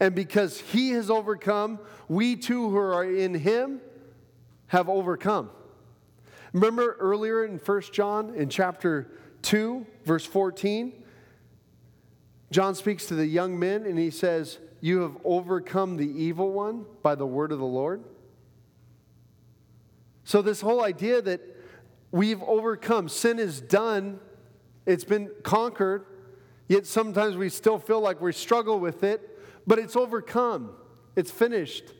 And 0.00 0.14
because 0.14 0.58
he 0.58 0.92
has 0.92 1.10
overcome, 1.10 1.78
we 2.08 2.36
too 2.36 2.70
who 2.70 2.78
are 2.78 3.04
in 3.04 3.34
him 3.34 3.82
have 4.68 4.88
overcome. 4.88 5.50
Remember 6.54 6.96
earlier 6.98 7.44
in 7.44 7.58
1 7.58 7.82
John, 7.92 8.34
in 8.36 8.48
chapter 8.48 9.10
2, 9.42 9.86
verse 10.06 10.24
14, 10.24 10.94
John 12.50 12.74
speaks 12.74 13.04
to 13.08 13.14
the 13.14 13.26
young 13.26 13.58
men 13.58 13.84
and 13.84 13.98
he 13.98 14.08
says, 14.08 14.60
You 14.80 15.02
have 15.02 15.18
overcome 15.26 15.98
the 15.98 16.08
evil 16.08 16.52
one 16.52 16.86
by 17.02 17.16
the 17.16 17.26
word 17.26 17.52
of 17.52 17.58
the 17.58 17.66
Lord. 17.66 18.02
So, 20.24 20.40
this 20.40 20.62
whole 20.62 20.82
idea 20.82 21.20
that 21.20 21.51
we've 22.12 22.42
overcome, 22.42 23.08
sin 23.08 23.38
is 23.38 23.60
done, 23.60 24.20
it's 24.86 25.04
been 25.04 25.30
conquered, 25.42 26.04
yet 26.68 26.86
sometimes 26.86 27.36
we 27.36 27.48
still 27.48 27.78
feel 27.78 28.00
like 28.00 28.20
we 28.20 28.32
struggle 28.32 28.78
with 28.78 29.02
it, 29.02 29.40
but 29.66 29.78
it's 29.78 29.96
overcome, 29.96 30.72
it's 31.16 31.30
finished. 31.30 31.92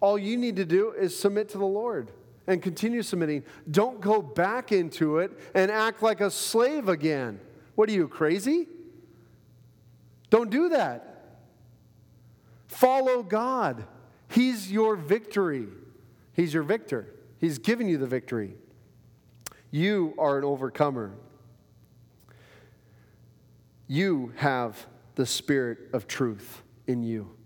All 0.00 0.18
you 0.18 0.36
need 0.36 0.56
to 0.56 0.64
do 0.64 0.92
is 0.92 1.18
submit 1.18 1.48
to 1.50 1.58
the 1.58 1.66
Lord 1.66 2.12
and 2.46 2.62
continue 2.62 3.02
submitting. 3.02 3.44
Don't 3.70 4.00
go 4.00 4.22
back 4.22 4.70
into 4.70 5.18
it 5.18 5.32
and 5.54 5.70
act 5.70 6.02
like 6.02 6.20
a 6.20 6.30
slave 6.30 6.88
again. 6.88 7.40
What 7.74 7.88
are 7.88 7.92
you, 7.92 8.06
crazy? 8.06 8.68
Don't 10.30 10.50
do 10.50 10.68
that. 10.70 11.40
Follow 12.68 13.22
God. 13.22 13.84
He's 14.28 14.70
your 14.70 14.96
victory. 14.96 15.66
He's 16.32 16.52
your 16.52 16.62
victor. 16.62 17.14
He's 17.38 17.58
given 17.58 17.88
you 17.88 17.96
the 17.96 18.06
victory. 18.06 18.54
You 19.76 20.14
are 20.16 20.38
an 20.38 20.44
overcomer. 20.44 21.12
You 23.86 24.32
have 24.36 24.86
the 25.16 25.26
spirit 25.26 25.90
of 25.92 26.06
truth 26.06 26.62
in 26.86 27.02
you. 27.02 27.36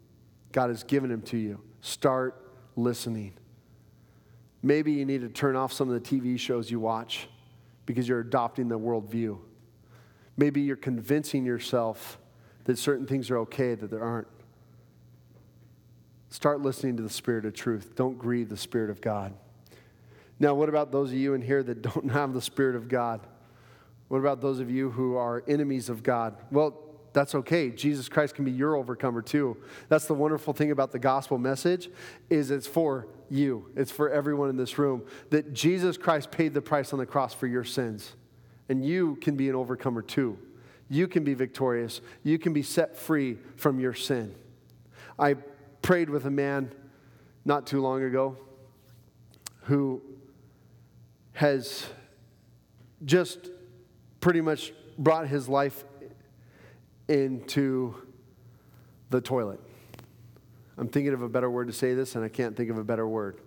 God 0.53 0.71
has 0.71 0.85
given 0.85 1.11
him 1.11 1.23
to 1.23 1.37
you. 1.37 1.61
Start 1.81 2.55
listening. 2.77 3.33
Maybe 4.63 4.93
you 4.93 5.05
need 5.05 5.23
to 5.23 5.29
turn 5.29 5.57
off 5.57 5.73
some 5.73 5.91
of 5.91 6.01
the 6.01 6.09
TV 6.09 6.39
shows 6.39 6.71
you 6.71 6.79
watch 6.79 7.29
because 7.85 8.09
you're 8.09 8.21
adopting 8.21 8.69
the 8.69 8.79
worldview. 8.79 9.37
Maybe 10.37 10.61
you're 10.61 10.77
convincing 10.77 11.45
yourself 11.45 12.21
that 12.63 12.79
certain 12.79 13.09
things 13.09 13.29
are 13.33 13.39
okay 13.39 13.75
that 13.75 13.91
there 13.91 14.05
aren't. 14.05 14.29
Start 16.29 16.61
listening 16.61 16.97
to 16.97 17.03
the 17.03 17.11
Spirit 17.11 17.45
of 17.45 17.55
truth. 17.55 17.97
Don't 17.97 18.17
grieve 18.17 18.51
the 18.51 18.57
Spirit 18.57 18.91
of 18.91 19.01
God. 19.01 19.35
Now, 20.41 20.55
what 20.55 20.71
about 20.71 20.91
those 20.91 21.11
of 21.11 21.19
you 21.19 21.35
in 21.35 21.43
here 21.43 21.63
that 21.63 21.83
don't 21.83 22.11
have 22.13 22.33
the 22.33 22.41
Spirit 22.41 22.75
of 22.75 22.89
God? 22.89 23.21
What 24.09 24.19
about 24.19 24.41
those 24.41 24.59
of 24.59 24.71
you 24.71 24.91
who 24.91 25.17
are 25.17 25.45
enemies 25.47 25.89
of 25.89 26.03
God? 26.03 26.35
Well, 26.51 26.77
that's 27.13 27.35
okay. 27.35 27.71
Jesus 27.71 28.09
Christ 28.09 28.35
can 28.35 28.45
be 28.45 28.51
your 28.51 28.77
overcomer 28.77 29.23
too. 29.23 29.57
That's 29.89 30.07
the 30.07 30.15
wonderful 30.15 30.55
thing 30.55 30.71
about 30.71 30.93
the 30.93 30.99
gospel 30.99 31.39
message 31.39 31.91
is 32.29 32.51
it's 32.51 32.67
for 32.67 33.09
you. 33.29 33.71
It's 33.77 33.91
for 33.91 34.11
everyone 34.11 34.49
in 34.49 34.57
this 34.57 34.79
room 34.79 35.03
that 35.31 35.53
Jesus 35.53 35.97
Christ 35.97 36.31
paid 36.31 36.55
the 36.55 36.63
price 36.63 36.93
on 36.93 36.99
the 36.99 37.07
cross 37.07 37.35
for 37.35 37.47
your 37.47 37.65
sins. 37.65 38.15
And 38.69 38.85
you 38.85 39.17
can 39.17 39.37
be 39.37 39.49
an 39.49 39.57
overcomer 39.57 40.03
too. 40.03 40.39
You 40.89 41.09
can 41.09 41.25
be 41.25 41.35
victorious. 41.35 42.01
You 42.23 42.39
can 42.39 42.53
be 42.53 42.63
set 42.63 42.97
free 42.97 43.39
from 43.57 43.81
your 43.81 43.95
sin. 43.95 44.35
I 45.19 45.35
prayed 45.83 46.11
with 46.11 46.27
a 46.27 46.31
man 46.31 46.73
not 47.45 47.67
too 47.67 47.81
long 47.81 48.03
ago 48.03 48.37
who 49.63 50.03
has 51.41 51.87
just 53.03 53.49
pretty 54.21 54.43
much 54.43 54.75
brought 54.99 55.27
his 55.27 55.49
life 55.49 55.85
into 57.09 57.95
the 59.09 59.23
toilet. 59.23 59.59
I'm 60.77 60.89
thinking 60.89 61.15
of 61.15 61.23
a 61.23 61.31
better 61.31 61.51
word 61.51 61.69
to 61.69 61.73
say 61.73 61.95
this, 61.95 62.15
and 62.15 62.23
I 62.23 62.29
can't 62.29 62.55
think 62.55 62.69
of 62.69 62.77
a 62.77 62.85
better 62.85 63.09
word. 63.09 63.41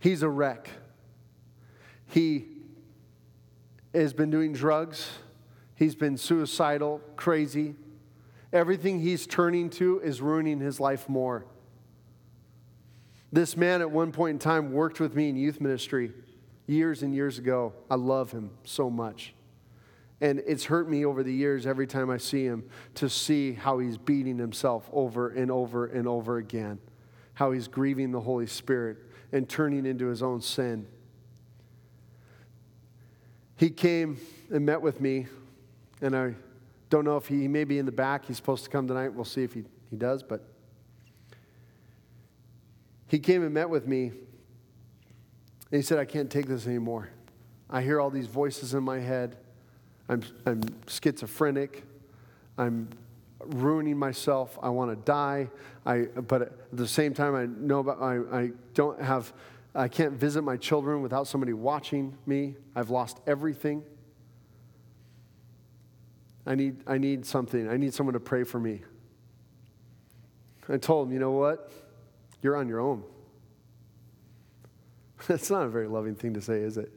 He's 0.00 0.22
a 0.22 0.28
wreck. 0.28 0.68
He 2.08 2.44
has 3.94 4.12
been 4.12 4.28
doing 4.28 4.52
drugs, 4.52 5.08
he's 5.74 5.94
been 5.94 6.18
suicidal, 6.18 7.00
crazy. 7.16 7.74
Everything 8.52 9.00
he's 9.00 9.26
turning 9.26 9.70
to 9.70 9.98
is 10.00 10.20
ruining 10.20 10.60
his 10.60 10.78
life 10.78 11.08
more. 11.08 11.46
This 13.32 13.56
man 13.56 13.80
at 13.80 13.90
one 13.90 14.12
point 14.12 14.34
in 14.34 14.38
time 14.38 14.72
worked 14.72 15.00
with 15.00 15.16
me 15.16 15.30
in 15.30 15.36
youth 15.36 15.58
ministry 15.58 16.12
years 16.66 17.02
and 17.02 17.14
years 17.14 17.38
ago. 17.38 17.72
I 17.90 17.96
love 17.96 18.30
him 18.30 18.50
so 18.64 18.90
much. 18.90 19.34
And 20.20 20.40
it's 20.46 20.64
hurt 20.64 20.88
me 20.88 21.04
over 21.04 21.22
the 21.22 21.32
years 21.32 21.66
every 21.66 21.86
time 21.86 22.08
I 22.08 22.16
see 22.16 22.44
him 22.44 22.64
to 22.94 23.08
see 23.08 23.52
how 23.52 23.80
he's 23.80 23.98
beating 23.98 24.38
himself 24.38 24.88
over 24.92 25.30
and 25.30 25.50
over 25.50 25.86
and 25.86 26.06
over 26.06 26.38
again, 26.38 26.78
how 27.34 27.50
he's 27.50 27.66
grieving 27.66 28.12
the 28.12 28.20
Holy 28.20 28.46
Spirit 28.46 28.98
and 29.32 29.48
turning 29.48 29.84
into 29.84 30.06
his 30.06 30.22
own 30.22 30.40
sin. 30.40 30.86
He 33.56 33.70
came 33.70 34.18
and 34.52 34.64
met 34.64 34.80
with 34.80 35.00
me, 35.00 35.26
and 36.00 36.16
I 36.16 36.34
don't 36.88 37.04
know 37.04 37.16
if 37.16 37.26
he, 37.26 37.40
he 37.40 37.48
may 37.48 37.64
be 37.64 37.78
in 37.78 37.86
the 37.86 37.92
back. 37.92 38.26
He's 38.26 38.36
supposed 38.36 38.64
to 38.64 38.70
come 38.70 38.86
tonight. 38.86 39.12
We'll 39.14 39.24
see 39.24 39.42
if 39.42 39.54
he, 39.54 39.64
he 39.90 39.96
does, 39.96 40.22
but 40.22 40.44
he 43.08 43.18
came 43.18 43.42
and 43.42 43.52
met 43.52 43.68
with 43.68 43.86
me, 43.86 44.12
and 45.72 45.78
he 45.78 45.82
said, 45.82 45.98
I 45.98 46.04
can't 46.04 46.30
take 46.30 46.46
this 46.46 46.66
anymore. 46.66 47.08
I 47.70 47.80
hear 47.80 47.98
all 47.98 48.10
these 48.10 48.26
voices 48.26 48.74
in 48.74 48.82
my 48.82 49.00
head. 49.00 49.38
I'm, 50.06 50.22
I'm 50.44 50.62
schizophrenic. 50.86 51.84
I'm 52.58 52.90
ruining 53.40 53.96
myself. 53.96 54.58
I 54.62 54.68
want 54.68 54.90
to 54.90 54.96
die. 54.96 55.48
I, 55.86 56.02
but 56.02 56.42
at 56.42 56.52
the 56.74 56.86
same 56.86 57.14
time, 57.14 57.34
I 57.34 57.46
know 57.46 57.78
about, 57.78 58.02
I, 58.02 58.18
I 58.30 58.50
don't 58.74 59.00
have, 59.00 59.32
I 59.74 59.88
can't 59.88 60.12
visit 60.12 60.42
my 60.42 60.58
children 60.58 61.00
without 61.00 61.26
somebody 61.26 61.54
watching 61.54 62.18
me. 62.26 62.56
I've 62.76 62.90
lost 62.90 63.20
everything. 63.26 63.82
I 66.46 66.54
need, 66.54 66.82
I 66.86 66.98
need 66.98 67.24
something. 67.24 67.70
I 67.70 67.78
need 67.78 67.94
someone 67.94 68.12
to 68.12 68.20
pray 68.20 68.44
for 68.44 68.60
me. 68.60 68.82
I 70.68 70.76
told 70.76 71.08
him, 71.08 71.14
you 71.14 71.18
know 71.18 71.30
what? 71.30 71.72
You're 72.42 72.56
on 72.56 72.68
your 72.68 72.80
own. 72.80 73.04
That's 75.26 75.50
not 75.50 75.62
a 75.62 75.68
very 75.68 75.88
loving 75.88 76.14
thing 76.14 76.34
to 76.34 76.40
say, 76.40 76.60
is 76.60 76.76
it? 76.76 76.92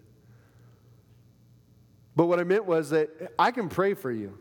But 2.15 2.25
what 2.25 2.39
I 2.39 2.43
meant 2.43 2.65
was 2.65 2.91
that 2.91 3.33
I 3.37 3.51
can 3.51 3.67
pray 3.69 3.93
for 3.93 4.11
you. 4.11 4.37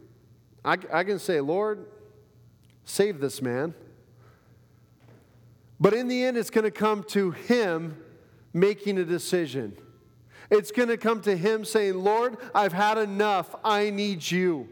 I, 0.64 0.78
I 0.92 1.04
can 1.04 1.18
say, 1.18 1.40
Lord, 1.40 1.84
save 2.84 3.20
this 3.20 3.42
man. 3.42 3.74
But 5.80 5.92
in 5.92 6.08
the 6.08 6.22
end, 6.24 6.36
it's 6.36 6.50
going 6.50 6.64
to 6.64 6.70
come 6.70 7.02
to 7.08 7.32
him 7.32 7.96
making 8.52 8.98
a 8.98 9.04
decision. 9.04 9.76
It's 10.50 10.70
going 10.70 10.88
to 10.88 10.96
come 10.96 11.20
to 11.22 11.36
him 11.36 11.64
saying, 11.64 11.94
Lord, 11.94 12.36
I've 12.54 12.72
had 12.72 12.96
enough. 12.96 13.54
I 13.64 13.90
need 13.90 14.30
you. 14.30 14.68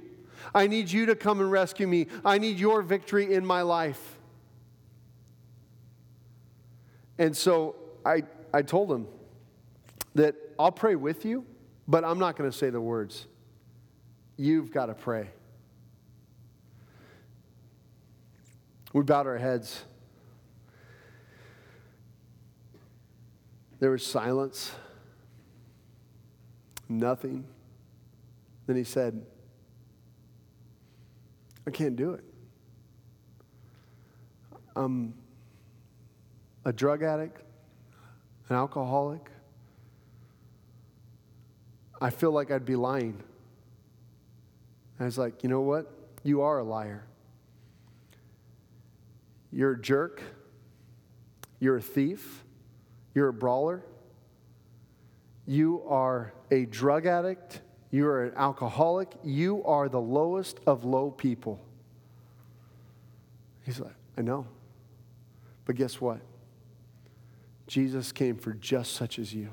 I 0.55 0.67
need 0.67 0.91
you 0.91 1.07
to 1.07 1.17
come 1.17 1.41
and 1.41 1.51
rescue 1.51 1.87
me. 1.87 2.07
I 2.25 2.39
need 2.39 2.59
your 2.59 2.83
victory 2.83 3.35
in 3.35 3.45
my 3.45 3.63
life. 3.63 4.19
And 7.19 7.37
so 7.37 7.77
I, 8.05 8.23
I 8.53 8.63
told 8.63 8.91
him 8.93 9.07
that 10.15 10.35
I'll 10.59 10.73
pray 10.73 10.95
with 10.95 11.25
you, 11.25 11.45
but 11.89 12.05
I'm 12.05 12.19
not 12.19 12.37
going 12.37 12.51
to 12.51 12.57
say 12.57 12.71
the 12.71 12.81
words. 12.81 13.27
You've 14.37 14.73
got 14.73 14.87
to 14.87 14.95
pray. 14.95 15.31
We 18.93 19.03
bowed 19.03 19.27
our 19.27 19.39
heads. 19.39 19.85
There 23.81 23.91
was 23.91 24.07
silence, 24.07 24.73
nothing. 26.89 27.45
Then 28.67 28.77
he 28.77 28.85
said, 28.85 29.25
I 31.67 31.71
can't 31.71 31.97
do 31.97 32.13
it. 32.13 32.23
I'm 34.77 35.15
a 36.65 36.73
drug 36.73 37.03
addict, 37.03 37.43
an 38.49 38.57
alcoholic. 38.57 39.31
I 42.01 42.11
feel 42.11 42.33
like 42.33 42.51
I'd 42.51 42.65
be 42.65 42.77
lying. 42.77 43.23
I 44.99 45.05
was 45.05 45.19
like, 45.19 45.43
you 45.43 45.49
know 45.49 45.61
what? 45.61 45.91
You 46.23 46.43
are 46.43 46.59
a 46.59 46.65
liar. 46.65 47.05
You're 49.53 49.73
a 49.73 49.81
jerk. 49.81 50.23
You're 51.61 51.77
a 51.77 51.83
thief. 51.83 52.45
You're 53.15 53.29
a 53.29 53.33
brawler. 53.33 53.85
You 55.47 55.83
are 55.89 56.33
a 56.51 56.65
drug 56.67 57.07
addict. 57.07 57.61
You 57.91 58.07
are 58.07 58.25
an 58.25 58.33
alcoholic. 58.37 59.13
You 59.23 59.63
are 59.65 59.89
the 59.89 60.01
lowest 60.01 60.59
of 60.67 60.85
low 60.85 61.11
people. 61.11 61.61
He's 63.65 63.79
like, 63.79 63.95
I 64.17 64.23
know. 64.23 64.47
But 65.65 65.77
guess 65.77 66.01
what? 66.01 66.21
Jesus 67.73 68.13
came 68.13 68.37
for 68.37 68.53
just 68.53 68.93
such 68.93 69.19
as 69.19 69.33
you. 69.33 69.49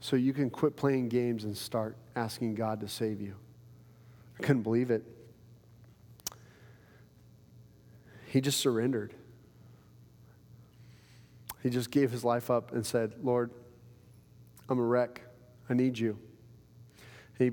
So 0.00 0.16
you 0.16 0.32
can 0.32 0.50
quit 0.50 0.74
playing 0.74 1.10
games 1.10 1.44
and 1.44 1.56
start 1.56 1.96
asking 2.16 2.56
God 2.56 2.80
to 2.80 2.88
save 2.88 3.20
you. 3.20 3.36
I 4.36 4.42
couldn't 4.42 4.62
believe 4.62 4.90
it. 4.90 5.04
He 8.26 8.40
just 8.40 8.58
surrendered. 8.58 9.14
He 11.62 11.70
just 11.70 11.92
gave 11.92 12.10
his 12.10 12.24
life 12.24 12.50
up 12.50 12.72
and 12.72 12.84
said, 12.84 13.12
Lord, 13.22 13.52
I'm 14.68 14.80
a 14.80 14.82
wreck. 14.82 15.20
I 15.70 15.74
need 15.74 15.96
you. 15.96 16.18
He 17.38 17.50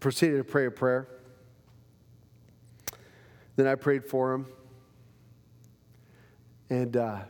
proceeded 0.00 0.38
to 0.38 0.44
pray 0.44 0.66
a 0.66 0.72
prayer. 0.72 1.06
Then 3.54 3.68
I 3.68 3.76
prayed 3.76 4.04
for 4.04 4.32
him. 4.32 4.46
And 6.68 6.96
uh, 6.96 7.20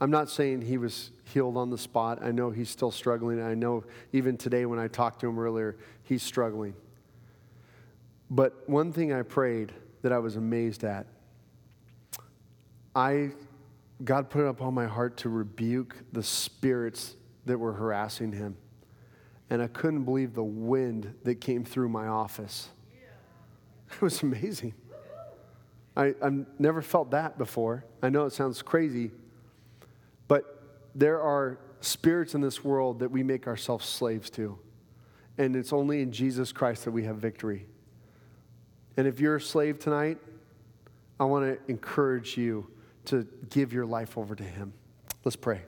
I'm 0.00 0.10
not 0.10 0.30
saying 0.30 0.62
he 0.62 0.78
was 0.78 1.10
healed 1.24 1.56
on 1.56 1.70
the 1.70 1.78
spot. 1.78 2.20
I 2.22 2.30
know 2.30 2.50
he's 2.50 2.70
still 2.70 2.90
struggling. 2.90 3.42
I 3.42 3.54
know 3.54 3.84
even 4.12 4.36
today 4.36 4.64
when 4.64 4.78
I 4.78 4.88
talked 4.88 5.20
to 5.20 5.28
him 5.28 5.38
earlier, 5.38 5.76
he's 6.04 6.22
struggling. 6.22 6.74
But 8.30 8.68
one 8.68 8.92
thing 8.92 9.12
I 9.12 9.22
prayed 9.22 9.72
that 10.02 10.12
I 10.12 10.18
was 10.18 10.36
amazed 10.36 10.84
at, 10.84 11.06
I 12.94 13.30
God 14.04 14.30
put 14.30 14.44
it 14.44 14.48
upon 14.48 14.74
my 14.74 14.86
heart 14.86 15.16
to 15.18 15.28
rebuke 15.28 15.96
the 16.12 16.22
spirits 16.22 17.16
that 17.46 17.58
were 17.58 17.72
harassing 17.72 18.32
him. 18.32 18.56
And 19.50 19.60
I 19.62 19.66
couldn't 19.66 20.04
believe 20.04 20.34
the 20.34 20.44
wind 20.44 21.14
that 21.24 21.40
came 21.40 21.64
through 21.64 21.88
my 21.88 22.06
office. 22.06 22.68
It 23.90 24.02
was 24.02 24.22
amazing. 24.22 24.74
I, 25.96 26.14
I've 26.22 26.44
never 26.58 26.82
felt 26.82 27.12
that 27.12 27.38
before. 27.38 27.86
I 28.02 28.10
know 28.10 28.26
it 28.26 28.34
sounds 28.34 28.60
crazy, 28.60 29.12
but 30.28 30.62
there 30.94 31.20
are 31.20 31.58
spirits 31.80 32.34
in 32.34 32.40
this 32.40 32.62
world 32.62 33.00
that 33.00 33.10
we 33.10 33.22
make 33.22 33.46
ourselves 33.46 33.86
slaves 33.86 34.30
to. 34.30 34.58
And 35.38 35.54
it's 35.54 35.72
only 35.72 36.02
in 36.02 36.12
Jesus 36.12 36.52
Christ 36.52 36.84
that 36.84 36.90
we 36.90 37.04
have 37.04 37.16
victory. 37.16 37.66
And 38.96 39.06
if 39.06 39.20
you're 39.20 39.36
a 39.36 39.40
slave 39.40 39.78
tonight, 39.78 40.18
I 41.20 41.24
want 41.24 41.44
to 41.44 41.70
encourage 41.70 42.36
you 42.36 42.68
to 43.06 43.26
give 43.50 43.72
your 43.72 43.86
life 43.86 44.18
over 44.18 44.34
to 44.34 44.42
Him. 44.42 44.72
Let's 45.24 45.36
pray. 45.36 45.62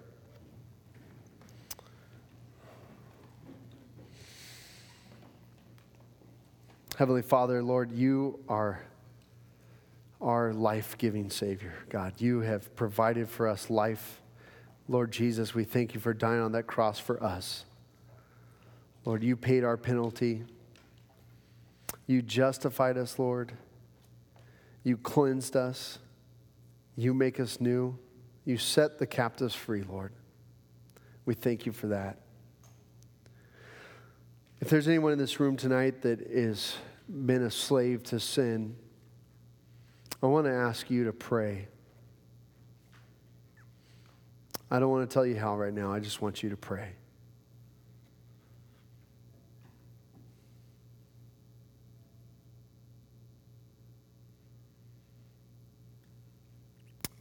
Heavenly 6.96 7.22
Father, 7.22 7.62
Lord, 7.62 7.92
you 7.92 8.40
are 8.48 8.82
our 10.20 10.52
life 10.52 10.98
giving 10.98 11.30
Savior. 11.30 11.72
God, 11.88 12.14
you 12.18 12.40
have 12.40 12.76
provided 12.76 13.28
for 13.28 13.48
us 13.48 13.70
life. 13.70 14.19
Lord 14.90 15.12
Jesus, 15.12 15.54
we 15.54 15.62
thank 15.62 15.94
you 15.94 16.00
for 16.00 16.12
dying 16.12 16.40
on 16.40 16.50
that 16.50 16.64
cross 16.64 16.98
for 16.98 17.22
us. 17.22 17.64
Lord, 19.04 19.22
you 19.22 19.36
paid 19.36 19.62
our 19.62 19.76
penalty. 19.76 20.42
You 22.08 22.22
justified 22.22 22.98
us, 22.98 23.16
Lord. 23.16 23.52
You 24.82 24.96
cleansed 24.96 25.54
us. 25.54 26.00
You 26.96 27.14
make 27.14 27.38
us 27.38 27.60
new. 27.60 27.96
You 28.44 28.58
set 28.58 28.98
the 28.98 29.06
captives 29.06 29.54
free, 29.54 29.84
Lord. 29.84 30.12
We 31.24 31.34
thank 31.34 31.66
you 31.66 31.72
for 31.72 31.86
that. 31.86 32.18
If 34.60 34.70
there's 34.70 34.88
anyone 34.88 35.12
in 35.12 35.18
this 35.18 35.38
room 35.38 35.56
tonight 35.56 36.02
that 36.02 36.18
has 36.32 36.74
been 37.08 37.44
a 37.44 37.50
slave 37.52 38.02
to 38.06 38.18
sin, 38.18 38.74
I 40.20 40.26
want 40.26 40.46
to 40.46 40.52
ask 40.52 40.90
you 40.90 41.04
to 41.04 41.12
pray. 41.12 41.68
I 44.70 44.78
don't 44.78 44.90
want 44.90 45.08
to 45.08 45.12
tell 45.12 45.26
you 45.26 45.36
how 45.36 45.56
right 45.56 45.74
now, 45.74 45.92
I 45.92 45.98
just 45.98 46.22
want 46.22 46.42
you 46.42 46.50
to 46.50 46.56
pray. 46.56 46.90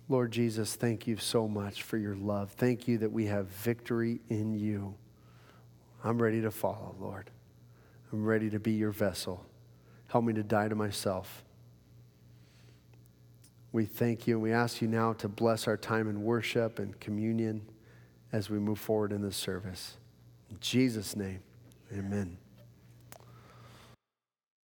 Lord 0.08 0.32
Jesus, 0.32 0.76
thank 0.76 1.06
you 1.06 1.18
so 1.18 1.48
much 1.48 1.84
for 1.84 1.98
your 1.98 2.16
love. 2.16 2.52
Thank 2.52 2.88
you 2.88 2.98
that 3.00 3.12
we 3.12 3.28
have 3.28 3.48
victory 3.48 4.20
in 4.28 4.54
you. 4.54 4.96
I'm 6.04 6.22
ready 6.22 6.42
to 6.42 6.52
follow, 6.52 6.96
Lord. 7.00 7.30
I'm 8.12 8.26
ready 8.26 8.50
to 8.50 8.60
be 8.60 8.72
your 8.72 8.90
vessel. 8.92 9.46
Help 10.08 10.26
me 10.26 10.34
to 10.34 10.42
die 10.42 10.68
to 10.68 10.76
myself. 10.76 11.44
We 13.72 13.86
thank 13.86 14.28
you 14.28 14.36
and 14.36 14.44
we 14.44 14.52
ask 14.52 14.82
you 14.82 14.88
now 14.88 15.14
to 15.14 15.28
bless 15.28 15.68
our 15.68 15.78
time 15.78 16.10
in 16.10 16.24
worship 16.24 16.80
and 16.80 17.00
communion 17.00 17.62
as 18.32 18.50
we 18.50 18.60
move 18.60 18.80
forward 18.80 19.12
in 19.12 19.22
this 19.22 19.38
service. 19.38 19.98
In 20.50 20.58
Jesus' 20.60 21.16
name, 21.16 21.42
amen. 21.94 22.38